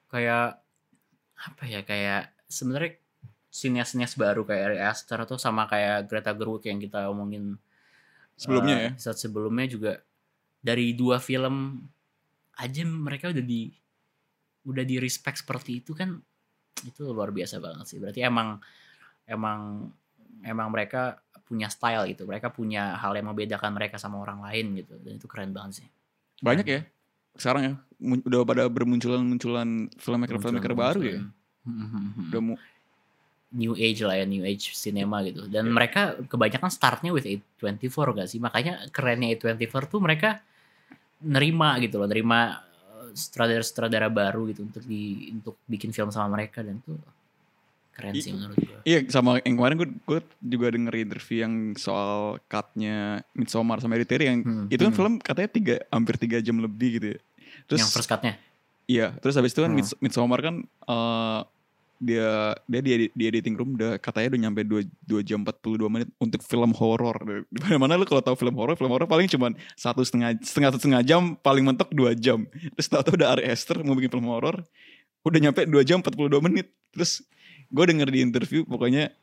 kayak 0.09 0.61
apa 1.43 1.67
ya 1.67 1.83
kayak 1.83 2.31
sebenarnya 2.47 3.03
sinias-sinias 3.53 4.17
baru 4.17 4.49
kayak 4.49 4.65
Ari 4.73 4.79
Aster 4.81 5.19
atau 5.21 5.37
sama 5.37 5.69
kayak 5.69 6.09
Greta 6.09 6.33
Gerwig 6.33 6.65
yang 6.71 6.81
kita 6.81 7.11
omongin 7.13 7.61
sebelumnya 8.39 8.77
eh, 8.79 8.83
ya? 8.89 8.91
episode 8.97 9.19
sebelumnya 9.19 9.67
juga. 9.69 9.93
Dari 10.63 10.95
dua 10.95 11.19
film 11.19 11.83
aja 12.55 12.83
mereka 12.87 13.35
udah 13.35 13.43
di 13.43 13.75
udah 14.63 14.85
di 14.87 14.97
respect 15.03 15.43
seperti 15.43 15.83
itu 15.83 15.91
kan 15.91 16.23
itu 16.87 17.03
luar 17.11 17.35
biasa 17.35 17.59
banget 17.59 17.87
sih. 17.91 17.99
Berarti 17.99 18.23
emang 18.23 18.63
emang 19.27 19.91
emang 20.47 20.69
mereka 20.71 21.19
punya 21.43 21.67
style 21.67 22.07
gitu. 22.15 22.25
Mereka 22.25 22.55
punya 22.55 22.95
hal 22.97 23.13
yang 23.19 23.35
membedakan 23.35 23.75
mereka 23.75 23.99
sama 23.99 24.23
orang 24.23 24.41
lain 24.41 24.79
gitu. 24.79 24.97
Dan 25.03 25.19
itu 25.19 25.27
keren 25.27 25.51
banget 25.51 25.83
sih. 25.83 25.89
Banyak 26.41 26.67
ya 26.67 26.81
sekarang 27.37 27.63
ya 27.65 27.75
udah 28.03 28.43
pada 28.43 28.67
bermunculan-munculan 28.67 29.69
filmmaker-filmmaker 29.95 30.75
baru 30.75 31.01
ya. 31.01 31.21
Hmm. 31.63 32.29
Udah 32.29 32.43
mu- 32.43 32.61
New 33.53 33.77
age 33.77 34.01
lah 34.01 34.17
ya, 34.17 34.25
new 34.25 34.43
age 34.43 34.73
cinema 34.73 35.21
gitu. 35.21 35.45
Dan 35.45 35.69
mereka 35.69 36.17
kebanyakan 36.23 36.69
startnya 36.69 37.13
with 37.13 37.29
A24 37.29 37.93
gak 38.17 38.25
sih? 38.27 38.41
Makanya 38.41 38.89
kerennya 38.89 39.29
A24 39.31 39.87
tuh 39.87 40.01
mereka 40.01 40.41
nerima 41.21 41.77
gitu 41.79 42.01
loh, 42.01 42.09
nerima 42.09 42.65
eh, 42.97 43.13
sutradara-sutradara 43.13 44.09
baru 44.09 44.49
gitu 44.49 44.65
untuk 44.65 44.83
di 44.83 45.03
untuk 45.31 45.55
bikin 45.65 45.93
film 45.93 46.09
sama 46.09 46.33
mereka 46.33 46.61
dan 46.61 46.81
tuh 46.81 46.97
keren 47.93 48.17
sih 48.17 48.33
I- 48.33 48.35
menurut 48.35 48.57
gue. 48.57 48.79
Iya 48.83 48.99
sama 49.07 49.37
yang 49.39 49.55
kemarin 49.55 49.77
gue, 49.77 49.89
gue 50.01 50.21
juga 50.41 50.73
denger 50.73 50.95
interview 50.97 51.39
yang 51.39 51.55
soal 51.77 52.41
cutnya 52.49 53.21
Midsommar 53.31 53.79
sama 53.79 53.95
Hereditary 53.95 54.25
yang 54.27 54.39
Hmm, 54.41 54.67
itu 54.67 54.81
kan 54.81 54.91
hmm. 54.91 54.99
film 54.99 55.15
katanya 55.21 55.51
tiga 55.53 55.75
hampir 55.87 56.17
tiga 56.17 56.41
jam 56.41 56.57
lebih 56.57 56.89
gitu 56.97 57.07
ya. 57.15 57.19
Terus 57.65 57.81
yang 57.81 57.91
first 57.91 58.07
cut-nya. 58.07 58.35
iya 58.85 59.15
terus 59.19 59.35
habis 59.35 59.51
itu 59.51 59.61
kan 59.61 59.71
Hmm. 59.71 59.79
Mids- 59.79 59.99
Midsommar 59.99 60.41
kan 60.41 60.55
eh, 60.65 61.41
dia 62.03 62.51
dia 62.67 62.81
di, 62.83 63.07
di 63.09 63.25
editing 63.25 63.55
room 63.55 63.79
udah 63.79 63.95
katanya 63.97 64.35
udah 64.35 64.41
nyampe 64.43 64.61
2, 64.67 64.91
2 65.07 65.23
jam 65.23 65.47
42 65.47 65.87
menit 65.87 66.11
untuk 66.19 66.43
film 66.43 66.75
horor. 66.75 67.15
Di 67.47 67.79
mana 67.79 67.95
lu 67.95 68.03
kalau 68.03 68.19
tahu 68.19 68.35
film 68.35 68.59
horor, 68.59 68.75
film 68.75 68.91
horor 68.91 69.07
paling 69.07 69.31
cuman 69.31 69.55
satu 69.73 70.03
setengah 70.03 70.35
setengah 70.43 70.75
setengah 70.75 71.03
jam 71.03 71.39
paling 71.39 71.63
mentok 71.63 71.95
2 71.95 72.11
jam. 72.17 72.43
Terus 72.75 72.91
tahu-tahu 72.91 73.15
udah 73.15 73.39
Ari 73.39 73.47
Aster 73.47 73.79
mau 73.81 73.95
bikin 73.95 74.11
film 74.11 74.27
horor 74.27 74.67
udah 75.23 75.39
nyampe 75.41 75.63
2 75.63 75.79
jam 75.85 76.03
42 76.03 76.43
menit. 76.43 76.67
Terus 76.91 77.23
gue 77.71 77.85
denger 77.87 78.11
di 78.11 78.19
interview 78.21 78.67
pokoknya 78.67 79.15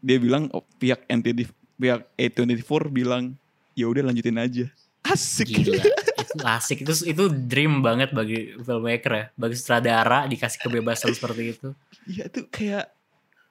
dia 0.00 0.16
bilang 0.16 0.48
oh, 0.50 0.64
pihak 0.80 1.04
NTD 1.04 1.52
pihak 1.76 2.08
A24 2.16 2.64
bilang 2.88 3.36
ya 3.72 3.84
udah 3.84 4.02
lanjutin 4.02 4.36
aja. 4.36 4.72
Asik. 5.02 5.52
Gila, 5.52 5.84
itu 6.30 6.44
asik 6.46 6.78
itu 6.86 6.92
itu 7.04 7.22
dream 7.26 7.82
banget 7.82 8.14
bagi 8.14 8.54
filmmaker 8.54 9.12
ya, 9.12 9.24
bagi 9.34 9.54
sutradara 9.58 10.24
dikasih 10.24 10.62
kebebasan 10.62 11.10
seperti 11.10 11.42
itu. 11.58 11.68
Iya 12.06 12.30
itu 12.30 12.46
kayak 12.46 12.86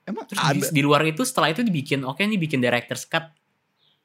emang 0.08 0.24
Terus 0.26 0.40
di, 0.40 0.48
ada 0.48 0.68
di 0.72 0.82
luar 0.82 1.04
itu 1.04 1.22
setelah 1.22 1.52
itu 1.52 1.60
dibikin, 1.60 2.08
oke 2.08 2.18
nih 2.18 2.40
bikin 2.40 2.64
director's 2.64 3.04
cut 3.04 3.30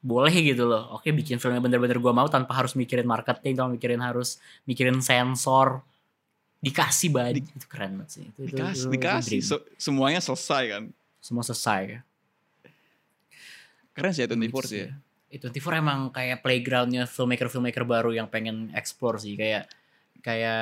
boleh 0.05 0.29
gitu 0.35 0.67
loh. 0.67 0.93
Oke 0.93 1.09
bikin 1.09 1.39
film 1.39 1.55
yang 1.55 1.63
bener-bener 1.63 1.97
gua 1.97 2.13
mau 2.13 2.27
tanpa 2.27 2.53
harus 2.53 2.75
mikirin 2.75 3.07
marketing, 3.07 3.57
tanpa 3.57 3.71
mikirin 3.73 4.03
harus 4.03 4.37
mikirin 4.63 4.99
sensor. 4.99 5.81
Dikasih 6.61 7.09
banget 7.09 7.45
itu 7.45 7.65
keren 7.65 8.01
banget 8.01 8.09
sih. 8.11 8.23
Itu, 8.27 8.39
itu- 8.43 8.53
dikasih 8.53 8.73
itu- 8.75 8.85
itu 8.85 8.93
dikasih 8.97 9.29
dream. 9.31 9.43
So- 9.45 9.65
semuanya 9.77 10.19
selesai 10.19 10.63
kan. 10.67 10.83
Semua 11.23 11.41
selesai 11.41 11.81
ya. 11.89 11.99
Keren 13.95 14.11
sih 14.11 14.23
A24 14.25 14.51
Gitu 14.51 14.67
sih 14.67 14.79
ya. 14.85 14.93
A24 15.35 15.67
emang 15.75 15.99
kayak 16.09 16.39
playgroundnya 16.39 17.03
filmmaker-filmmaker 17.05 17.83
baru 17.83 18.11
yang 18.11 18.27
pengen 18.27 18.71
explore 18.71 19.19
sih. 19.19 19.35
Kayak 19.35 19.67
kayak 20.19 20.61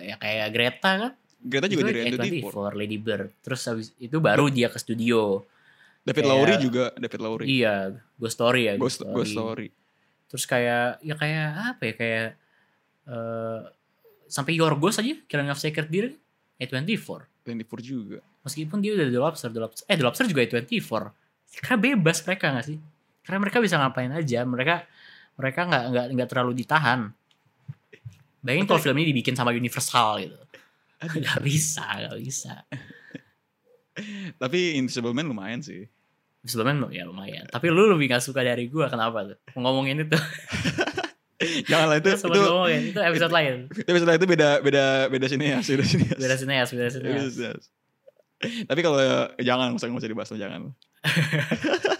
ya 0.00 0.14
kayak 0.16 0.46
Greta 0.50 0.90
kan? 0.96 1.12
Greta 1.38 1.66
juga 1.66 1.82
Itu 1.82 1.88
dari 1.88 2.00
A24. 2.08 2.46
A24 2.46 2.56
Lady 2.74 2.96
Bird. 2.96 3.28
Terus 3.40 3.60
habis 3.64 3.86
itu 3.96 4.16
baru 4.18 4.46
dia 4.48 4.66
ke 4.66 4.78
studio. 4.78 5.42
David 6.00 6.24
Kayak- 6.24 6.32
Lowry 6.32 6.54
juga, 6.58 6.84
David 6.94 7.20
Lowry. 7.20 7.44
iya 7.46 7.74
Ghost 8.16 8.34
Story 8.34 8.62
ya 8.64 8.74
Ghost, 8.74 9.04
Ghost 9.04 9.28
Story. 9.30 9.68
terus 10.24 10.44
kayak 10.44 11.00
ya 11.00 11.14
kayak 11.14 11.46
apa 11.68 11.82
ya 11.82 11.94
kayak 11.94 12.26
eh 13.06 13.60
sampai 14.26 14.52
Yorgos 14.54 14.96
aja 14.96 15.16
Killing 15.22 15.48
of 15.48 15.56
Sacred 15.56 15.88
Deer. 15.88 16.16
A24 16.56 17.28
A24 17.44 17.72
juga. 17.80 18.18
meskipun 18.40 18.80
dia 18.80 18.92
udah 18.92 19.06
The 19.06 19.20
Lobster, 19.20 19.48
The 19.48 19.60
Lobster 19.60 19.84
eh 19.84 19.94
The 19.94 20.02
Lobster 20.02 20.24
juga 20.24 20.40
A24 20.42 20.90
karena 21.60 21.76
bebas 21.78 22.16
mereka 22.24 22.46
gak 22.52 22.66
sih 22.66 22.78
karena 23.28 23.44
mereka 23.44 23.60
bisa 23.60 23.76
ngapain 23.76 24.08
aja 24.08 24.40
mereka 24.48 24.88
mereka 25.36 25.68
nggak 25.68 25.84
nggak 25.92 26.06
nggak 26.16 26.28
terlalu 26.32 26.52
ditahan. 26.64 27.12
Bayangin 28.40 28.64
kalau 28.64 28.80
film 28.80 28.96
ini 28.96 29.12
dibikin 29.12 29.36
sama 29.36 29.52
Universal 29.52 30.24
gitu. 30.24 30.38
Nggak 31.20 31.38
bisa 31.46 31.84
nggak 31.84 32.18
bisa. 32.18 32.64
Tapi 34.40 34.80
Invisible 34.80 35.12
Man 35.12 35.28
lumayan 35.28 35.60
sih. 35.60 35.84
sebelumnya 36.48 36.88
ya 36.88 37.04
lumayan. 37.04 37.44
Tapi 37.52 37.68
lu 37.68 37.92
lebih 37.92 38.08
gak 38.08 38.24
suka 38.24 38.40
dari 38.40 38.72
gua 38.72 38.88
kenapa 38.88 39.20
tuh? 39.26 39.38
Ngomongin 39.58 40.08
itu. 40.08 40.16
Janganlah 41.70 42.00
itu 42.00 42.08
itu 42.16 42.40
ngomongin 42.40 42.82
itu 42.94 42.98
episode 43.04 43.30
lain. 43.34 43.68
tapi 43.70 43.96
setelah 44.00 44.16
itu 44.16 44.26
beda 44.26 44.50
beda 44.64 44.84
beda 45.12 45.26
sini 45.28 45.44
ya, 45.52 45.58
beda 45.60 45.84
sini 45.84 46.04
ya. 46.08 46.16
beda 46.16 46.36
sineas. 46.40 46.68
Beda 46.72 46.88
sineas. 46.90 47.64
Tapi 48.40 48.80
kalau 48.80 48.98
jangan 49.38 49.76
usah 49.76 49.86
nggak 49.86 50.00
usah 50.02 50.10
dibahas 50.10 50.30
jangan. 50.34 50.62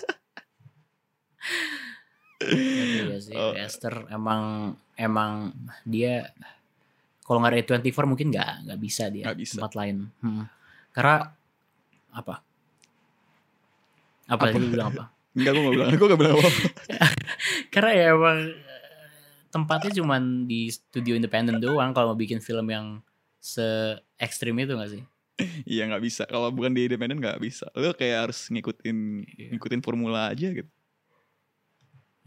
iya 2.41 3.19
sih 3.19 3.35
Oh. 3.35 3.53
Esther 3.53 4.07
emang 4.09 4.43
emang 4.95 5.51
dia 5.83 6.31
kalau 7.23 7.39
nggak 7.39 7.53
ada 7.69 7.81
24 7.83 8.07
mungkin 8.07 8.31
nggak 8.31 8.51
nggak 8.65 8.81
bisa 8.81 9.11
dia 9.11 9.27
Nggak 9.27 9.39
bisa. 9.39 9.55
tempat 9.59 9.73
lain 9.75 9.97
Hmm. 10.19 10.45
karena 10.91 11.35
apa 12.11 12.35
apa, 14.27 14.45
Apa? 14.45 14.45
tadi 14.51 14.67
bilang 14.67 14.91
apa 14.93 15.05
Enggak 15.39 15.55
gue 15.55 15.63
gak 15.63 15.73
bilang, 15.73 15.89
gue 15.93 16.09
gak 16.09 16.19
bilang 16.19 16.35
apa. 16.35 16.51
karena 17.73 17.91
ya 17.93 18.05
emang 18.11 18.39
eh, 18.43 19.07
tempatnya 19.49 19.93
cuman 19.95 20.23
di 20.45 20.67
studio 20.67 21.15
independen 21.15 21.57
doang 21.59 21.93
kalau 21.93 22.11
mau 22.11 22.19
bikin 22.19 22.39
film 22.39 22.67
yang 22.67 22.99
se 23.39 23.63
ekstrim 24.17 24.55
itu 24.57 24.75
gak 24.75 24.91
sih 24.91 25.03
Iya 25.63 25.87
nggak 25.87 26.03
bisa. 26.03 26.27
Kalau 26.27 26.51
bukan 26.51 26.75
di 26.75 26.91
independen 26.91 27.15
nggak 27.17 27.39
bisa. 27.39 27.71
Lo 27.73 27.95
kayak 27.95 28.27
harus 28.27 28.51
ngikutin 28.51 28.97
Iya. 29.31 29.47
ngikutin 29.55 29.81
formula 29.81 30.35
aja 30.35 30.51
gitu. 30.51 30.67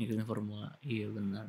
Ngikutin 0.01 0.25
formula. 0.25 0.73
Iya 0.81 1.07
benar. 1.13 1.47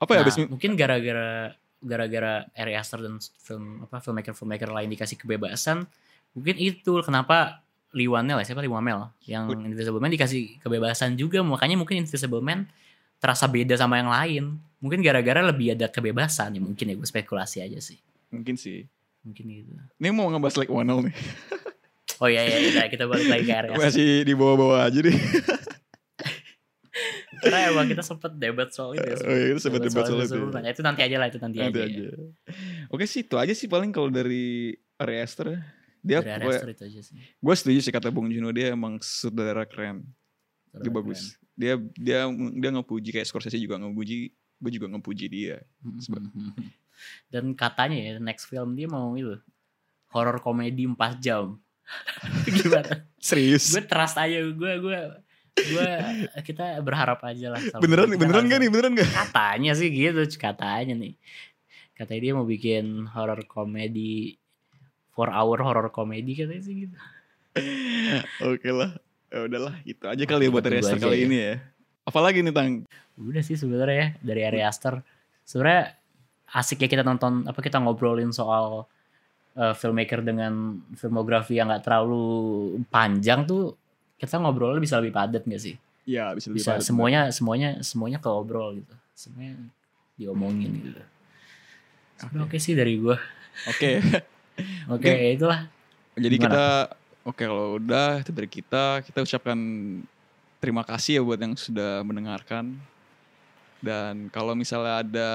Apa 0.00 0.10
ya 0.16 0.22
Nah, 0.22 0.26
abis 0.30 0.36
mungkin 0.46 0.78
gara-gara 0.78 1.52
gara-gara 1.80 2.46
Ari 2.54 2.74
Aster 2.76 3.02
dan 3.02 3.18
film 3.20 3.84
apa 3.84 3.98
filmmaker 3.98 4.32
filmmaker 4.36 4.68
lain 4.68 4.88
dikasih 4.92 5.16
kebebasan 5.16 5.88
mungkin 6.36 6.56
itu 6.60 7.00
kenapa 7.02 7.64
Liwanel 7.90 8.38
ya 8.38 8.46
siapa 8.46 8.62
Liwamel 8.62 9.10
yang 9.26 9.50
Invisible 9.50 9.98
Man 9.98 10.14
dikasih 10.14 10.62
kebebasan 10.62 11.18
juga. 11.18 11.42
Makanya 11.42 11.74
mungkin 11.74 12.06
Invisible 12.06 12.38
Man 12.38 12.70
terasa 13.18 13.50
beda 13.50 13.74
sama 13.74 13.98
yang 13.98 14.10
lain. 14.10 14.44
Mungkin 14.78 15.02
gara-gara 15.02 15.42
lebih 15.42 15.74
ada 15.74 15.90
kebebasan 15.90 16.56
ya 16.56 16.60
mungkin 16.62 16.86
ya 16.86 16.94
gue 16.94 17.08
spekulasi 17.08 17.66
aja 17.66 17.78
sih. 17.82 17.98
Mungkin 18.30 18.54
sih. 18.54 18.86
mungkin 19.20 19.52
gitu. 19.52 19.76
Ini 20.00 20.16
mau 20.16 20.32
ngebahas 20.32 20.56
like 20.56 20.72
Wanel 20.72 21.04
nih. 21.04 21.14
oh 22.24 22.28
iya 22.30 22.40
iya 22.40 22.72
udah, 22.72 22.88
kita 22.88 23.04
balik 23.04 23.28
lagi 23.28 23.44
ke 23.44 23.52
Ari 23.52 23.68
Aster. 23.74 23.84
Masih 23.84 24.10
di 24.24 24.32
bawah-bawah 24.32 24.88
aja 24.88 25.00
nih. 25.04 25.18
Karena 27.40 27.58
emang 27.68 27.86
kita 27.86 28.00
sempet 28.00 28.32
debat 28.32 28.68
soal 28.68 28.92
itu 28.92 29.02
ya 29.02 29.16
Oh 29.18 29.32
iya, 29.32 29.46
kita 29.50 29.60
sempet 29.60 29.80
debat 29.82 30.04
soal 30.04 30.18
itu. 30.18 30.28
sebelumnya. 30.28 30.68
itu 30.68 30.80
nanti 30.80 31.00
aja 31.00 31.16
lah 31.16 31.26
itu 31.26 31.38
nanti, 31.38 31.56
Nanti 31.58 31.78
aja, 31.78 31.88
aja. 32.06 32.08
Oke 32.88 33.04
sih 33.04 33.20
itu 33.20 33.34
aja 33.34 33.50
sih 33.50 33.66
paling 33.66 33.88
kalau 33.88 34.08
dari 34.08 34.72
Ari 34.94 35.16
Aster. 35.18 35.58
Dia 35.98 36.20
Dari 36.20 36.32
Ari 36.34 36.46
Aster 36.46 36.70
itu 36.70 36.82
aja 36.82 37.00
sih 37.02 37.16
gue 37.16 37.54
setuju 37.54 37.78
sih 37.78 37.90
kata 37.90 38.08
Bung 38.08 38.28
Juno 38.28 38.48
dia 38.48 38.70
emang 38.70 38.96
saudara 38.98 39.64
keren. 39.64 40.04
Dia 40.70 40.80
Keren. 40.82 40.94
bagus. 40.94 41.20
Dia 41.52 41.76
dia 41.92 42.24
dia 42.30 42.70
ngepuji 42.70 43.10
kayak 43.10 43.24
Scorsese 43.24 43.56
juga 43.56 43.76
ngepuji. 43.76 44.30
Gue 44.56 44.70
juga 44.70 44.86
ngepuji 44.88 45.26
dia. 45.26 45.56
Sebab- 45.98 46.24
Dan 47.32 47.52
katanya 47.52 47.96
ya 47.96 48.12
next 48.16 48.44
film 48.44 48.72
dia 48.72 48.84
mau 48.84 49.12
itu 49.12 49.36
horror 50.08 50.36
komedi 50.38 50.84
4 50.84 50.96
jam. 51.18 51.56
Gimana? 52.46 53.02
Serius? 53.16 53.68
gue 53.68 53.82
trust 53.82 54.14
aja 54.14 54.38
gue 54.40 54.52
gue 54.78 54.98
gue 55.56 55.88
kita 56.46 56.78
berharap 56.80 57.20
aja 57.26 57.52
lah. 57.54 57.60
sama- 57.62 57.82
beneran 57.82 58.08
kita 58.12 58.20
beneran 58.22 58.44
gak 58.46 58.58
nih? 58.62 58.68
Beneran 58.70 58.92
gak? 58.96 59.08
Katanya 59.10 59.72
sih 59.74 59.88
gitu 59.90 60.22
katanya 60.38 60.94
nih. 60.96 61.14
Katanya 61.94 62.20
dia 62.20 62.32
mau 62.32 62.46
bikin 62.48 63.06
horror 63.12 63.44
komedi 63.44 64.38
four 65.12 65.28
hour 65.28 65.58
horror 65.60 65.88
komedi 65.92 66.32
katanya 66.38 66.62
sih 66.64 66.74
gitu. 66.86 66.96
Oke 68.46 68.70
lah. 68.70 68.96
Ya 69.30 69.46
udahlah, 69.46 69.74
itu 69.86 70.02
aja 70.10 70.24
kali 70.26 70.46
ya 70.46 70.50
buat 70.50 70.66
Itu 70.66 70.70
Ari 70.74 70.78
Aster 70.82 70.98
aja 70.98 71.06
kali 71.06 71.18
ya. 71.22 71.24
ini 71.30 71.36
ya. 71.38 71.54
Apalagi 72.02 72.42
nih 72.42 72.50
Tang? 72.50 72.70
Udah 73.14 73.42
sih 73.46 73.54
sebenarnya 73.54 73.94
ya 73.94 74.08
dari 74.26 74.42
Ari 74.42 74.60
Aster. 74.66 75.06
Sebenarnya 75.46 75.94
asik 76.50 76.82
ya 76.82 76.88
kita 76.90 77.06
nonton 77.06 77.46
apa 77.46 77.62
kita 77.62 77.78
ngobrolin 77.78 78.34
soal 78.34 78.90
uh, 79.54 79.74
filmmaker 79.78 80.26
dengan 80.26 80.82
filmografi 80.98 81.62
yang 81.62 81.70
nggak 81.70 81.86
terlalu 81.86 82.26
panjang 82.90 83.46
tuh 83.46 83.78
kita 84.20 84.36
ngobrolnya 84.36 84.84
bisa 84.84 85.00
lebih 85.00 85.16
padat 85.16 85.48
gak 85.48 85.62
sih? 85.64 85.80
Ya 86.04 86.36
bisa 86.36 86.52
lebih 86.52 86.60
Bisa 86.60 86.72
padat. 86.76 86.84
semuanya 86.84 87.20
semuanya 87.32 87.68
semuanya 87.80 88.18
keobrol 88.20 88.76
gitu. 88.76 88.94
Semuanya 89.16 89.56
diomongin 90.20 90.76
gitu. 90.84 91.02
Oke 92.44 92.60
sih 92.60 92.76
dari 92.76 93.00
gua. 93.00 93.16
Oke. 93.72 93.96
Oke, 94.92 95.40
itulah. 95.40 95.72
Jadi 96.20 96.36
Gimana? 96.36 96.52
kita 96.52 96.66
oke 97.24 97.40
kalau 97.40 97.80
udah 97.80 98.20
itu 98.20 98.28
dari 98.28 98.48
kita, 98.50 99.00
kita 99.00 99.24
ucapkan 99.24 99.56
terima 100.60 100.84
kasih 100.84 101.20
ya 101.20 101.22
buat 101.24 101.40
yang 101.40 101.56
sudah 101.56 102.04
mendengarkan. 102.04 102.76
Dan 103.80 104.28
kalau 104.28 104.52
misalnya 104.52 105.00
ada 105.00 105.30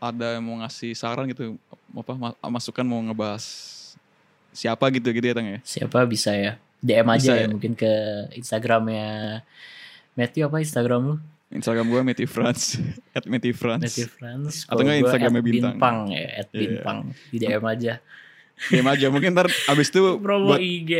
ada 0.00 0.26
yang 0.36 0.44
mau 0.44 0.56
ngasih 0.64 0.96
saran 0.96 1.28
gitu, 1.28 1.60
apa 1.92 2.12
ma- 2.16 2.38
masukan 2.48 2.84
mau 2.84 3.00
ngebahas 3.04 3.44
siapa 4.52 4.88
gitu 4.92 5.12
gitu 5.12 5.26
ya 5.28 5.34
Tang 5.36 5.48
ya. 5.48 5.58
Siapa 5.60 6.04
bisa 6.08 6.32
ya? 6.32 6.56
DM 6.82 7.06
aja 7.08 7.22
Bisa 7.22 7.34
ya, 7.38 7.42
ya. 7.46 7.48
mungkin 7.48 7.72
ke 7.72 7.92
Instagramnya 8.34 9.40
Matthew 10.12 10.50
apa 10.50 10.58
Instagram 10.60 11.02
lu? 11.06 11.16
Instagram 11.52 11.86
gue 11.88 12.00
Matthew 12.02 12.28
France 12.28 12.76
at 13.16 13.24
Matthew 13.24 13.54
France 13.54 13.86
Matthew 13.86 14.08
France. 14.10 14.66
Atau 14.66 14.82
nggak 14.82 14.90
Kalau 14.90 14.98
gua 14.98 15.02
Instagramnya 15.06 15.40
at 15.40 15.46
Bintang. 15.46 15.74
Binpang 15.78 15.98
ya, 16.10 16.26
at 16.34 16.48
Iya. 16.50 16.58
Binpang. 16.58 16.98
Di 17.30 17.36
DM 17.38 17.64
aja. 17.64 17.94
Diam 18.62 18.86
aja 18.86 19.06
mungkin 19.10 19.34
ntar 19.34 19.48
abis 19.48 19.90
itu 19.90 20.02
Promo 20.22 20.54
buat 20.54 20.60
IG. 20.62 20.90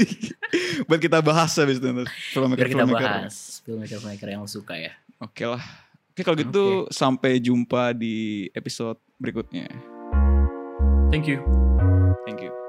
buat 0.90 0.98
kita 0.98 1.22
bahas 1.22 1.54
abis 1.54 1.78
itu 1.78 1.86
ntar 1.86 2.08
filmmaker 2.34 2.58
Biar 2.58 2.68
kita 2.70 2.82
filmmaker. 2.82 3.06
bahas 3.06 3.34
filmmaker-filmmaker 3.62 4.26
yang 4.26 4.40
lo 4.42 4.50
suka 4.50 4.74
ya. 4.74 4.92
Oke 5.22 5.46
lah. 5.46 5.62
Oke 6.10 6.26
kalau 6.26 6.36
gitu 6.40 6.90
sampai 6.90 7.38
jumpa 7.38 7.94
di 7.94 8.48
episode 8.52 8.98
berikutnya. 9.22 9.70
Thank 11.14 11.30
you. 11.30 11.42
Thank 12.26 12.42
you. 12.42 12.59